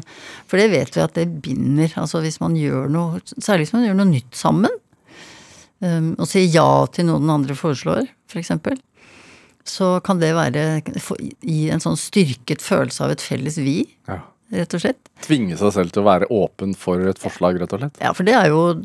for 0.50 0.62
det 0.62 0.72
vet 0.74 0.98
vi 0.98 1.04
at 1.06 1.16
det 1.20 1.28
binder. 1.46 1.94
Altså 2.02 2.24
hvis 2.26 2.42
man 2.42 2.58
gjør 2.58 2.90
noe, 2.92 3.22
særlig 3.38 3.68
hvis 3.68 3.76
man 3.78 3.86
gjør 3.86 4.02
noe 4.02 4.12
nytt 4.16 4.34
sammen. 4.36 4.82
Um, 5.84 6.14
og 6.18 6.28
sier 6.32 6.48
ja 6.50 6.68
til 6.90 7.10
noe 7.10 7.22
den 7.22 7.34
andre 7.34 7.56
foreslår, 7.58 8.08
for 8.32 8.42
eksempel. 8.42 8.80
Så 9.66 9.96
kan 10.06 10.20
det 10.22 10.34
være 10.38 10.82
gi 11.42 11.70
en 11.74 11.82
sånn 11.82 11.98
styrket 11.98 12.62
følelse 12.62 13.02
av 13.06 13.16
et 13.16 13.24
felles 13.26 13.58
vi, 13.58 13.80
Ja. 14.08 14.20
rett 14.54 14.74
og 14.78 14.82
slett. 14.84 15.10
Tvinge 15.26 15.58
seg 15.58 15.72
selv 15.74 15.92
til 15.96 16.04
å 16.04 16.06
være 16.06 16.28
åpen 16.30 16.76
for 16.78 17.02
et 17.10 17.18
forslag, 17.18 17.58
rett 17.60 17.74
og 17.74 17.80
slett? 17.82 17.98
Ja, 18.04 18.12
for 18.14 18.24
det 18.28 18.36
er 18.38 18.50
jo 18.52 18.76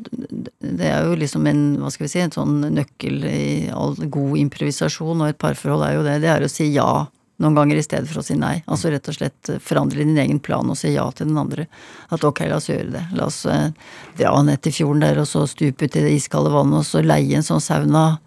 Det 0.61 0.87
er 0.89 1.05
jo 1.05 1.17
liksom 1.21 1.47
en, 1.51 1.77
hva 1.83 1.91
skal 1.93 2.07
vi 2.07 2.13
si, 2.13 2.21
en 2.21 2.31
sånn 2.33 2.61
nøkkel 2.73 3.25
i 3.29 3.71
all 3.75 3.95
god 3.97 4.37
improvisasjon, 4.39 5.21
og 5.21 5.29
et 5.29 5.39
parforhold 5.39 5.85
er 5.85 5.95
jo 5.99 6.03
det. 6.07 6.21
Det 6.23 6.31
er 6.31 6.47
å 6.47 6.49
si 6.51 6.71
ja 6.73 7.07
noen 7.41 7.55
ganger 7.57 7.77
i 7.81 7.83
stedet 7.83 8.09
for 8.09 8.21
å 8.21 8.25
si 8.25 8.35
nei. 8.37 8.63
Altså 8.69 8.91
rett 8.93 9.09
og 9.09 9.17
slett 9.17 9.51
forandre 9.65 10.05
din 10.05 10.17
egen 10.21 10.39
plan 10.45 10.69
og 10.69 10.77
si 10.77 10.93
ja 10.95 11.07
til 11.17 11.27
den 11.31 11.39
andre. 11.41 11.67
At 12.13 12.25
ok, 12.25 12.43
la 12.49 12.57
oss 12.61 12.69
gjøre 12.69 12.93
det. 12.93 13.05
La 13.17 13.27
oss 13.27 13.45
eh, 13.49 13.71
dra 14.19 14.35
ned 14.45 14.61
til 14.63 14.73
fjorden 14.77 15.01
der 15.05 15.21
og 15.23 15.27
så 15.29 15.47
stupe 15.49 15.89
ut 15.89 15.97
i 15.97 16.03
det 16.05 16.13
iskalde 16.19 16.53
vannet 16.53 16.83
og 16.83 16.85
så 16.89 17.01
leie 17.05 17.37
en 17.37 17.47
sånn 17.47 17.61
sauna 17.65 18.19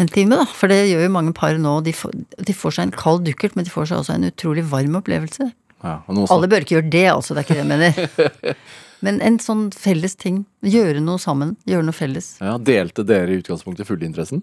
en 0.00 0.08
time, 0.10 0.38
da. 0.40 0.46
For 0.50 0.72
det 0.72 0.80
gjør 0.90 1.04
jo 1.06 1.12
mange 1.14 1.34
par 1.36 1.58
nå. 1.60 1.76
De 1.86 1.92
får, 1.94 2.14
de 2.38 2.56
får 2.56 2.78
seg 2.78 2.88
en 2.88 2.96
kald 2.98 3.26
dukkert, 3.28 3.54
men 3.58 3.66
de 3.66 3.72
får 3.72 3.90
seg 3.90 4.00
også 4.00 4.16
en 4.16 4.26
utrolig 4.30 4.64
varm 4.70 4.98
opplevelse. 4.98 5.50
Ja, 5.84 5.98
og 6.08 6.16
noe. 6.16 6.30
Alle 6.32 6.48
bør 6.50 6.64
ikke 6.64 6.78
gjøre 6.78 6.90
det, 6.94 7.06
altså. 7.12 7.36
Det 7.36 7.44
er 7.44 7.46
ikke 7.46 7.58
det 7.58 7.64
jeg 7.64 7.72
mener. 7.74 8.58
Men 9.04 9.20
en 9.20 9.36
sånn 9.42 9.66
felles 9.76 10.14
ting. 10.16 10.44
Gjøre 10.64 11.02
noe 11.04 11.20
sammen. 11.20 11.54
Gjøre 11.68 11.84
noe 11.84 11.96
felles. 11.96 12.34
Ja, 12.40 12.56
delte 12.56 13.04
dere 13.04 13.34
i 13.34 13.40
utgangspunktet 13.42 13.88
fugleinteressen? 13.88 14.40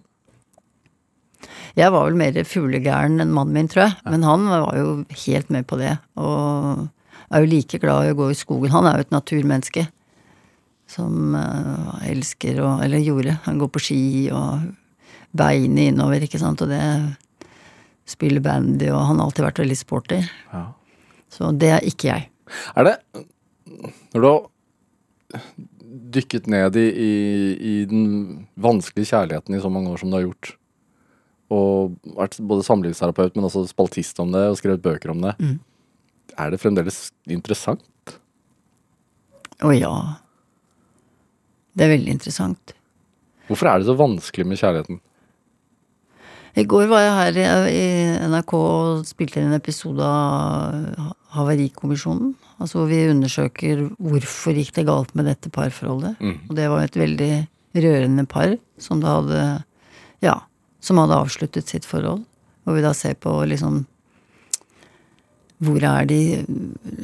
Jeg 1.80 1.94
var 1.96 2.06
vel 2.06 2.20
mer 2.20 2.36
fuglegæren 2.46 3.24
enn 3.24 3.32
mannen 3.34 3.56
min, 3.56 3.70
tror 3.72 3.88
jeg. 3.88 3.96
Men 4.12 4.28
han 4.28 4.46
var 4.52 4.78
jo 4.78 4.92
helt 5.24 5.50
med 5.54 5.66
på 5.70 5.80
det. 5.82 5.96
Og 6.22 6.86
er 7.32 7.42
jo 7.42 7.50
like 7.50 7.80
glad 7.82 8.06
i 8.06 8.14
å 8.14 8.20
gå 8.20 8.30
i 8.30 8.38
skogen. 8.38 8.74
Han 8.76 8.86
er 8.90 9.00
jo 9.00 9.08
et 9.08 9.16
naturmenneske. 9.16 9.88
Som 10.92 11.34
uh, 11.34 11.98
elsker 12.04 12.60
å 12.62 12.76
Eller 12.84 13.02
gjorde. 13.02 13.40
Han 13.48 13.62
går 13.62 13.72
på 13.72 13.82
ski 13.82 14.04
og 14.36 14.68
beinet 15.38 15.92
innover, 15.94 16.24
ikke 16.26 16.40
sant. 16.42 16.62
Og 16.66 16.70
det 16.72 16.82
spiller 18.12 18.44
bandy, 18.44 18.90
og 18.92 19.06
han 19.08 19.20
har 19.22 19.28
alltid 19.30 19.46
vært 19.48 19.62
veldig 19.64 19.78
sporty. 19.80 20.22
Ja. 20.52 20.64
Så 21.32 21.52
det 21.58 21.70
er 21.78 21.86
ikke 21.88 22.10
jeg. 22.12 22.30
Er 22.76 22.84
det 22.90 22.96
Når 24.12 24.20
du 24.20 24.28
har 24.28 25.44
dykket 26.12 26.48
ned 26.52 26.76
i, 26.76 26.88
i, 26.92 27.12
i 27.56 27.76
den 27.88 28.48
vanskelige 28.60 29.14
kjærligheten 29.14 29.56
i 29.56 29.62
så 29.64 29.70
mange 29.72 29.92
år 29.94 30.02
som 30.02 30.12
du 30.12 30.18
har 30.18 30.26
gjort, 30.26 30.52
og 31.52 31.96
vært 32.18 32.38
både 32.48 32.64
samlivsterapeut, 32.68 33.36
men 33.36 33.48
også 33.48 33.64
spaltist 33.70 34.20
om 34.24 34.32
det, 34.36 34.44
og 34.52 34.58
skrevet 34.60 34.84
bøker 34.84 35.12
om 35.14 35.22
det, 35.24 35.34
Mm. 35.40 35.60
er 36.38 36.52
det 36.52 36.60
fremdeles 36.62 37.12
interessant? 37.28 38.18
Å 39.62 39.72
ja. 39.76 39.94
Det 41.76 41.86
er 41.86 41.94
veldig 41.96 42.12
interessant. 42.18 42.74
Hvorfor 43.48 43.68
er 43.72 43.80
det 43.80 43.88
så 43.88 43.96
vanskelig 44.00 44.48
med 44.48 44.60
kjærligheten? 44.60 45.00
I 46.60 46.66
går 46.68 46.90
var 46.92 47.06
jeg 47.06 47.16
her 47.16 47.68
i, 47.72 47.84
NRK 48.28 48.54
og 48.58 49.06
spilte 49.08 49.40
inn 49.40 49.52
en 49.52 49.60
episode 49.60 50.04
av 50.04 51.14
Havarikommisjonen. 51.32 52.34
Altså 52.60 52.82
hvor 52.82 52.90
vi 52.92 53.06
undersøker 53.08 53.86
hvorfor 53.96 54.58
gikk 54.60 54.74
det 54.76 54.88
galt 54.90 55.14
med 55.16 55.30
dette 55.32 55.52
parforholdet. 55.54 56.20
Og 56.50 56.58
det 56.58 56.68
var 56.72 56.84
et 56.84 57.00
veldig 57.00 57.32
rørende 57.80 58.28
par 58.28 58.58
som 58.82 59.04
hadde 59.06 59.64
Ja, 60.22 60.42
som 60.84 61.00
hadde 61.00 61.18
avsluttet 61.18 61.72
sitt 61.72 61.88
forhold. 61.88 62.26
Hvor 62.66 62.76
vi 62.78 62.84
da 62.84 62.92
ser 62.94 63.16
på 63.16 63.32
liksom 63.48 63.86
Hvor 65.62 65.84
er 65.86 66.06
de 66.10 66.44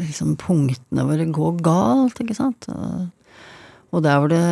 liksom 0.02 0.36
punktene 0.36 1.06
hvor 1.06 1.18
det 1.18 1.32
går 1.32 1.60
galt, 1.64 2.20
ikke 2.20 2.36
sant? 2.36 2.68
Og, 2.68 3.08
og 3.96 4.04
der 4.04 4.20
hvor 4.20 4.28
det 4.28 4.44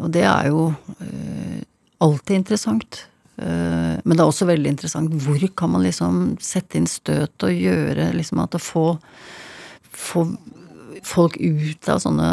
Og 0.00 0.10
det 0.10 0.26
er 0.26 0.50
jo 0.50 0.72
eh, 0.98 1.62
alltid 2.00 2.42
interessant. 2.42 3.06
Eh, 3.36 3.94
men 4.04 4.14
det 4.14 4.22
er 4.22 4.28
også 4.28 4.46
veldig 4.46 4.70
interessant 4.70 5.14
hvor 5.24 5.42
kan 5.58 5.72
man 5.72 5.82
liksom 5.82 6.36
sette 6.42 6.78
inn 6.78 6.86
støt 6.90 7.46
og 7.46 7.50
gjøre 7.66 8.12
liksom 8.14 8.42
at 8.44 8.54
å 8.54 8.62
få, 8.62 8.86
få 9.90 10.28
folk 11.04 11.38
ut 11.40 11.88
av 11.90 12.02
sånne 12.04 12.30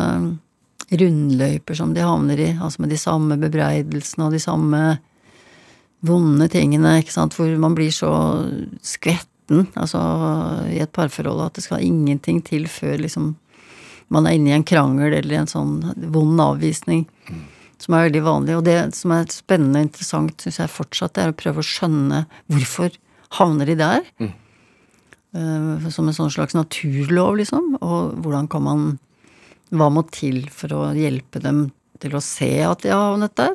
rundløyper 0.92 1.78
som 1.78 1.96
de 1.96 2.04
havner 2.04 2.42
i, 2.44 2.52
altså 2.60 2.84
med 2.84 2.92
de 2.92 3.00
samme 3.00 3.38
bebreidelsene 3.40 4.28
og 4.28 4.36
de 4.36 4.42
samme 4.44 4.82
vonde 6.06 6.48
tingene, 6.52 6.98
ikke 7.00 7.14
sant, 7.14 7.36
hvor 7.38 7.50
man 7.62 7.76
blir 7.78 7.94
så 7.94 8.12
skvetten, 8.84 9.68
altså 9.78 10.02
i 10.72 10.82
et 10.84 10.92
parforhold 10.94 11.46
at 11.46 11.58
det 11.58 11.64
skal 11.66 11.86
ingenting 11.86 12.42
til 12.46 12.68
før 12.72 13.00
liksom 13.06 13.34
man 14.12 14.28
er 14.28 14.36
inne 14.36 14.52
i 14.52 14.56
en 14.58 14.68
krangel 14.68 15.14
eller 15.16 15.40
en 15.40 15.50
sånn 15.50 15.76
vond 16.12 16.40
avvisning 16.44 17.06
som 17.82 17.96
er 17.98 18.08
veldig 18.08 18.22
vanlig. 18.26 18.58
Og 18.60 18.66
det 18.68 18.78
som 18.98 19.14
er 19.16 19.32
spennende 19.34 19.82
og 19.82 19.90
interessant, 19.90 20.44
syns 20.44 20.62
jeg 20.62 20.74
fortsatt, 20.74 21.18
er 21.18 21.32
å 21.32 21.38
prøve 21.38 21.64
å 21.64 21.68
skjønne 21.68 22.26
hvorfor 22.52 22.94
havner 23.40 23.72
de 23.72 23.78
der. 23.80 24.08
Eh, 25.32 25.90
som 25.90 26.10
en 26.10 26.18
sånn 26.18 26.34
slags 26.34 26.58
naturlov, 26.58 27.38
liksom. 27.40 27.78
Og 27.82 28.20
hvordan 28.22 28.52
kan 28.52 28.68
man 28.68 28.92
Hva 29.72 29.86
må 29.88 30.02
til 30.12 30.50
for 30.52 30.74
å 30.76 30.80
hjelpe 30.92 31.40
dem 31.40 31.70
til 32.04 32.18
å 32.18 32.20
se 32.20 32.50
at 32.68 32.82
de 32.84 32.90
har 32.92 33.14
havnet 33.14 33.38
der? 33.40 33.54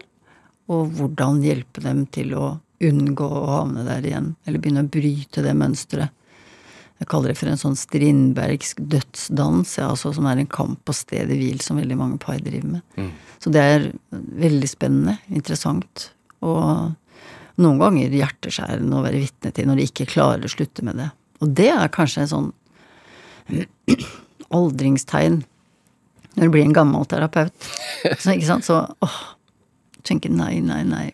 Og 0.72 0.94
hvordan 0.96 1.42
hjelpe 1.44 1.82
dem 1.84 2.06
til 2.08 2.32
å 2.32 2.46
unngå 2.80 3.26
å 3.26 3.50
havne 3.50 3.84
der 3.84 4.06
igjen? 4.08 4.30
Eller 4.46 4.62
begynne 4.62 4.86
å 4.86 4.88
bryte 4.88 5.44
det 5.44 5.52
mønsteret. 5.52 6.08
Jeg 6.96 7.08
kaller 7.12 7.32
det 7.32 7.36
for 7.36 7.50
en 7.52 7.60
sånn 7.60 7.76
strindbergsk 7.76 8.78
dødsdans, 8.92 9.74
ja, 9.76 9.90
altså, 9.92 10.14
som 10.16 10.28
er 10.30 10.40
en 10.40 10.48
kamp 10.48 10.80
på 10.88 10.94
stedet 10.96 11.36
hvil 11.36 11.60
som 11.60 11.76
veldig 11.76 11.98
mange 12.00 12.20
par 12.22 12.38
driver 12.40 12.78
med. 12.78 13.10
Så 13.42 13.52
det 13.52 13.60
er 13.62 13.90
veldig 14.12 14.70
spennende, 14.70 15.18
interessant, 15.28 16.06
og 16.40 16.94
noen 17.60 17.80
ganger 17.80 18.16
hjerteskjærende 18.16 18.96
å 18.96 19.04
være 19.04 19.20
vitne 19.26 19.52
til 19.56 19.68
når 19.68 19.80
de 19.80 19.88
ikke 19.90 20.08
klarer 20.14 20.44
å 20.44 20.52
slutte 20.52 20.84
med 20.88 20.98
det. 21.00 21.10
Og 21.44 21.52
det 21.56 21.68
er 21.72 21.92
kanskje 21.92 22.24
en 22.24 22.32
sånn 22.32 22.48
aldringstegn 24.56 25.42
når 26.36 26.48
du 26.48 26.52
blir 26.52 26.66
en 26.66 26.76
gammel 26.76 27.06
terapeut. 27.08 27.52
Så, 28.20 28.34
ikke 28.34 28.48
sant? 28.48 28.66
Så 28.66 28.82
åh, 29.04 29.20
tenker 30.04 30.32
nei, 30.32 30.58
nei, 30.64 30.82
nei. 30.84 31.06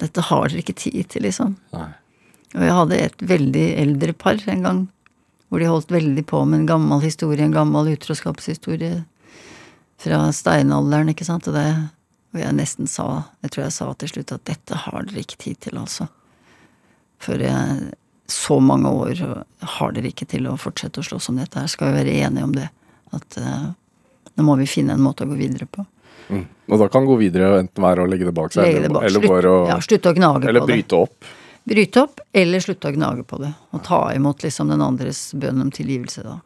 Dette 0.00 0.22
har 0.30 0.46
dere 0.48 0.62
ikke 0.62 0.78
tid 0.78 1.10
til, 1.10 1.26
liksom. 1.26 1.56
Nei. 1.74 1.90
Og 2.56 2.64
jeg 2.66 2.74
hadde 2.74 2.98
et 2.98 3.22
veldig 3.22 3.66
eldre 3.78 4.14
par 4.18 4.40
en 4.50 4.64
gang, 4.66 4.80
hvor 5.50 5.62
de 5.62 5.70
holdt 5.70 5.92
veldig 5.94 6.24
på 6.26 6.42
med 6.46 6.62
en 6.62 6.68
gammel 6.68 7.02
historie, 7.04 7.42
en 7.44 7.54
gammel 7.54 7.92
utroskapshistorie 7.94 9.04
fra 10.00 10.20
steinalderen, 10.34 11.12
ikke 11.12 11.26
sant, 11.28 11.48
og 11.50 11.58
det 11.58 11.70
Og 12.30 12.38
jeg 12.38 12.54
nesten 12.54 12.86
sa, 12.86 13.24
jeg 13.42 13.50
tror 13.50 13.64
jeg 13.64 13.74
sa 13.74 13.86
til 13.98 14.08
slutt 14.12 14.32
at 14.36 14.44
dette 14.46 14.76
har 14.78 15.02
dere 15.02 15.18
ikke 15.18 15.34
tid 15.42 15.56
til, 15.66 15.80
altså. 15.80 16.04
For 17.18 17.42
jeg, 17.42 17.88
så 18.30 18.60
mange 18.62 18.86
år 18.86 19.22
har 19.58 19.96
dere 19.96 20.12
ikke 20.12 20.28
til 20.30 20.46
å 20.46 20.54
fortsette 20.54 21.02
å 21.02 21.08
slåss 21.08 21.26
om 21.32 21.40
dette 21.40 21.58
her, 21.58 21.66
skal 21.66 21.90
vi 21.90 21.98
være 21.98 22.14
enige 22.22 22.46
om 22.46 22.54
det. 22.54 22.68
At 23.18 23.34
uh, 23.42 23.72
nå 24.38 24.46
må 24.46 24.54
vi 24.62 24.68
finne 24.70 24.94
en 24.94 25.02
måte 25.02 25.26
å 25.26 25.32
gå 25.32 25.40
videre 25.40 25.66
på. 25.66 25.82
Mm. 26.30 26.46
Og 26.70 26.78
da 26.84 26.86
kan 26.94 27.10
gå 27.10 27.18
videre 27.18 27.50
og 27.50 27.58
enten 27.64 27.82
være 27.82 28.04
å 28.04 28.06
legge 28.06 28.30
det 28.30 28.36
bak 28.38 28.54
seg, 28.54 28.68
Legge 28.68 28.78
det 28.78 28.84
eller, 28.84 28.94
bak. 28.94 29.08
eller 29.08 29.18
eller 29.24 29.34
bare 29.34 29.50
å 29.50 29.60
ja, 29.72 29.80
slutte 29.82 30.12
å 30.12 30.18
gnage 30.20 30.46
Eller 30.46 30.62
på 30.62 30.70
det. 30.70 30.76
bryte 30.78 31.00
opp. 31.02 31.30
Bryte 31.64 32.02
opp, 32.02 32.20
eller 32.32 32.62
slutte 32.62 32.88
å 32.88 32.94
gnage 32.94 33.24
på 33.28 33.38
det. 33.42 33.52
Og 33.76 33.82
ta 33.84 34.00
imot 34.14 34.42
liksom 34.42 34.70
den 34.72 34.82
andres 34.82 35.30
bønn 35.36 35.60
om 35.62 35.70
tilgivelse, 35.74 36.24
da. 36.24 36.38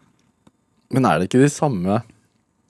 Men 0.95 1.07
er 1.09 1.19
det 1.19 1.29
ikke 1.29 1.43
de 1.45 1.51
samme 1.53 2.01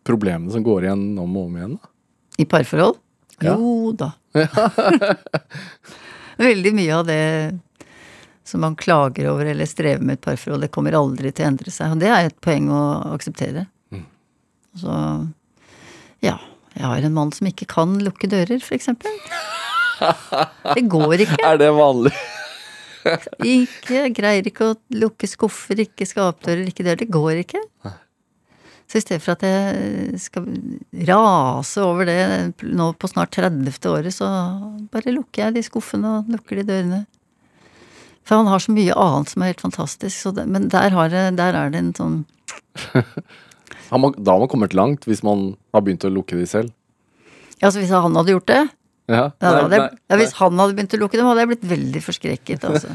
problemene 0.07 0.53
som 0.53 0.65
går 0.65 0.87
igjen 0.87 1.07
om 1.19 1.37
og 1.37 1.49
om 1.49 1.57
igjen? 1.59 1.77
da? 1.81 1.93
I 2.39 2.47
parforhold? 2.51 2.99
Ja. 3.43 3.57
Jo 3.57 3.93
da. 3.99 4.13
Veldig 6.45 6.73
mye 6.75 6.97
av 6.97 7.07
det 7.09 7.23
som 8.45 8.61
man 8.61 8.77
klager 8.77 9.31
over 9.33 9.49
eller 9.49 9.69
strever 9.69 10.05
med 10.05 10.19
et 10.19 10.25
parforhold, 10.25 10.67
det 10.67 10.73
kommer 10.75 10.97
aldri 10.99 11.33
til 11.33 11.47
å 11.47 11.53
endre 11.53 11.73
seg. 11.73 11.95
Og 11.95 12.03
det 12.03 12.11
er 12.13 12.29
et 12.29 12.41
poeng 12.45 12.69
å 12.75 12.83
akseptere. 13.15 13.67
Så 14.79 14.95
ja. 16.25 16.39
Jeg 16.75 16.89
har 16.91 17.05
en 17.07 17.15
mann 17.15 17.31
som 17.31 17.47
ikke 17.47 17.69
kan 17.71 17.93
lukke 18.03 18.27
dører, 18.27 18.59
eksempel. 18.75 19.13
Det 20.75 20.83
går 20.91 21.23
ikke. 21.23 21.39
Er 21.47 21.61
det 21.61 21.69
vanlig? 21.71 22.11
Ikke, 23.59 24.07
greier 24.17 24.47
ikke 24.49 24.71
å 24.73 24.77
lukke 24.97 25.29
skuffer, 25.29 25.83
ikke 25.85 26.07
skapdører, 26.09 26.65
ikke 26.71 26.87
dører. 26.87 27.03
Det 27.05 27.13
går 27.13 27.43
ikke. 27.43 27.61
Så 28.85 29.01
i 29.01 29.05
stedet 29.05 29.23
for 29.25 29.33
at 29.35 29.45
jeg 29.47 30.21
skal 30.21 30.47
rase 31.09 31.83
over 31.85 32.09
det 32.09 32.19
nå 32.69 32.91
på 33.01 33.09
snart 33.11 33.33
30. 33.37 33.89
året, 33.91 34.13
så 34.13 34.29
bare 34.93 35.15
lukker 35.15 35.47
jeg 35.47 35.57
de 35.57 35.65
skuffene 35.65 36.19
og 36.19 36.33
lukker 36.33 36.61
de 36.61 36.67
dørene. 36.69 37.01
For 38.25 38.41
han 38.41 38.49
har 38.49 38.61
så 38.63 38.73
mye 38.73 38.97
annet 38.97 39.33
som 39.33 39.45
er 39.45 39.53
helt 39.53 39.65
fantastisk, 39.65 40.17
så 40.17 40.33
det, 40.37 40.47
men 40.49 40.69
der, 40.73 40.93
har 40.97 41.11
det, 41.13 41.25
der 41.41 41.57
er 41.59 41.73
det 41.73 41.81
en 41.81 41.97
sånn 41.97 42.23
da 43.95 44.33
har 44.35 44.41
man 44.41 44.49
kommet 44.51 44.75
langt, 44.75 45.07
hvis 45.09 45.23
man 45.25 45.55
har 45.73 45.85
begynt 45.85 46.05
å 46.05 46.13
lukke 46.13 46.37
de 46.37 46.47
selv. 46.49 46.73
Ja, 47.61 47.69
altså 47.69 47.81
hvis 47.81 47.93
han 47.95 48.17
hadde 48.17 48.35
gjort 48.35 48.51
det 48.51 48.63
Ja, 49.05 49.27
ja, 49.37 49.51
nei, 49.69 49.69
nei, 49.69 49.79
ja, 50.09 50.17
Hvis 50.17 50.33
han 50.39 50.57
hadde 50.57 50.77
begynt 50.79 50.95
å 50.97 51.01
lukke 51.03 51.19
dem, 51.21 51.27
hadde 51.29 51.43
jeg 51.43 51.51
blitt 51.51 51.67
veldig 51.69 52.01
forskrekket, 52.07 52.63
altså. 52.71 52.95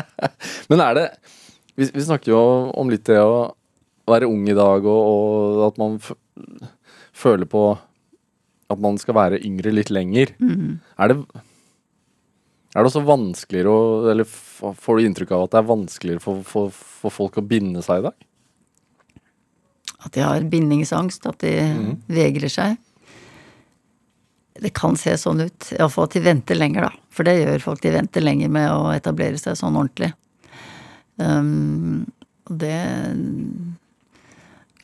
Men 0.70 0.82
er 0.84 0.94
det 0.94 1.06
Vi, 1.74 1.88
vi 1.90 2.04
snakker 2.06 2.30
jo 2.30 2.42
om 2.78 2.92
litt 2.92 3.02
det 3.08 3.18
å 3.18 3.48
være 4.10 4.28
ung 4.30 4.46
i 4.50 4.54
dag, 4.54 4.86
og, 4.86 5.00
og 5.10 5.64
at 5.68 5.80
man 5.80 5.98
føler 7.10 7.50
på 7.50 7.64
at 8.70 8.82
man 8.82 8.98
skal 9.02 9.16
være 9.18 9.40
yngre 9.46 9.72
litt 9.74 9.90
lenger. 9.90 10.32
Mm. 10.38 10.78
Er 11.02 11.12
det 11.12 11.18
er 12.70 12.84
det 12.84 12.90
også 12.92 13.02
vanskeligere 13.02 13.70
å 13.70 14.10
Eller 14.12 14.26
får 14.30 14.98
du 14.98 15.06
inntrykk 15.08 15.32
av 15.34 15.46
at 15.46 15.54
det 15.54 15.58
er 15.58 15.70
vanskeligere 15.70 16.22
for, 16.22 16.42
for, 16.46 16.70
for 16.70 17.14
folk 17.14 17.40
å 17.40 17.46
binde 17.46 17.82
seg 17.82 18.02
i 18.02 18.04
dag? 18.06 18.26
At 20.00 20.14
de 20.14 20.22
har 20.24 20.46
bindingsangst, 20.48 21.26
at 21.28 21.42
de 21.42 21.50
vegrer 22.08 22.52
seg. 22.52 22.78
Det 24.60 24.72
kan 24.74 24.96
se 24.98 25.14
sånn 25.18 25.44
ut. 25.46 25.68
Iallfall 25.76 26.08
at 26.08 26.16
de 26.16 26.24
venter 26.24 26.58
lenger, 26.58 26.88
da. 26.88 27.04
For 27.14 27.26
det 27.26 27.36
gjør 27.38 27.62
folk. 27.64 27.82
De 27.84 27.94
venter 27.94 28.24
lenger 28.24 28.50
med 28.52 28.66
å 28.72 28.90
etablere 28.92 29.38
seg 29.40 29.58
sånn 29.58 29.78
ordentlig. 29.78 30.10
Um, 31.20 32.08
det 32.50 32.80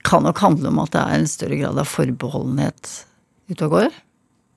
kan 0.07 0.23
nok 0.23 0.39
handle 0.39 0.71
om 0.71 0.79
at 0.85 0.93
det 0.95 1.03
er 1.03 1.19
en 1.19 1.31
større 1.31 1.59
grad 1.59 1.81
av 1.83 1.91
forbeholdenhet 1.91 2.93
ute 3.51 3.67
og 3.67 3.75
går. 3.75 3.97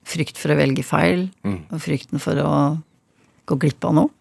Frykt 0.06 0.38
for 0.38 0.54
å 0.54 0.58
velge 0.58 0.84
feil, 0.86 1.26
og 1.44 1.82
frykten 1.82 2.22
for 2.22 2.38
å 2.42 2.52
gå 3.50 3.58
glipp 3.60 3.84
av 3.86 3.96
noe. 3.98 4.12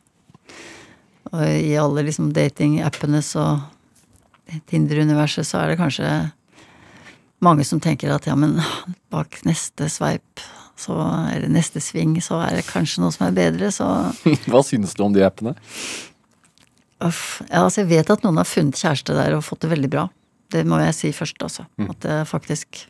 Og 1.30 1.44
i 1.46 1.76
alle 1.78 2.08
liksom 2.08 2.32
datingappene 2.34 3.22
så 3.26 3.46
Tinder-universet, 4.70 5.46
så 5.46 5.60
er 5.62 5.72
det 5.72 5.82
kanskje 5.82 6.08
mange 7.46 7.66
som 7.68 7.82
tenker 7.82 8.10
at 8.10 8.26
ja, 8.26 8.34
men 8.34 8.58
bak 9.14 9.38
neste 9.46 9.86
sveip, 9.94 10.42
så 10.80 10.96
er 11.34 11.44
det 11.44 11.52
neste 11.52 11.82
sving, 11.84 12.16
så 12.24 12.40
er 12.46 12.60
det 12.60 12.68
kanskje 12.70 13.04
noe 13.04 13.12
som 13.16 13.28
er 13.28 13.36
bedre, 13.36 13.72
så 13.76 13.88
Hva 14.52 14.64
syns 14.66 14.96
du 14.96 15.04
om 15.06 15.16
de 15.16 15.26
appene? 15.28 15.56
uff. 17.00 17.42
Ja, 17.48 17.64
altså 17.64 17.84
jeg 17.84 17.92
vet 17.94 18.10
at 18.12 18.24
noen 18.26 18.40
har 18.42 18.48
funnet 18.48 18.80
kjæreste 18.80 19.16
der 19.16 19.38
og 19.38 19.46
fått 19.48 19.62
det 19.64 19.72
veldig 19.72 19.90
bra. 19.92 20.08
Det 20.52 20.66
må 20.68 20.80
jeg 20.82 20.96
si 20.98 21.12
først, 21.16 21.40
altså. 21.46 21.68
At 21.86 22.00
det 22.04 22.24
faktisk 22.28 22.88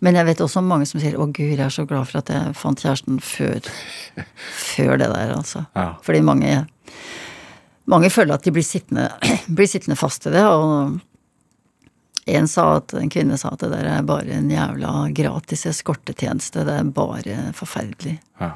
Men 0.00 0.14
jeg 0.14 0.28
vet 0.28 0.40
også 0.44 0.60
om 0.60 0.68
mange 0.70 0.86
som 0.86 1.00
sier 1.00 1.16
'Å, 1.18 1.24
gud, 1.32 1.56
jeg 1.56 1.58
er 1.58 1.72
så 1.74 1.82
glad 1.84 2.06
for 2.06 2.18
at 2.20 2.28
jeg 2.30 2.54
fant 2.54 2.78
kjæresten 2.78 3.18
før 3.18 3.58
Før 4.54 4.96
det 4.96 5.08
der', 5.10 5.34
altså. 5.34 5.64
Ja. 5.74 5.94
Fordi 6.02 6.20
mange 6.20 6.64
mange 7.88 8.10
føler 8.10 8.34
at 8.34 8.44
de 8.44 8.52
blir 8.52 8.62
sittende, 8.62 9.08
blir 9.56 9.66
sittende 9.66 9.96
fast 9.96 10.26
i 10.26 10.30
det, 10.30 10.44
og 10.44 11.00
en 12.28 12.48
sa 12.50 12.64
at, 12.78 12.94
en 12.98 13.10
kvinne 13.12 13.38
sa 13.40 13.52
at 13.54 13.62
det 13.64 13.72
der 13.72 13.88
er 13.90 14.06
bare 14.06 14.38
en 14.38 14.50
jævla 14.52 15.08
gratis 15.16 15.66
eskortetjeneste, 15.70 16.64
det 16.68 16.78
er 16.80 16.94
bare 16.94 17.38
forferdelig. 17.56 18.18
Ja. 18.40 18.52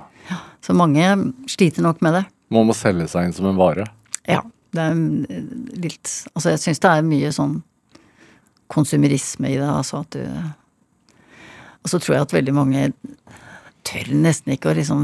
Så 0.63 0.77
mange 0.77 1.07
sliter 1.51 1.85
nok 1.85 2.03
med 2.05 2.21
det. 2.21 2.25
Man 2.53 2.69
må 2.69 2.77
selge 2.77 3.09
seg 3.11 3.29
inn 3.29 3.37
som 3.37 3.49
en 3.51 3.61
vare. 3.61 3.89
Ja. 4.29 4.43
Det 4.73 4.81
er 4.81 4.97
eh, 4.97 5.49
litt 5.85 6.09
Altså, 6.33 6.55
jeg 6.55 6.63
syns 6.63 6.81
det 6.81 6.91
er 6.91 7.05
mye 7.05 7.33
sånn 7.35 7.59
konsumerisme 8.73 9.51
i 9.51 9.59
det, 9.59 9.69
altså 9.69 10.01
at 10.01 10.17
du 10.17 10.23
Og 11.83 11.91
så 11.93 11.99
tror 12.01 12.15
jeg 12.17 12.25
at 12.25 12.33
veldig 12.39 12.55
mange 12.57 12.87
tør 13.83 14.13
nesten 14.15 14.55
ikke 14.55 14.71
å 14.71 14.77
liksom 14.79 15.03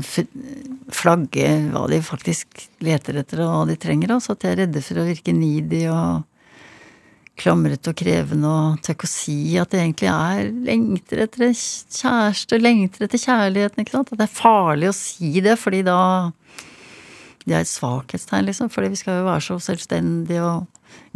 flagge 0.94 1.48
hva 1.72 1.82
de 1.90 1.98
faktisk 2.06 2.68
leter 2.86 3.18
etter, 3.18 3.42
og 3.42 3.50
hva 3.50 3.64
de 3.68 3.74
trenger. 3.80 4.14
Altså 4.14 4.36
at 4.36 4.44
de 4.44 4.52
er 4.52 4.60
redde 4.62 4.82
for 4.86 5.02
å 5.02 5.06
virke 5.08 5.34
needy 5.34 5.82
og 5.90 6.22
klamrete 7.38 7.92
og 7.92 7.98
krevende 7.98 8.50
og 8.50 8.80
tør 8.84 9.06
å 9.06 9.10
si 9.10 9.56
at 9.60 9.72
det 9.72 9.82
egentlig 9.82 10.10
er 10.10 10.50
lengter 10.66 11.22
etter 11.24 11.46
en 11.48 11.54
kjæreste, 11.54 12.58
lengter 12.60 13.06
etter 13.06 13.22
kjærligheten, 13.22 13.84
ikke 13.84 13.96
sant. 13.96 14.12
At 14.12 14.20
det 14.20 14.26
er 14.26 14.40
farlig 14.40 14.90
å 14.90 14.96
si 14.96 15.32
det, 15.44 15.54
fordi 15.60 15.84
da 15.86 16.00
det 17.48 17.54
er 17.54 17.62
et 17.64 17.70
svakhetstegn, 17.70 18.48
liksom. 18.50 18.72
Fordi 18.72 18.92
vi 18.92 19.00
skal 19.00 19.20
jo 19.20 19.28
være 19.30 19.46
så 19.46 19.56
selvstendige 19.70 20.44
og 20.44 20.66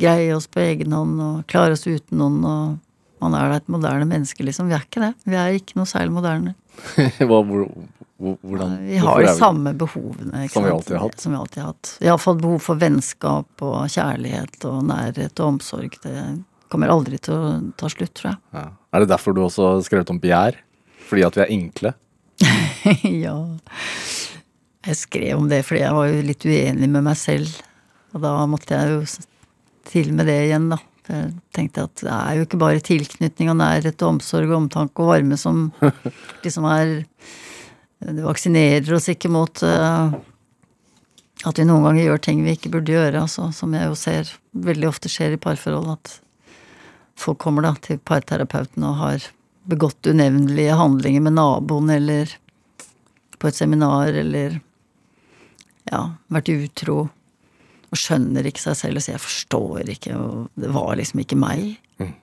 greie 0.01 0.33
oss 0.37 0.49
på 0.49 0.63
egen 0.63 0.95
hånd 0.97 1.21
og 1.21 1.45
klare 1.51 1.77
oss 1.77 1.85
uten 1.89 2.21
noen 2.21 2.41
og 2.49 2.81
man 3.23 3.37
er 3.39 3.53
da 3.53 3.59
et 3.61 3.71
moderne 3.71 4.07
menneske, 4.09 4.43
liksom. 4.43 4.67
Vi 4.67 4.75
er 4.75 4.83
ikke 4.83 5.05
det. 5.05 5.13
Vi 5.31 5.39
er 5.39 5.55
ikke 5.55 5.79
noe 5.79 5.87
særlig 5.87 6.15
moderne. 6.17 6.57
Hva, 7.29 7.39
hvordan 8.23 8.77
Vi 8.87 9.01
har 9.03 9.23
de 9.23 9.35
samme 9.39 9.73
behovene. 9.79 10.47
Som 10.53 10.67
vi 10.67 10.71
alltid 10.71 10.97
har 10.97 11.05
hatt. 11.07 11.21
Som 11.21 11.35
vi 11.35 11.39
alltid 11.39 11.63
har 11.63 11.73
hatt. 11.73 11.93
Iallfall 12.01 12.39
behov 12.41 12.63
for 12.65 12.81
vennskap 12.81 13.65
og 13.67 13.79
kjærlighet 13.93 14.67
og 14.71 14.85
nærhet 14.89 15.43
og 15.43 15.47
omsorg. 15.55 15.97
Det 16.05 16.17
kommer 16.73 16.93
aldri 16.93 17.19
til 17.21 17.35
å 17.35 17.51
ta 17.79 17.91
slutt, 17.93 18.15
tror 18.19 18.33
jeg. 18.33 18.41
Ja. 18.57 18.69
Er 18.93 19.05
det 19.05 19.11
derfor 19.13 19.37
du 19.37 19.43
også 19.45 19.69
har 19.69 19.83
skrevet 19.87 20.13
om 20.13 20.21
begjær? 20.23 20.61
Fordi 21.09 21.27
at 21.27 21.37
vi 21.37 21.45
er 21.45 21.53
enkle? 21.57 21.95
ja. 23.27 23.37
Jeg 24.83 24.99
skrev 24.99 25.39
om 25.39 25.51
det 25.51 25.63
fordi 25.67 25.85
jeg 25.85 25.99
var 25.99 26.09
jo 26.11 26.25
litt 26.27 26.47
uenig 26.49 26.89
med 26.89 27.07
meg 27.07 27.19
selv. 27.19 27.61
Og 28.13 28.25
da 28.25 28.33
måtte 28.51 28.79
jeg 28.79 28.97
jo 28.97 29.05
til 29.89 30.11
med 30.17 30.29
det 30.31 30.39
igjen, 30.47 30.71
da. 30.73 30.79
Jeg 31.11 31.33
tenkte 31.55 31.87
at 31.89 31.99
det 31.99 32.13
er 32.15 32.37
jo 32.39 32.45
ikke 32.47 32.61
bare 32.61 32.83
tilknytning 32.85 33.51
og 33.51 33.59
nærhet 33.59 34.05
og 34.05 34.15
omsorg 34.15 34.47
og 34.53 34.61
omtanke 34.61 35.03
og 35.03 35.11
varme 35.11 35.39
som 35.41 35.65
liksom 36.45 36.69
er 36.71 36.93
Det 38.03 38.25
vaksinerer 38.25 38.95
oss 38.97 39.09
ikke 39.13 39.31
mot 39.31 39.63
eh, 39.63 40.15
at 41.47 41.59
vi 41.59 41.67
noen 41.67 41.87
ganger 41.87 42.07
gjør 42.07 42.23
ting 42.23 42.43
vi 42.45 42.57
ikke 42.57 42.73
burde 42.73 42.95
gjøre, 42.95 43.25
altså, 43.25 43.51
som 43.55 43.75
jeg 43.75 43.89
jo 43.91 43.99
ser 43.99 44.33
veldig 44.67 44.89
ofte 44.91 45.11
skjer 45.11 45.37
i 45.37 45.41
parforhold. 45.43 45.95
At 45.95 46.19
folk 47.19 47.41
kommer 47.43 47.67
da 47.67 47.75
til 47.83 48.01
parterapeuten 48.03 48.87
og 48.87 48.99
har 49.01 49.31
begått 49.71 50.11
unevnelige 50.11 50.77
handlinger 50.79 51.23
med 51.23 51.37
naboen 51.39 51.91
eller 51.95 52.31
på 53.39 53.51
et 53.51 53.59
seminar 53.59 54.15
eller 54.15 54.59
ja, 55.91 56.03
vært 56.31 56.51
utro 56.53 56.99
og 57.93 58.01
skjønner 58.01 58.47
ikke 58.49 58.63
seg 58.63 58.79
selv 58.79 58.99
og 58.99 59.05
sier 59.05 59.19
'jeg 59.19 59.27
forstår 59.27 59.91
ikke', 59.95 60.17
og 60.17 60.51
det 60.57 60.71
var 60.73 60.97
liksom 60.97 61.21
ikke 61.21 61.37
meg 61.37 61.79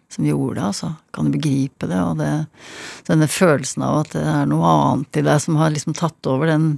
som 0.09 0.25
gjorde 0.25 0.57
det, 0.57 0.65
altså. 0.65 0.93
Kan 1.13 1.29
du 1.29 1.35
begripe 1.37 1.87
det? 1.89 2.01
Og 2.01 2.17
det, 2.19 2.31
denne 3.09 3.29
følelsen 3.29 3.85
av 3.85 4.01
at 4.03 4.13
det 4.15 4.25
er 4.25 4.49
noe 4.49 4.73
annet 4.73 5.21
i 5.21 5.25
deg 5.25 5.41
som 5.43 5.59
har 5.61 5.73
liksom 5.73 5.95
tatt 5.97 6.29
over, 6.29 6.49
den, 6.49 6.69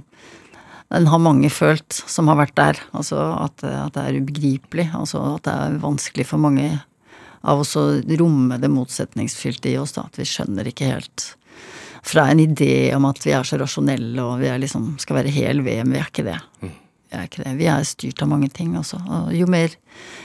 den 0.92 1.08
har 1.08 1.22
mange 1.22 1.50
følt 1.52 2.02
som 2.06 2.28
har 2.30 2.40
vært 2.42 2.56
der. 2.60 2.82
Altså 2.92 3.20
at, 3.38 3.64
at 3.64 3.96
det 3.96 4.04
er 4.04 4.20
ubegripelig. 4.20 4.90
Altså 4.98 5.22
at 5.34 5.46
det 5.48 5.54
er 5.54 5.78
vanskelig 5.84 6.28
for 6.28 6.44
mange 6.44 6.68
av 7.42 7.64
oss 7.64 7.74
å 7.80 7.86
romme 8.20 8.58
det 8.62 8.70
motsetningsfylte 8.70 9.72
i 9.72 9.78
oss, 9.80 9.96
da. 9.96 10.06
At 10.06 10.20
vi 10.20 10.28
skjønner 10.28 10.68
ikke 10.68 10.92
helt 10.92 11.32
fra 12.02 12.28
en 12.30 12.42
idé 12.42 12.92
om 12.96 13.04
at 13.06 13.22
vi 13.22 13.32
er 13.34 13.46
så 13.46 13.58
rasjonelle 13.60 14.22
og 14.26 14.40
vi 14.42 14.50
liksom, 14.62 14.96
skal 15.02 15.20
være 15.20 15.34
hel 15.34 15.62
ved, 15.62 15.84
men 15.84 15.96
vi 15.96 16.02
er 16.02 16.08
ikke 16.10 16.26
det. 16.26 16.38
Vi 16.62 16.70
er 17.18 17.28
ikke 17.28 17.44
det. 17.44 17.54
Vi 17.58 17.68
er 17.70 17.86
styrt 17.86 18.22
av 18.24 18.30
mange 18.30 18.48
ting, 18.52 18.74
også. 18.78 19.00
Og 19.04 19.32
jo 19.36 19.46
mer 19.50 19.74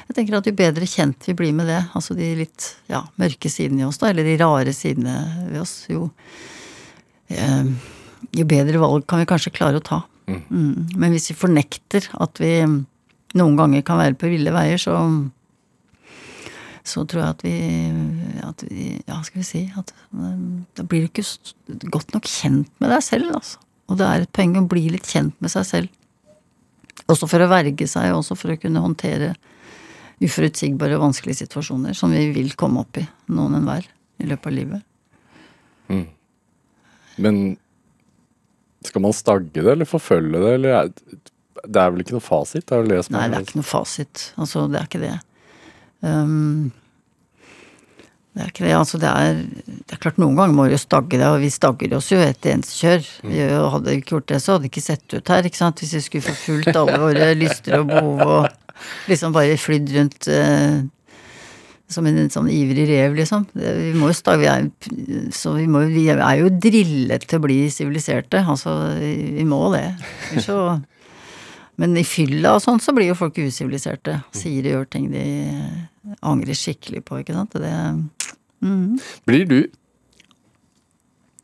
Jeg 0.07 0.15
tenker 0.15 0.37
at 0.37 0.47
jo 0.47 0.55
bedre 0.55 0.87
kjent 0.87 1.27
vi 1.27 1.35
blir 1.35 1.53
med 1.55 1.67
det, 1.67 1.81
altså 1.97 2.15
de 2.15 2.29
litt 2.39 2.67
ja, 2.87 3.01
mørke 3.19 3.51
sidene 3.51 3.83
i 3.83 3.87
oss, 3.87 3.99
da, 3.99 4.11
eller 4.11 4.23
de 4.23 4.37
rare 4.39 4.73
sidene 4.75 5.15
ved 5.49 5.59
oss, 5.61 5.73
jo 5.91 6.09
eh, 7.27 7.71
Jo 8.37 8.45
bedre 8.47 8.79
valg 8.81 9.07
kan 9.07 9.21
vi 9.21 9.27
kanskje 9.29 9.53
klare 9.55 9.81
å 9.81 9.83
ta. 9.83 10.01
Mm. 10.27 10.95
Men 10.99 11.11
hvis 11.13 11.29
vi 11.31 11.39
fornekter 11.39 12.07
at 12.19 12.39
vi 12.41 12.53
noen 13.37 13.59
ganger 13.59 13.83
kan 13.85 13.99
være 13.99 14.17
på 14.19 14.31
ville 14.31 14.53
veier, 14.55 14.79
så 14.81 14.95
så 16.87 17.03
tror 17.03 17.23
jeg 17.23 17.35
at 17.35 17.41
vi, 17.43 17.55
at 18.47 18.63
vi 18.69 18.89
Ja, 19.07 19.19
skal 19.25 19.41
vi 19.41 19.47
si 19.47 19.63
at 19.75 19.91
eh, 19.91 20.43
Da 20.77 20.85
blir 20.87 21.05
du 21.05 21.09
ikke 21.11 21.89
godt 21.91 22.13
nok 22.15 22.27
kjent 22.31 22.71
med 22.79 22.93
deg 22.93 23.03
selv, 23.03 23.33
altså. 23.35 23.59
Og 23.87 23.99
det 23.99 24.07
er 24.07 24.23
et 24.23 24.33
poeng 24.35 24.55
å 24.59 24.67
bli 24.67 24.87
litt 24.91 25.07
kjent 25.07 25.35
med 25.43 25.51
seg 25.51 25.67
selv. 25.67 25.91
Også 27.05 27.29
for 27.29 27.43
å 27.43 27.51
verge 27.51 27.87
seg, 27.87 28.09
og 28.11 28.23
også 28.23 28.37
for 28.39 28.55
å 28.55 28.59
kunne 28.59 28.81
håndtere 28.83 29.35
uforutsigbare 30.23 30.97
og 30.97 31.05
vanskelige 31.05 31.43
situasjoner 31.43 31.93
som 31.97 32.11
vi 32.15 32.25
vil 32.33 32.55
komme 32.57 32.81
opp 32.81 32.97
i, 32.97 33.05
noen 33.29 33.59
enhver, 33.59 33.85
i 34.17 34.27
løpet 34.27 34.49
av 34.49 34.55
livet. 34.55 34.87
Men 37.21 37.57
skal 38.85 39.03
man 39.03 39.15
stagge 39.15 39.61
det, 39.61 39.69
eller 39.71 39.89
forfølge 39.89 40.41
det, 40.41 40.53
eller 40.57 40.75
er, 40.81 40.91
Det 41.67 41.81
er 41.81 41.93
vel 41.93 42.03
ikke 42.03 42.15
noe 42.15 42.23
fasit? 42.23 42.71
Er 42.71 42.85
Nei, 42.85 43.27
det 43.29 43.39
er 43.39 43.45
ikke 43.45 43.59
noe 43.59 43.67
fasit. 43.67 44.27
Altså, 44.37 44.67
det 44.71 44.79
er 44.79 44.89
ikke 44.89 45.01
det. 45.01 45.15
Um, 46.05 46.69
det 48.37 48.43
er 48.43 48.51
ikke 48.51 48.65
det. 48.67 48.73
Altså, 48.77 48.99
det 49.01 49.09
er, 49.09 49.39
det 49.65 49.95
er 49.95 50.01
klart, 50.01 50.19
noen 50.21 50.35
ganger 50.37 50.53
må 50.53 50.67
vi 50.67 50.75
jo 50.75 50.81
stagge 50.81 51.17
det, 51.17 51.25
og 51.25 51.39
vi 51.41 51.49
stagger 51.53 51.95
oss 51.97 52.11
jo 52.11 52.19
etter 52.21 52.53
eneste 52.53 52.75
kjør. 52.77 53.07
Vi 53.25 53.39
hadde 53.47 53.87
vi 53.89 53.95
ikke 53.97 54.13
gjort 54.15 54.27
det, 54.29 54.41
så 54.43 54.53
hadde 54.53 54.67
det 54.67 54.71
ikke 54.71 54.83
sett 54.85 55.15
ut 55.15 55.31
her, 55.33 55.47
ikke 55.49 55.59
sant. 55.59 55.81
Hvis 55.81 55.95
vi 55.97 56.03
skulle 56.05 56.27
forfulgt 56.27 56.77
alle 56.77 56.99
våre 57.01 57.31
lyster 57.41 57.79
og 57.79 57.89
behov 57.89 58.21
og 58.27 59.09
liksom 59.09 59.33
bare 59.33 59.57
flydd 59.57 59.89
rundt 59.95 60.29
eh, 60.29 60.83
som 61.89 62.05
en 62.05 62.29
sånn 62.29 62.51
ivrig 62.53 62.85
rev, 62.91 63.17
liksom. 63.17 63.47
Det, 63.57 63.73
vi 63.79 63.95
må 63.97 64.11
jo 64.11 64.19
stagge, 64.19 64.43
vi 64.43 64.51
er, 64.51 65.31
så 65.33 65.55
vi, 65.57 65.65
må, 65.71 65.87
vi 65.89 66.05
er 66.13 66.35
jo 66.43 66.51
drillet 66.53 67.25
til 67.25 67.39
å 67.41 67.45
bli 67.47 67.63
siviliserte. 67.73 68.43
Altså, 68.45 68.75
vi, 69.01 69.15
vi 69.39 69.47
må 69.49 69.63
det. 69.73 69.87
Så 70.45 70.77
men 71.77 71.93
i 71.93 72.01
fylla 72.07 72.55
og 72.57 72.63
sånn 72.63 72.79
så 72.81 72.93
blir 72.97 73.11
jo 73.11 73.17
folk 73.17 73.37
usiviliserte. 73.37 74.17
Sier 74.33 74.65
og 74.65 74.71
gjør 74.71 74.87
ting 74.95 75.11
de 75.13 75.25
angrer 76.25 76.57
skikkelig 76.57 77.03
på, 77.05 77.19
ikke 77.21 77.35
sant. 77.37 77.53
Det, 77.61 77.73
mm. 78.63 78.97
Blir 79.27 79.45
du 79.49 79.59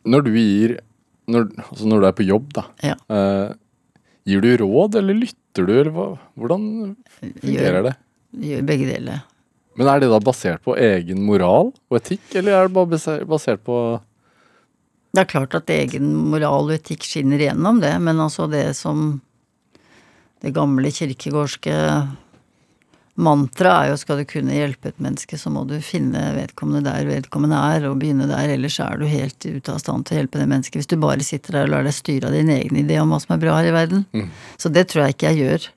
Når 0.03 0.25
du 0.25 0.31
gir 0.35 0.79
når, 1.31 1.51
altså 1.69 1.87
når 1.87 2.01
du 2.01 2.07
er 2.09 2.15
på 2.17 2.25
jobb, 2.27 2.47
da. 2.55 2.63
Ja. 2.83 2.95
eh, 3.15 3.53
gir 4.27 4.41
du 4.43 4.49
råd, 4.59 4.97
eller 4.99 5.15
lytter 5.15 5.67
du, 5.67 5.71
eller 5.71 5.93
hva, 5.95 6.07
hvordan 6.39 6.65
fungerer 7.19 7.85
det? 7.87 7.93
Gjør 8.43 8.65
begge 8.67 8.87
deler. 8.89 9.21
Men 9.79 9.89
er 9.89 10.03
det 10.03 10.09
da 10.11 10.19
basert 10.21 10.61
på 10.65 10.75
egen 10.77 11.23
moral 11.25 11.71
og 11.71 11.97
etikk, 11.97 12.25
eller 12.39 12.57
er 12.57 12.67
det 12.67 12.75
bare 12.75 13.23
basert 13.29 13.63
på 13.65 13.77
Det 15.13 15.23
er 15.23 15.29
klart 15.29 15.55
at 15.57 15.69
egen 15.73 16.11
moral 16.29 16.69
og 16.69 16.75
etikk 16.75 17.05
skinner 17.07 17.41
igjennom 17.41 17.81
det, 17.81 17.93
men 18.01 18.21
altså 18.21 18.49
det 18.49 18.67
som 18.77 19.21
det 20.43 20.53
gamle 20.53 20.91
kirkegårdske 20.91 21.73
mantraet 23.13 23.85
er 23.85 23.91
jo 23.91 23.97
skal 24.01 24.21
du 24.21 24.25
kunne 24.25 24.55
hjelpe 24.55 24.89
et 24.89 25.01
menneske, 25.03 25.37
så 25.37 25.51
må 25.53 25.63
du 25.69 25.75
finne 25.85 26.21
vedkommende 26.33 26.81
der 26.87 27.05
vedkommende 27.05 27.59
er, 27.75 27.85
og 27.89 27.99
begynne 28.01 28.25
der, 28.29 28.55
ellers 28.55 28.79
er 28.81 28.97
du 28.97 29.05
helt 29.05 29.45
ute 29.45 29.75
av 29.75 29.81
stand 29.83 30.07
til 30.07 30.17
å 30.17 30.21
hjelpe 30.23 30.41
det 30.41 30.47
mennesket. 30.49 30.79
Hvis 30.81 30.89
du 30.89 30.97
bare 31.01 31.25
sitter 31.25 31.59
der 31.59 31.67
og 31.67 31.75
lar 31.75 31.85
deg 31.85 31.93
styre 31.93 32.31
av 32.31 32.33
din 32.33 32.49
egen 32.49 32.79
idé 32.81 32.97
om 33.01 33.13
hva 33.13 33.19
som 33.21 33.35
er 33.35 33.43
bra 33.43 33.59
her 33.59 33.69
i 33.69 33.75
verden. 33.75 34.07
Så 34.57 34.71
det 34.73 34.87
tror 34.89 35.05
jeg 35.05 35.17
ikke 35.17 35.33
jeg 35.33 35.43
gjør. 35.43 35.67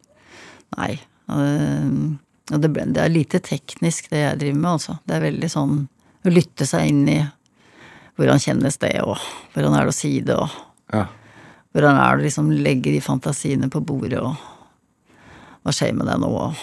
Nei. 0.79 0.93
øh, 1.31 2.17
Og 2.55 2.63
det, 2.63 2.71
det 2.95 3.03
er 3.03 3.13
lite 3.13 3.41
teknisk, 3.43 4.09
det 4.11 4.23
jeg 4.23 4.39
driver 4.39 4.59
med, 4.63 4.71
altså. 4.79 4.97
Det 5.05 5.17
er 5.17 5.27
veldig 5.27 5.51
sånn 5.51 5.77
å 6.27 6.33
lytte 6.33 6.67
seg 6.67 6.89
inn 6.89 7.05
i 7.11 7.21
hvordan 8.17 8.41
kjennes 8.41 8.79
det, 8.81 8.95
og 9.05 9.19
hvordan 9.53 9.77
er 9.77 9.85
det 9.85 9.93
å 9.93 9.97
si 9.97 10.13
det, 10.25 10.37
og 10.41 10.49
ja. 10.95 11.05
hvordan 11.75 11.99
er 12.01 12.17
det 12.17 12.23
å 12.23 12.27
liksom 12.31 12.49
legge 12.65 12.95
de 12.95 13.03
fantasiene 13.05 13.69
på 13.69 13.83
bordet, 13.85 14.23
og 14.23 14.39
hva 15.67 15.75
skjer 15.75 15.93
med 15.99 16.09
deg 16.09 16.23
nå, 16.23 16.31
og 16.33 16.55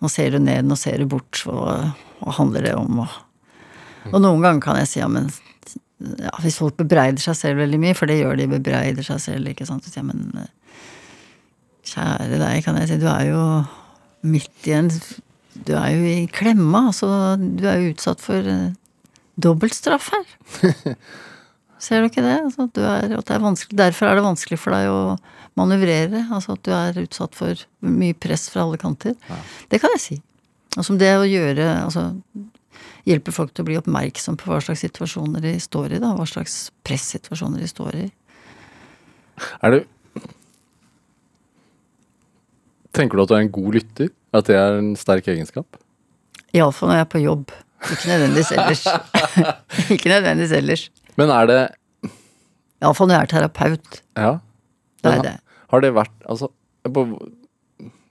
nå 0.00 0.10
ser 0.12 0.34
du 0.34 0.40
ned, 0.42 0.66
nå 0.66 0.76
ser 0.80 1.00
du 1.00 1.08
bort, 1.10 1.42
hva, 1.46 1.92
hva 2.20 2.36
handler 2.38 2.66
det 2.68 2.74
om, 2.78 3.02
og, 3.04 3.16
og 4.10 4.18
noen 4.22 4.44
ganger 4.44 4.64
kan 4.64 4.80
jeg 4.80 4.90
si 4.90 5.02
ja, 5.02 5.08
men 5.12 5.28
ja, 6.00 6.32
hvis 6.40 6.56
folk 6.60 6.78
bebreider 6.78 7.20
seg 7.20 7.36
selv 7.36 7.60
veldig 7.60 7.80
mye, 7.82 7.96
for 7.96 8.08
det 8.08 8.20
gjør 8.22 8.38
de, 8.40 8.48
bebreider 8.54 9.04
seg 9.04 9.20
selv, 9.20 9.50
ikke 9.52 9.68
sant, 9.68 9.88
jeg, 9.92 10.06
men 10.06 10.30
kjære 11.90 12.40
deg, 12.40 12.62
kan 12.64 12.78
jeg 12.80 12.90
si, 12.90 13.00
du 13.00 13.08
er 13.10 13.26
jo 13.28 13.42
midt 14.30 14.68
i 14.68 14.76
en 14.76 14.90
Du 15.66 15.74
er 15.74 15.90
jo 15.92 16.04
i 16.06 16.28
klemma, 16.30 16.86
altså, 16.92 17.36
du 17.36 17.64
er 17.66 17.80
jo 17.80 17.90
utsatt 17.90 18.20
for 18.22 18.46
eh, 18.46 18.70
dobbeltstraff 19.34 20.12
her. 20.14 20.28
Ser 21.80 22.02
du 22.02 22.10
ikke 22.10 22.24
det? 22.24 22.36
Altså, 22.44 22.66
er, 22.76 23.08
det 23.08 23.34
er 23.34 23.76
derfor 23.80 24.10
er 24.10 24.18
det 24.18 24.24
vanskelig 24.26 24.58
for 24.60 24.76
deg 24.76 24.90
å 24.92 25.16
manøvrere. 25.58 26.26
Altså 26.28 26.56
at 26.56 26.64
du 26.66 26.72
er 26.76 27.02
utsatt 27.02 27.36
for 27.38 27.62
mye 27.80 28.16
press 28.16 28.48
fra 28.52 28.66
alle 28.66 28.80
kanter. 28.80 29.16
Det 29.72 29.80
kan 29.80 29.94
jeg 29.96 30.04
si. 30.04 30.18
Altså 30.78 30.94
det 30.94 31.10
å 31.18 31.26
gjøre 31.26 31.64
Altså 31.82 32.04
hjelpe 33.08 33.32
folk 33.34 33.50
til 33.54 33.64
å 33.64 33.68
bli 33.70 33.78
oppmerksom 33.80 34.36
på 34.38 34.50
hva 34.50 34.60
slags 34.62 34.84
situasjoner 34.84 35.42
de 35.42 35.54
står 35.62 35.96
i, 35.96 36.02
da. 36.02 36.12
Hva 36.14 36.26
slags 36.28 36.68
pressituasjoner 36.86 37.62
de 37.62 37.70
står 37.70 37.96
i. 38.04 38.06
Er 39.64 39.76
du 39.76 39.80
Tenker 42.90 43.16
du 43.16 43.22
at 43.22 43.30
du 43.30 43.36
er 43.36 43.44
en 43.44 43.52
god 43.54 43.76
lytter? 43.78 44.08
At 44.34 44.48
det 44.50 44.56
er 44.58 44.76
en 44.80 44.94
sterk 44.98 45.28
egenskap? 45.30 45.78
Iallfall 46.54 46.90
når 46.90 46.98
jeg 46.98 47.06
er 47.06 47.10
på 47.12 47.20
jobb. 47.22 47.52
Ikke 47.86 48.08
nødvendigvis 48.10 48.50
ellers. 48.56 48.82
ikke 49.94 50.10
nødvendigvis 50.10 50.54
ellers. 50.58 50.82
Men 51.18 51.30
er 51.34 51.46
det 51.50 51.60
Iallfall 52.80 53.08
når 53.10 53.16
jeg 53.18 53.26
er 53.26 53.32
terapeut. 53.34 54.00
Ja. 54.16 54.32
Det 55.02 55.12
er 55.18 55.22
det. 55.24 55.36
Har 55.70 55.80
det 55.84 55.90
vært 55.96 56.14
Altså, 56.28 56.48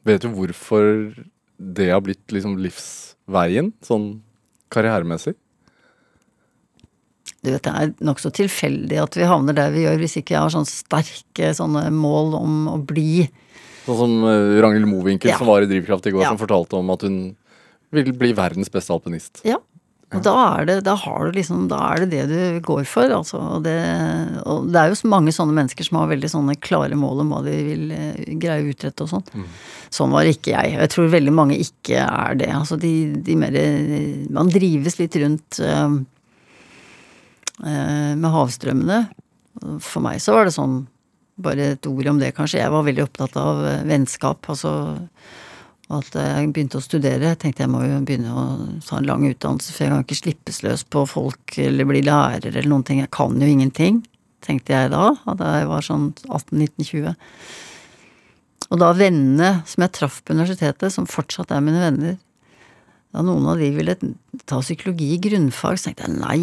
vet 0.06 0.22
du 0.24 0.30
hvorfor 0.34 1.14
det 1.60 1.90
har 1.92 2.02
blitt 2.06 2.32
liksom 2.32 2.58
livsveien, 2.62 3.74
sånn 3.84 4.22
karrieremessig? 4.72 5.36
Du 7.44 7.52
vet, 7.54 7.64
Det 7.64 7.72
er 7.72 7.92
nokså 8.04 8.32
tilfeldig 8.36 8.98
at 9.02 9.16
vi 9.16 9.28
havner 9.28 9.56
der 9.56 9.72
vi 9.72 9.86
gjør, 9.86 10.00
hvis 10.02 10.18
ikke 10.20 10.36
jeg 10.36 10.44
har 10.44 10.52
sånne 10.54 10.70
sterke 10.72 11.52
sånne 11.56 11.86
mål 11.96 12.34
om 12.40 12.56
å 12.74 12.78
bli 12.86 13.28
Sånn 13.86 13.96
som 13.98 14.16
eh, 14.28 14.58
Ragnhild 14.62 14.86
Mowinckel, 14.92 15.32
Ja. 15.32 15.38
som 15.40 15.48
var 15.48 15.64
i 15.64 15.70
Drivkraft 15.70 16.06
i 16.06 16.12
går, 16.14 16.22
Ja. 16.22 16.30
som 16.30 16.38
fortalte 16.38 16.78
om 16.78 16.90
at 16.94 17.02
hun 17.02 17.36
vil 17.92 18.12
bli 18.14 18.34
verdens 18.38 18.70
beste 18.70 18.92
alpinist. 18.94 19.40
Ja. 19.44 19.56
Og 20.10 20.24
da 20.26 20.32
er 20.58 20.66
det, 20.66 20.76
da 20.88 20.96
har 20.98 21.28
du 21.28 21.36
liksom, 21.38 21.68
da 21.70 21.80
er 21.92 22.02
det 22.02 22.08
det 22.16 22.24
du 22.32 22.62
går 22.66 22.82
for, 22.90 23.12
altså. 23.14 23.40
Det, 23.62 23.76
og 24.50 24.72
det 24.74 24.80
er 24.82 24.90
jo 24.90 25.10
mange 25.12 25.34
sånne 25.36 25.54
mennesker 25.54 25.86
som 25.86 26.00
har 26.00 26.10
veldig 26.10 26.32
sånne 26.34 26.56
klare 26.66 26.98
mål 26.98 27.22
om 27.22 27.34
hva 27.36 27.44
de 27.46 27.54
vil 27.68 27.92
eh, 27.94 28.32
greie 28.42 28.64
å 28.64 28.72
utrette 28.72 29.06
og 29.06 29.12
sånn. 29.12 29.46
Sånn 29.94 30.16
var 30.16 30.30
ikke 30.30 30.56
jeg. 30.56 30.78
Og 30.80 30.82
jeg 30.82 30.94
tror 30.96 31.12
veldig 31.14 31.34
mange 31.38 31.60
ikke 31.62 32.02
er 32.02 32.40
det. 32.42 32.50
Altså 32.58 32.80
de, 32.82 32.94
de 33.26 33.38
mer 33.38 33.58
Man 34.34 34.50
drives 34.54 34.98
litt 34.98 35.18
rundt 35.22 35.62
eh, 35.62 36.00
med 37.60 38.30
havstrømmene. 38.34 39.04
For 39.84 40.02
meg 40.02 40.24
så 40.24 40.34
var 40.34 40.50
det 40.50 40.56
sånn 40.58 40.88
bare 41.40 41.76
et 41.76 41.86
ord 41.88 42.10
om 42.12 42.18
det, 42.20 42.34
kanskje. 42.36 42.64
Jeg 42.64 42.74
var 42.74 42.88
veldig 42.88 43.06
opptatt 43.06 43.38
av 43.40 43.62
vennskap. 43.88 44.50
Altså 44.50 44.74
og 45.90 46.04
at 46.04 46.18
jeg 46.20 46.52
begynte 46.54 46.78
å 46.78 46.86
studere. 46.86 47.32
Jeg 47.32 47.40
tenkte 47.42 47.64
jeg 47.66 47.72
må 47.74 47.82
jo 47.82 47.98
begynne 48.06 48.30
å 48.30 48.44
ta 48.86 49.00
en 49.00 49.08
lang 49.10 49.24
utdannelse, 49.26 49.74
for 49.74 49.86
jeg 49.86 49.94
kan 49.94 50.06
ikke 50.06 50.20
slippes 50.20 50.62
løs 50.62 50.84
på 50.86 51.02
folk 51.10 51.58
eller 51.64 51.90
bli 51.90 52.04
lærer 52.06 52.52
eller 52.52 52.70
noen 52.70 52.86
ting. 52.86 53.02
Jeg 53.02 53.10
kan 53.16 53.34
jo 53.42 53.50
ingenting, 53.50 54.04
tenkte 54.46 54.76
jeg 54.76 54.92
da, 54.94 55.16
da 55.40 55.56
jeg 55.58 55.70
var 55.72 55.86
sånn 55.86 56.12
18-19-20. 56.28 57.18
Og 58.70 58.82
da 58.84 58.92
vennene 58.94 59.52
som 59.66 59.86
jeg 59.86 59.96
traff 59.98 60.20
på 60.22 60.38
universitetet, 60.38 60.94
som 60.94 61.10
fortsatt 61.10 61.56
er 61.56 61.66
mine 61.66 61.82
venner, 61.82 62.20
da 63.10 63.24
noen 63.26 63.48
av 63.50 63.58
de 63.58 63.72
ville 63.74 63.96
ta 64.46 64.60
psykologi 64.62 65.16
i 65.16 65.22
grunnfag, 65.26 65.80
så 65.82 65.90
tenkte 65.90 66.06
jeg 66.06 66.20
nei, 66.20 66.42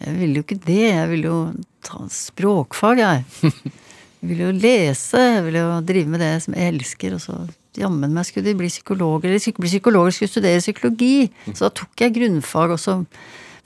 jeg 0.00 0.16
ville 0.18 0.40
jo 0.40 0.46
ikke 0.48 0.58
det. 0.64 0.82
Jeg 0.88 1.10
ville 1.12 1.30
jo 1.30 1.38
ta 1.86 2.02
språkfag, 2.10 3.04
jeg. 3.04 3.52
Jeg 4.18 4.32
ville 4.32 4.48
jo 4.48 4.54
lese, 4.58 5.20
jeg 5.22 5.42
ville 5.44 5.60
jo 5.62 5.74
drive 5.86 6.10
med 6.10 6.18
det 6.18 6.32
som 6.42 6.56
jeg 6.58 6.72
elsker, 6.72 7.12
og 7.14 7.20
så 7.22 7.36
jammen 7.76 8.14
meg 8.14 8.24
skulle 8.26 8.46
de 8.48 8.54
bli 8.58 8.68
psykologer, 8.72 9.28
eller 9.28 9.38
psyk- 9.42 9.58
bli 9.60 9.68
psykologer 9.68 10.14
skulle 10.16 10.32
studere 10.32 10.60
psykologi. 10.62 11.30
Så 11.52 11.66
da 11.66 11.70
tok 11.82 12.00
jeg 12.00 12.14
grunnfag, 12.16 12.70
og 12.74 12.80
så 12.80 12.96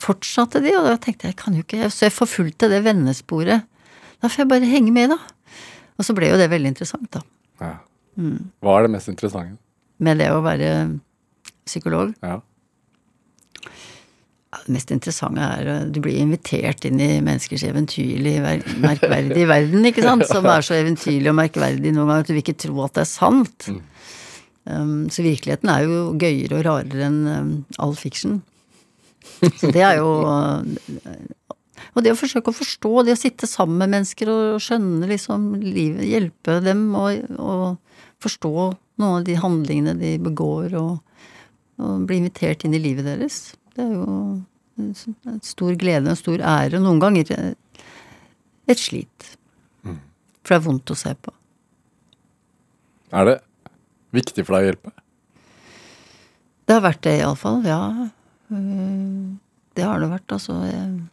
fortsatte 0.03 0.59
de, 0.61 0.73
og 0.75 0.83
da 0.89 0.97
tenkte 0.99 1.27
jeg, 1.29 1.35
jeg 1.35 1.39
kan 1.39 1.53
jo 1.55 1.63
ikke 1.63 1.89
Så 1.89 2.05
jeg 2.09 2.11
forfulgte 2.17 2.67
det 2.69 2.83
vennesporet. 2.83 3.63
Da 4.21 4.27
får 4.27 4.43
jeg 4.43 4.49
bare 4.51 4.65
henge 4.67 4.91
med, 4.91 5.09
da. 5.15 5.17
Og 5.97 6.05
så 6.05 6.13
ble 6.17 6.27
jo 6.31 6.37
det 6.37 6.49
veldig 6.51 6.73
interessant, 6.73 7.07
da. 7.13 7.21
Ja. 7.61 7.73
Mm. 8.19 8.49
Hva 8.61 8.77
er 8.79 8.87
det 8.87 8.91
mest 8.97 9.07
interessante? 9.09 9.57
Med 10.03 10.17
det 10.19 10.27
å 10.33 10.41
være 10.43 10.99
psykolog. 11.65 12.13
Ja. 12.21 12.41
Ja, 14.53 14.59
Det 14.67 14.73
mest 14.75 14.91
interessante 14.93 15.41
er 15.41 15.69
at 15.73 15.91
du 15.95 15.99
blir 16.03 16.19
invitert 16.21 16.85
inn 16.85 16.99
i 17.01 17.21
menneskers 17.25 17.63
eventyrlige, 17.65 18.41
ver- 18.43 18.67
merkverdige 18.83 19.47
verden, 19.49 19.85
ikke 19.89 20.03
sant? 20.05 20.27
Som 20.33 20.45
er 20.45 20.61
så 20.65 20.75
eventyrlig 20.77 21.31
og 21.31 21.39
merkverdig 21.39 21.93
noen 21.95 22.11
ganger 22.11 22.21
at 22.25 22.29
du 22.29 22.35
vil 22.35 22.43
ikke 22.43 22.59
tro 22.67 22.83
at 22.85 22.93
det 22.99 23.05
er 23.05 23.09
sant. 23.09 23.69
Um, 23.71 23.79
så 24.63 25.23
virkeligheten 25.25 25.69
er 25.71 25.83
jo 25.83 26.03
gøyere 26.15 26.59
og 26.59 26.65
rarere 26.67 27.07
enn 27.09 27.23
um, 27.27 27.49
all 27.83 27.95
fiction. 27.99 28.41
Så 29.59 29.71
det 29.75 29.83
er 29.83 29.97
jo 29.99 30.09
uh, 30.23 30.63
Og 31.95 32.03
det 32.03 32.13
å 32.13 32.19
forsøke 32.19 32.51
å 32.51 32.55
forstå, 32.55 32.91
det 33.03 33.15
å 33.15 33.19
sitte 33.19 33.49
sammen 33.49 33.81
med 33.81 33.91
mennesker 33.97 34.31
og 34.31 34.61
skjønne 34.63 35.09
liksom 35.09 35.51
livet, 35.63 36.05
hjelpe 36.07 36.61
dem 36.63 36.87
å 36.95 37.75
forstå 38.23 38.53
noen 39.01 39.19
av 39.19 39.27
de 39.27 39.35
handlingene 39.35 39.97
de 39.99 40.15
begår, 40.23 40.77
og, 40.79 41.27
og 41.81 42.07
bli 42.07 42.21
invitert 42.21 42.63
inn 42.63 42.75
i 42.77 42.81
livet 42.81 43.07
deres. 43.09 43.53
Det 43.75 43.83
er 43.83 43.93
jo 43.97 44.17
en 44.79 45.43
stor 45.43 45.75
glede 45.79 46.07
og 46.07 46.13
en 46.15 46.21
stor 46.23 46.39
ære, 46.39 46.79
og 46.79 46.85
noen 46.85 47.01
ganger 47.03 47.33
et 47.43 48.79
slit. 48.79 49.33
For 49.83 50.55
det 50.55 50.59
er 50.59 50.67
vondt 50.67 50.93
å 50.93 50.97
se 50.97 51.13
på. 51.19 51.33
Er 53.13 53.27
det 53.27 53.37
viktig 54.13 54.45
for 54.45 54.57
deg 54.57 54.63
å 54.63 54.67
hjelpe? 54.71 54.91
Det 56.63 56.77
har 56.77 56.83
vært 56.85 57.03
det, 57.05 57.17
iallfall. 57.19 57.63
Ja. 57.67 57.81
Eh, 58.53 59.31
Det 59.75 59.83
har 59.83 59.99
det 59.99 60.09
vært, 60.11 60.27
altså. 60.29 60.53
Men 60.61 61.09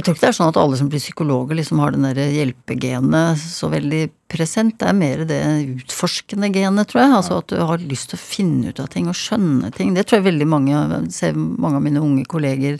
jeg 0.00 0.04
tror 0.06 0.14
ikke 0.14 0.20
det 0.24 0.28
er 0.28 0.36
sånn 0.38 0.48
at 0.50 0.56
alle 0.58 0.76
som 0.78 0.88
blir 0.90 1.00
psykologer, 1.02 1.54
liksom 1.58 1.78
har 1.82 1.90
den 1.94 2.02
der 2.06 2.14
hjelpegenet 2.34 3.38
så 3.38 3.68
veldig 3.70 4.04
present. 4.30 4.78
Det 4.78 4.88
er 4.90 4.94
mer 4.98 5.18
det 5.26 5.40
utforskende 5.74 6.50
genet, 6.54 6.88
tror 6.90 7.00
jeg. 7.02 7.12
Altså 7.18 7.38
at 7.38 7.46
du 7.50 7.56
har 7.58 7.78
lyst 7.78 8.10
til 8.10 8.18
å 8.18 8.22
finne 8.22 8.68
ut 8.70 8.80
av 8.82 8.88
ting 8.94 9.06
og 9.10 9.14
skjønne 9.18 9.70
ting. 9.74 9.94
Det 9.94 10.06
tror 10.06 10.16
jeg 10.20 10.28
veldig 10.32 10.48
mange 10.50 10.74
ser 11.14 11.32
mange 11.38 11.76
av 11.78 11.82
mine 11.86 12.02
unge 12.02 12.24
kolleger 12.30 12.78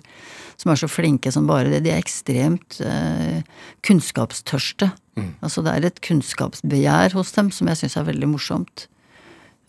som 0.60 0.72
er 0.72 0.80
så 0.80 0.88
flinke 0.90 1.32
som 1.34 1.48
bare 1.50 1.72
det. 1.72 1.82
De 1.84 1.92
er 1.92 2.02
ekstremt 2.02 2.80
eh, 2.84 3.40
kunnskapstørste. 3.86 4.92
Altså 5.44 5.62
det 5.62 5.72
er 5.72 5.86
et 5.86 6.00
kunnskapsbegjær 6.02 7.14
hos 7.14 7.32
dem 7.36 7.52
som 7.54 7.70
jeg 7.70 7.82
syns 7.82 7.96
er 8.00 8.08
veldig 8.08 8.30
morsomt. 8.32 8.88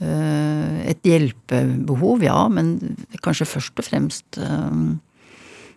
Eh, 0.04 0.80
et 0.92 1.06
hjelpebehov, 1.08 2.24
ja, 2.26 2.40
men 2.52 2.98
kanskje 3.24 3.48
først 3.48 3.80
og 3.80 3.88
fremst 3.88 4.40
eh, 4.42 4.82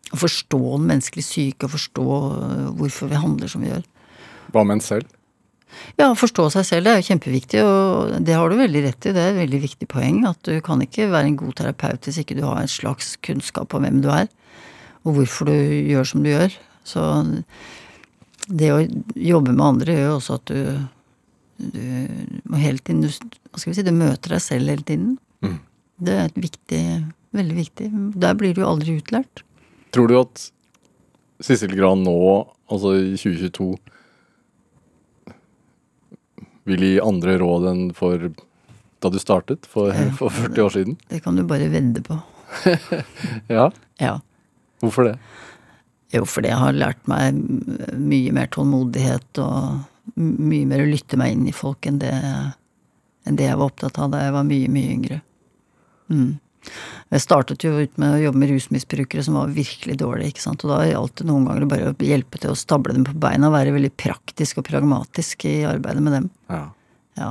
å 0.08 0.18
forstå 0.18 0.62
den 0.64 0.88
menneskelige 0.90 1.28
syke, 1.28 1.68
og 1.68 1.76
forstå 1.76 2.08
eh, 2.08 2.64
hvorfor 2.80 3.12
vi 3.12 3.22
handler 3.22 3.52
som 3.52 3.62
vi 3.62 3.70
gjør. 3.70 3.86
Hva 4.54 4.64
med 4.64 4.78
en 4.78 4.84
selv? 4.84 5.14
Ja, 6.00 6.08
forstå 6.16 6.48
seg 6.54 6.64
selv 6.64 6.86
det 6.86 6.92
er 6.94 7.02
jo 7.02 7.08
kjempeviktig, 7.10 7.60
og 7.62 8.14
det 8.24 8.34
har 8.34 8.48
du 8.48 8.56
veldig 8.58 8.82
rett 8.86 9.06
i. 9.06 9.12
Det 9.12 9.22
er 9.22 9.34
et 9.34 9.42
veldig 9.42 9.60
viktig 9.66 9.88
poeng. 9.92 10.22
At 10.26 10.40
du 10.48 10.56
kan 10.64 10.80
ikke 10.82 11.10
være 11.12 11.28
en 11.28 11.38
god 11.38 11.58
terapeut 11.60 12.08
hvis 12.08 12.22
ikke 12.22 12.38
du 12.38 12.46
har 12.46 12.62
en 12.62 12.72
slags 12.72 13.12
kunnskap 13.22 13.76
om 13.76 13.84
hvem 13.84 14.00
du 14.02 14.08
er, 14.10 14.30
og 15.04 15.16
hvorfor 15.16 15.48
du 15.50 15.54
gjør 15.54 16.08
som 16.10 16.24
du 16.24 16.30
gjør. 16.30 16.54
Så 16.88 17.02
det 18.48 18.70
å 18.72 18.80
jobbe 19.14 19.52
med 19.52 19.64
andre 19.64 19.96
gjør 19.96 20.06
jo 20.08 20.16
også 20.18 20.38
at 20.38 20.50
du, 20.50 20.60
du 21.74 21.82
må 22.48 22.60
hele 22.62 22.80
tiden 22.80 23.02
du, 23.04 23.08
Hva 23.52 23.60
skal 23.60 23.72
vi 23.72 23.76
si, 23.78 23.84
du 23.86 23.92
møter 23.96 24.36
deg 24.36 24.44
selv 24.44 24.72
hele 24.72 24.86
tiden. 24.88 25.16
Mm. 25.44 25.58
Det 26.08 26.14
er 26.14 26.28
et 26.30 26.38
viktig, 26.38 26.82
veldig 27.36 27.58
viktig. 27.58 27.90
Der 28.22 28.38
blir 28.38 28.54
du 28.56 28.62
jo 28.62 28.70
aldri 28.70 28.98
utlært. 29.00 29.44
Tror 29.94 30.10
du 30.10 30.16
at 30.20 30.48
Sissel 31.44 31.74
Gran 31.78 32.02
nå, 32.06 32.16
altså 32.70 32.96
i 32.98 33.14
2022, 33.18 33.70
vil 36.68 36.84
gi 36.84 36.94
andre 37.00 37.38
råd 37.40 37.68
enn 37.70 37.84
for 37.96 38.28
da 38.98 39.10
du 39.14 39.18
startet, 39.22 39.68
for, 39.70 39.94
for 40.18 40.34
40 40.34 40.64
år 40.64 40.74
siden? 40.74 40.96
Det 41.08 41.22
kan 41.24 41.38
du 41.38 41.44
bare 41.48 41.70
vedde 41.72 42.02
på. 42.06 42.18
Ja, 43.52 43.68
Ja. 44.00 44.18
Hvorfor 44.82 45.10
det? 45.10 45.14
Jo, 46.14 46.24
fordi 46.24 46.48
jeg 46.48 46.60
har 46.62 46.76
lært 46.76 47.08
meg 47.10 47.36
mye 48.00 48.32
mer 48.32 48.48
tålmodighet 48.52 49.40
og 49.44 50.18
mye 50.18 50.68
mer 50.68 50.82
å 50.82 50.88
lytte 50.88 51.18
meg 51.20 51.34
inn 51.34 51.48
i 51.50 51.56
folk 51.56 51.86
enn 51.88 52.00
det, 52.00 52.12
enn 53.28 53.36
det 53.36 53.48
jeg 53.50 53.58
var 53.60 53.68
opptatt 53.68 53.98
av 54.00 54.12
da 54.14 54.22
jeg 54.24 54.36
var 54.38 54.46
mye, 54.48 54.70
mye 54.72 54.92
yngre. 54.94 55.18
Mm. 56.08 56.30
Jeg 57.08 57.24
startet 57.24 57.64
jo 57.64 57.74
ut 57.76 58.00
med 58.00 58.14
å 58.14 58.22
jobbe 58.22 58.40
med 58.42 58.50
rusmisbrukere 58.52 59.24
som 59.24 59.36
var 59.38 59.52
virkelig 59.56 59.98
dårlige, 60.00 60.34
ikke 60.34 60.44
sant. 60.44 60.64
Og 60.64 60.72
da 60.72 60.80
gjaldt 60.88 61.20
det 61.20 61.28
noen 61.28 61.46
ganger 61.48 61.68
bare 61.70 61.92
å 61.92 62.08
hjelpe 62.08 62.40
til 62.40 62.52
å 62.52 62.58
stable 62.58 62.96
dem 62.96 63.06
på 63.08 63.16
beina, 63.20 63.52
være 63.52 63.74
veldig 63.76 63.92
praktisk 64.00 64.60
og 64.60 64.68
pragmatisk 64.68 65.46
i 65.48 65.56
arbeidet 65.68 66.04
med 66.04 66.16
dem. 66.18 66.30
Ja. 66.52 66.62
Ja. 67.20 67.30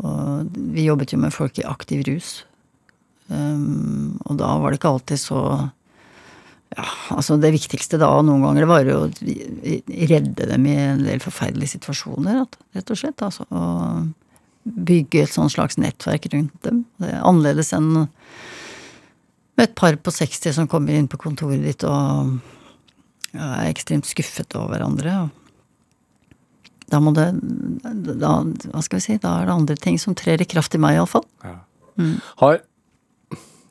Og 0.00 0.60
vi 0.74 0.86
jobbet 0.88 1.14
jo 1.14 1.20
med 1.20 1.34
folk 1.36 1.60
i 1.60 1.68
aktiv 1.68 2.04
rus. 2.08 2.40
Um, 3.30 4.18
og 4.26 4.40
da 4.40 4.56
var 4.58 4.72
det 4.72 4.80
ikke 4.80 4.92
alltid 4.96 5.22
så 5.22 5.42
Ja, 6.76 6.86
altså 7.16 7.34
det 7.42 7.50
viktigste 7.56 7.98
da 7.98 8.08
noen 8.22 8.44
ganger, 8.44 8.62
det 8.62 8.70
var 8.70 8.86
jo 8.86 8.98
å 9.02 10.06
redde 10.10 10.46
dem 10.52 10.66
i 10.70 10.76
en 10.78 11.02
del 11.02 11.22
forferdelige 11.22 11.74
situasjoner, 11.74 12.44
rett 12.76 12.92
og 12.94 13.00
slett. 13.00 13.24
Altså. 13.26 13.46
Og 13.50 14.70
bygge 14.90 15.24
et 15.24 15.34
sånn 15.34 15.50
slags 15.50 15.80
nettverk 15.80 16.28
rundt 16.34 16.54
dem. 16.66 16.84
Det 17.00 17.10
er 17.10 17.26
annerledes 17.26 17.72
enn 17.76 17.90
med 19.60 19.66
et 19.66 19.74
par 19.76 19.96
på 19.98 20.12
60 20.14 20.54
som 20.56 20.68
kommer 20.70 20.96
inn 20.96 21.08
på 21.10 21.20
kontoret 21.20 21.60
ditt 21.64 21.84
og 21.84 22.38
er 23.34 23.68
ekstremt 23.68 24.08
skuffet 24.08 24.54
over 24.58 24.76
hverandre. 24.76 25.28
da 26.90 27.00
må 27.02 27.12
det 27.14 27.28
da, 28.18 28.40
Hva 28.72 28.82
skal 28.82 28.98
vi 28.98 29.04
si? 29.04 29.18
Da 29.22 29.40
er 29.40 29.50
det 29.50 29.54
andre 29.54 29.76
ting 29.76 29.98
som 29.98 30.16
trer 30.18 30.40
i 30.40 30.48
kraft 30.48 30.74
i 30.74 30.80
meg, 30.82 30.96
iallfall. 30.98 31.26
Har 32.42 32.62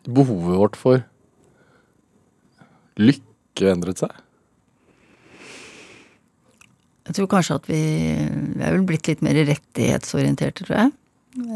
behovet 0.08 0.60
vårt 0.62 0.78
for 0.80 1.04
lykke 3.00 3.72
endret 3.72 4.02
seg? 4.04 4.14
Jeg 7.10 7.18
tror 7.18 7.30
kanskje 7.32 7.58
at 7.58 7.68
vi 7.70 7.82
Vi 7.82 8.62
er 8.62 8.76
vel 8.76 8.86
blitt 8.86 9.10
litt 9.10 9.24
mer 9.26 9.38
rettighetsorienterte, 9.48 10.66
tror 10.68 10.78
jeg. 10.78 10.92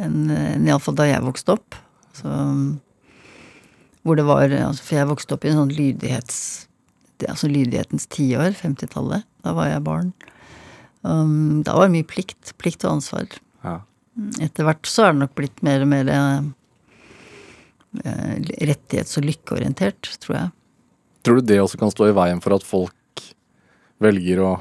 Enn 0.02 0.32
en, 0.34 0.68
iallfall 0.68 0.98
da 0.98 1.06
jeg 1.10 1.26
vokste 1.26 1.58
opp. 1.58 1.78
Så, 2.14 2.30
hvor 4.06 4.18
det 4.18 4.26
var 4.28 4.50
altså, 4.50 4.84
For 4.84 5.00
jeg 5.00 5.10
vokste 5.10 5.38
opp 5.38 5.46
i 5.46 5.52
en 5.54 5.60
sånn 5.62 5.76
lydighets... 5.78 6.38
Altså 7.24 7.48
lydighetens 7.48 8.10
tiår, 8.12 8.52
50-tallet. 8.58 9.24
Da 9.46 9.54
var 9.56 9.70
jeg 9.70 9.86
barn. 9.86 10.10
Um, 11.04 11.62
da 11.64 11.76
var 11.78 11.88
det 11.88 11.96
mye 12.00 12.10
plikt. 12.10 12.52
Plikt 12.60 12.84
og 12.84 12.98
ansvar. 12.98 13.38
Ja. 13.64 13.78
Etter 14.44 14.68
hvert 14.68 14.90
så 14.90 15.06
er 15.06 15.14
det 15.14 15.22
nok 15.22 15.38
blitt 15.38 15.64
mer 15.66 15.86
og 15.86 15.90
mer 15.94 16.10
eh, 16.12 16.42
rettighets- 18.68 19.18
og 19.22 19.26
lykkeorientert, 19.30 20.12
tror 20.26 20.36
jeg. 20.38 20.52
Tror 21.24 21.40
du 21.40 21.48
det 21.54 21.62
også 21.64 21.80
kan 21.80 21.92
stå 21.94 22.10
i 22.10 22.16
veien 22.16 22.42
for 22.44 22.56
at 22.58 22.66
folk 22.68 23.24
velger 24.04 24.42
å 24.44 24.52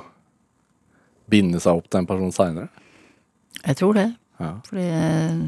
binde 1.32 1.60
seg 1.62 1.80
opp 1.80 1.88
til 1.90 2.02
en 2.02 2.08
person 2.08 2.32
seinere? 2.34 2.68
Jeg 3.62 3.78
tror 3.78 3.96
det. 3.98 4.08
Ja. 4.42 4.52
Fordi 4.68 4.86
eh, 4.86 5.42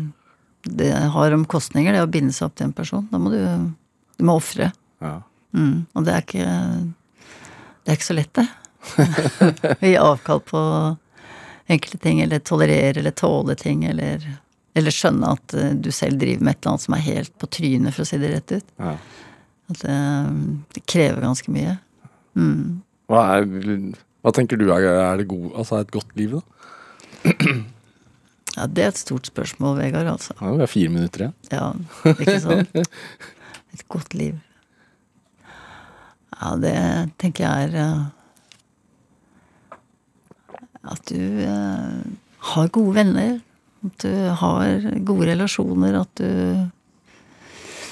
det 0.74 0.90
har 1.14 1.36
omkostninger, 1.36 1.94
det 1.94 2.02
å 2.04 2.10
binde 2.10 2.34
seg 2.34 2.48
opp 2.48 2.58
til 2.58 2.68
en 2.68 2.76
person. 2.76 3.06
Da 3.12 3.20
må 3.20 3.32
du 3.34 3.40
Du 4.18 4.24
må 4.26 4.36
ofre. 4.38 4.72
ja. 5.02 5.20
Mm. 5.54 5.86
Og 5.94 6.02
det 6.02 6.12
er 6.12 6.22
ikke 6.24 6.44
Det 7.84 7.92
er 7.92 7.98
ikke 7.98 8.06
så 8.08 8.16
lett, 8.18 8.34
det. 8.34 8.46
Å 9.78 9.86
gi 9.86 9.96
avkall 10.00 10.40
på 10.42 10.60
enkelte 11.70 11.98
ting, 12.02 12.20
eller 12.24 12.42
tolerere 12.42 12.98
eller 12.98 13.14
tåle 13.14 13.54
ting, 13.54 13.84
eller 13.84 14.24
eller 14.74 14.90
skjønne 14.90 15.28
at 15.36 15.54
eh, 15.54 15.70
du 15.78 15.92
selv 15.94 16.18
driver 16.18 16.42
med 16.42 16.56
et 16.56 16.58
eller 16.64 16.72
annet 16.72 16.82
som 16.82 16.94
er 16.96 17.04
helt 17.06 17.30
på 17.38 17.46
trynet, 17.46 17.94
for 17.94 18.02
å 18.02 18.08
si 18.08 18.18
det 18.18 18.32
rett 18.32 18.56
ut. 18.56 18.72
ja. 18.82 18.96
At 19.72 19.80
det, 19.80 19.98
det 20.76 20.82
krever 20.90 21.24
ganske 21.24 21.52
mye. 21.54 21.76
Mm. 22.36 22.82
Hva, 23.10 23.22
er, 23.38 23.46
hva 24.24 24.32
tenker 24.34 24.60
du 24.60 24.66
er, 24.74 24.84
er 24.90 25.20
det 25.20 25.28
gode, 25.30 25.52
altså 25.56 25.80
et 25.80 25.92
godt 25.94 26.12
liv, 26.18 26.40
da? 26.40 26.42
Ja, 28.54 28.68
det 28.70 28.84
er 28.84 28.92
et 28.92 28.98
stort 29.00 29.26
spørsmål, 29.26 29.80
Vegard, 29.80 30.06
altså. 30.06 30.34
Ja, 30.38 30.52
vi 30.52 30.62
har 30.62 30.70
fire 30.70 30.90
minutter 30.92 31.24
igjen. 31.24 31.34
Ja, 31.50 31.72
ikke 32.12 32.36
sant? 32.38 32.76
Et 33.74 33.82
godt 33.90 34.14
liv. 34.14 34.36
Ja, 36.34 36.52
det 36.62 36.74
tenker 37.18 37.48
jeg 37.48 37.72
er 37.72 37.74
eh, 37.82 38.04
At 40.92 41.02
du 41.10 41.18
eh, 41.42 42.04
har 42.52 42.70
gode 42.76 42.94
venner. 42.94 43.40
At 43.88 44.06
du 44.06 44.14
har 44.38 44.86
gode 45.02 45.28
relasjoner. 45.32 45.98
At 46.04 46.22
du 46.22 46.30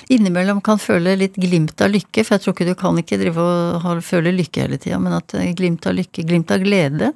innimellom 0.09 0.61
kan 0.65 0.81
føle 0.83 1.15
litt 1.19 1.37
glimt 1.41 1.81
av 1.83 1.93
lykke. 1.93 2.25
For 2.25 2.37
jeg 2.37 2.45
tror 2.45 2.57
ikke 2.57 2.69
du 2.71 2.75
kan 2.79 2.99
ikke 3.01 3.21
drive 3.21 3.45
og 3.79 4.03
føle 4.07 4.33
lykke 4.35 4.67
hele 4.67 4.81
tida, 4.83 4.99
men 5.03 5.17
at 5.19 5.35
eh, 5.39 5.53
glimt 5.59 5.87
av 5.87 5.97
lykke, 5.99 6.27
glimt 6.29 6.55
av 6.55 6.65
glede. 6.65 7.13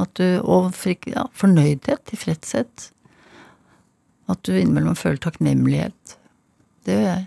At 0.00 0.14
du, 0.16 0.26
og 0.40 0.72
ja, 1.10 1.26
fornøydhet, 1.36 2.04
tilfredshet. 2.08 2.90
At 4.30 4.42
du 4.46 4.54
innimellom 4.54 4.96
føler 4.96 5.20
takknemlighet. 5.20 6.16
Det 6.86 6.96
gjør 6.96 7.08
jeg. 7.10 7.26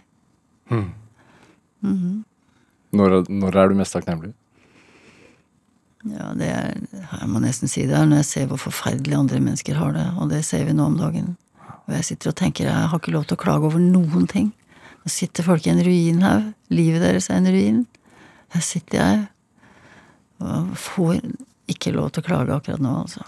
Når, 2.93 3.20
når 3.30 3.59
er 3.59 3.70
du 3.70 3.78
mest 3.78 3.95
takknemlig? 3.95 4.34
Ja, 6.03 6.34
det 6.36 6.49
er 6.51 6.74
Jeg 6.76 7.28
må 7.32 7.39
nesten 7.39 7.72
si 7.72 7.86
det 7.88 7.95
er 7.95 8.07
når 8.09 8.24
jeg 8.24 8.30
ser 8.30 8.49
hvor 8.49 8.59
forferdelig 8.59 9.16
andre 9.16 9.39
mennesker 9.39 9.78
har 9.80 9.93
det, 9.95 10.07
og 10.20 10.34
det 10.34 10.41
ser 10.47 10.66
vi 10.68 10.76
nå 10.76 10.89
om 10.91 10.97
dagen. 10.99 11.36
Og 11.88 11.95
jeg 11.97 12.07
sitter 12.09 12.32
og 12.32 12.38
tenker 12.39 12.68
jeg 12.68 12.89
har 12.91 12.99
ikke 12.99 13.14
lov 13.16 13.28
til 13.28 13.38
å 13.38 13.43
klage 13.43 13.70
over 13.70 13.80
noen 13.84 14.28
ting. 14.32 14.51
Nå 15.04 15.12
sitter 15.12 15.43
folk 15.45 15.66
i 15.68 15.74
en 15.74 15.84
ruinhaug. 15.84 16.51
Livet 16.74 17.04
deres 17.04 17.30
er 17.30 17.41
en 17.41 17.51
ruin. 17.51 17.80
Her 18.54 18.64
sitter 18.64 18.99
jeg 18.99 19.22
og 20.43 20.74
får 20.80 21.20
ikke 21.72 21.93
lov 21.95 22.12
til 22.12 22.24
å 22.24 22.28
klage 22.28 22.56
akkurat 22.56 22.84
nå, 22.84 22.93
altså. 23.06 23.24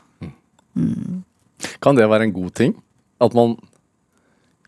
Kan 1.84 1.96
det 1.96 2.08
være 2.12 2.28
en 2.28 2.36
god 2.36 2.56
ting? 2.60 2.76
At 3.24 3.36
man 3.38 3.56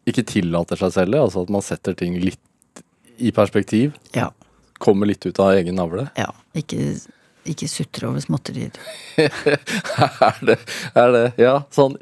ikke 0.07 0.23
tillater 0.27 0.79
seg 0.79 0.93
selv 0.95 1.15
det? 1.15 1.21
Altså 1.25 1.43
at 1.43 1.51
man 1.51 1.65
setter 1.65 1.97
ting 1.99 2.15
litt 2.21 2.83
i 3.17 3.33
perspektiv? 3.35 3.97
Ja. 4.15 4.29
Kommer 4.79 5.09
litt 5.09 5.25
ut 5.25 5.39
av 5.43 5.55
egen 5.57 5.79
navle? 5.79 6.07
ja. 6.19 6.31
Ikke, 6.57 6.95
ikke 7.45 7.67
sutre 7.69 8.07
over 8.09 8.23
småtterier. 8.23 8.73
er, 9.21 10.39
det, 10.47 10.55
er 10.97 11.11
det 11.13 11.25
Ja, 11.37 11.59
sånn 11.69 11.99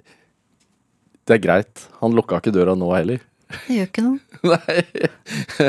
Det 1.27 1.35
er 1.35 1.41
greit. 1.43 1.87
Han 1.99 2.15
lukka 2.15 2.39
ikke 2.39 2.53
døra 2.55 2.77
nå 2.77 2.87
heller. 2.95 3.19
Det 3.65 3.75
gjør 3.77 3.89
ikke 3.89 4.05
noe. 4.05 4.19
Nei. 4.51 4.77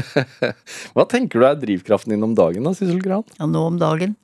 Hva 0.96 1.06
tenker 1.10 1.42
du 1.42 1.48
er 1.48 1.58
drivkraften 1.60 2.14
din 2.14 2.26
om 2.26 2.34
dagen, 2.38 2.66
da, 2.66 2.74
Sissel 2.76 3.00
Gran? 3.04 3.24
Ja, 3.38 3.48
nå 3.50 3.64
om 3.70 3.80
dagen. 3.80 4.16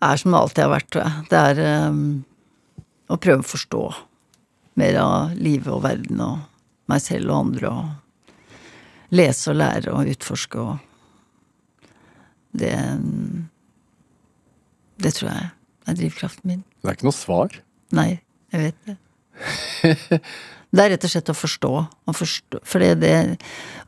Er 0.00 0.20
som 0.20 0.32
det 0.32 0.40
alltid 0.40 0.64
har 0.64 0.72
vært, 0.72 0.90
tror 0.92 1.04
jeg. 1.04 1.24
Det 1.30 1.40
er 1.50 1.88
um, 1.90 2.04
å 3.10 3.18
prøve 3.20 3.44
å 3.44 3.50
forstå 3.50 3.82
mer 4.80 5.00
av 5.00 5.34
livet 5.36 5.68
og 5.74 5.82
verden 5.84 6.22
og 6.24 6.38
meg 6.90 7.02
selv 7.04 7.30
og 7.32 7.40
andre 7.44 7.72
og 7.72 9.14
lese 9.14 9.50
og 9.52 9.58
lære 9.58 9.92
og 9.94 10.12
utforske 10.14 10.62
og 10.62 10.86
Det 12.50 12.74
Det 15.00 15.12
tror 15.14 15.30
jeg 15.30 15.50
er 15.86 15.94
drivkraften 15.94 16.48
min. 16.50 16.64
Det 16.82 16.90
er 16.90 16.96
ikke 16.96 17.06
noe 17.06 17.16
svar. 17.16 17.54
Nei, 17.94 18.20
jeg 18.52 18.60
vet 18.64 18.80
det. 18.88 18.96
Det 20.70 20.84
er 20.84 20.92
rett 20.92 21.02
og 21.02 21.10
slett 21.10 21.30
å 21.32 21.34
forstå. 21.34 21.70
Å 22.06 22.12
forstå 22.14 22.60
for 22.62 22.82
det, 22.82 23.00
det, 23.02 23.14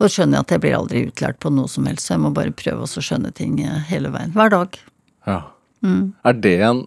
og 0.02 0.10
skjønner 0.10 0.40
jeg 0.40 0.46
at 0.46 0.54
jeg 0.54 0.62
blir 0.64 0.74
aldri 0.74 1.02
utlært 1.06 1.38
på 1.42 1.52
noe 1.54 1.70
som 1.70 1.86
helst, 1.86 2.08
så 2.08 2.16
jeg 2.16 2.22
må 2.24 2.32
bare 2.34 2.54
prøve 2.58 2.88
å 2.88 3.04
skjønne 3.06 3.30
ting 3.38 3.60
eh, 3.62 3.84
hele 3.86 4.10
veien. 4.10 4.34
Hver 4.34 4.50
dag. 4.50 4.78
Ja. 5.28 5.38
Er 6.26 6.38
det 6.38 6.56
en 6.66 6.82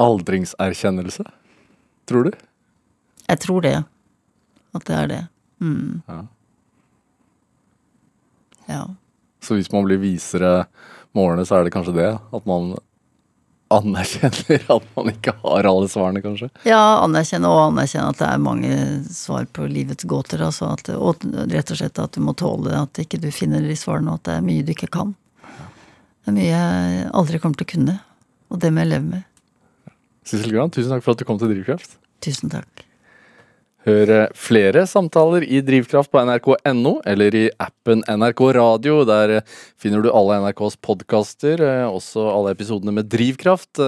aldringserkjennelse? 0.00 1.26
Tror 2.08 2.30
du? 2.30 2.32
Jeg 3.28 3.40
tror 3.44 3.64
det. 3.64 3.76
At 4.74 4.88
det 4.88 4.96
er 4.96 5.12
det. 5.12 5.20
Mm. 5.64 6.00
Ja. 6.08 6.18
Ja. 8.68 8.82
Så 9.44 9.56
hvis 9.58 9.70
man 9.72 9.84
blir 9.84 10.00
visere 10.00 10.64
med 11.12 11.22
årene, 11.26 11.44
så 11.44 11.58
er 11.58 11.68
det 11.68 11.74
kanskje 11.76 11.96
det? 11.96 12.10
At 12.16 12.48
man 12.48 12.74
anerkjenner 13.78 14.64
at 14.76 14.86
man 14.96 15.10
ikke 15.12 15.34
har 15.42 15.68
alle 15.70 15.90
svarene, 15.90 16.22
kanskje? 16.24 16.48
Ja, 16.68 17.00
anerkjenne 17.02 17.50
og 17.50 17.60
anerkjenne 17.70 18.14
at 18.14 18.22
det 18.22 18.30
er 18.30 18.42
mange 18.42 18.78
svar 19.14 19.48
på 19.50 19.68
livets 19.70 20.06
gåter. 20.08 20.44
Altså 20.46 20.70
at, 20.74 20.90
og 20.94 21.26
rett 21.52 21.74
og 21.74 21.80
slett 21.80 22.00
at 22.02 22.16
du 22.16 22.24
må 22.24 22.36
tåle 22.38 22.74
at 22.78 23.02
ikke 23.02 23.20
du 23.22 23.30
finner 23.34 23.64
de 23.64 23.76
svarene, 23.78 24.14
og 24.14 24.22
at 24.22 24.30
det 24.30 24.38
er 24.38 24.48
mye 24.48 24.64
du 24.64 24.74
ikke 24.74 24.92
kan. 24.94 25.14
Det 25.44 26.32
er 26.32 26.38
mye 26.38 26.48
jeg 26.48 27.06
aldri 27.12 27.42
kommer 27.42 27.60
til 27.60 27.68
å 27.68 27.72
kunne, 27.74 27.98
og 28.48 28.62
det 28.62 28.72
må 28.72 28.84
jeg 28.84 28.92
leve 28.94 29.08
med. 29.10 29.30
Sissel 30.24 30.54
Gran, 30.54 30.72
tusen 30.72 30.94
takk 30.94 31.04
for 31.04 31.12
at 31.12 31.20
du 31.20 31.28
kom 31.28 31.40
til 31.40 31.52
Drivkraft. 31.52 31.98
Tusen 32.24 32.52
takk. 32.52 32.86
Hør 33.84 34.08
eh, 34.08 34.30
flere 34.32 34.86
samtaler 34.88 35.44
i 35.44 35.60
Drivkraft 35.64 36.08
på 36.12 36.22
nrk.no 36.24 36.94
eller 37.04 37.36
i 37.36 37.44
appen 37.60 38.00
NRK 38.08 38.40
Radio. 38.56 39.02
Der 39.08 39.38
eh, 39.38 39.58
finner 39.80 40.00
du 40.00 40.08
alle 40.08 40.38
NRKs 40.40 40.78
podkaster, 40.80 41.60
eh, 41.60 41.84
også 41.84 42.24
alle 42.32 42.54
episodene 42.56 42.94
med 42.96 43.10
Drivkraft. 43.12 43.82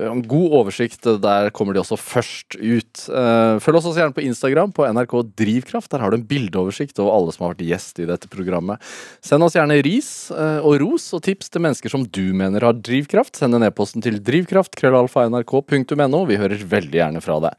Eh, 0.00 0.14
God 0.26 0.52
oversikt, 0.58 1.06
der 1.22 1.50
kommer 1.54 1.74
de 1.74 1.80
også 1.82 1.96
først 2.00 2.56
ut. 2.58 3.08
Eh, 3.08 3.58
Følg 3.62 3.76
oss 3.78 3.86
også 3.86 4.00
gjerne 4.00 4.16
på 4.16 4.24
Instagram 4.26 4.72
på 4.74 4.86
NRK 4.90 5.14
Drivkraft. 5.38 5.90
Der 5.92 6.02
har 6.02 6.10
du 6.10 6.16
en 6.18 6.26
bildeoversikt 6.26 6.98
over 7.02 7.14
alle 7.14 7.32
som 7.34 7.44
har 7.46 7.54
vært 7.54 7.68
gjest 7.68 8.00
i 8.02 8.08
dette 8.10 8.28
programmet. 8.32 8.82
Send 9.24 9.46
oss 9.46 9.54
gjerne 9.58 9.82
ris 9.86 10.10
eh, 10.34 10.60
og 10.64 10.80
ros 10.82 11.06
og 11.14 11.22
tips 11.26 11.46
til 11.54 11.62
mennesker 11.64 11.88
som 11.92 12.02
du 12.04 12.34
mener 12.36 12.60
har 12.66 12.74
drivkraft. 12.78 13.36
Send 13.38 13.54
en 13.58 13.66
e-posten 13.68 14.00
til 14.04 14.18
drivkraft.krøllalfa.nrk.no. 14.24 16.20
Vi 16.30 16.40
hører 16.40 16.66
veldig 16.74 16.98
gjerne 17.00 17.22
fra 17.24 17.38
deg. 17.46 17.54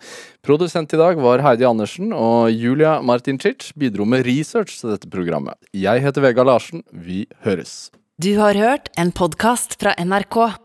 Produsent 0.45 0.93
i 0.93 0.99
dag 1.01 1.15
var 1.21 1.43
Heidi 1.45 1.65
Andersen, 1.67 2.11
og 2.15 2.51
Julia 2.53 2.99
Martincic 3.01 3.71
bidro 3.79 4.05
med 4.07 4.25
research 4.27 4.79
til 4.81 4.93
dette 4.93 5.09
programmet. 5.11 5.55
Jeg 5.73 6.03
heter 6.03 6.21
Vega 6.25 6.43
Larsen. 6.45 6.83
Vi 6.91 7.25
høres. 7.47 7.89
Du 8.21 8.37
har 8.39 8.55
hørt 8.55 8.87
en 8.99 9.11
podkast 9.11 9.75
fra 9.81 9.91
NRK. 9.99 10.64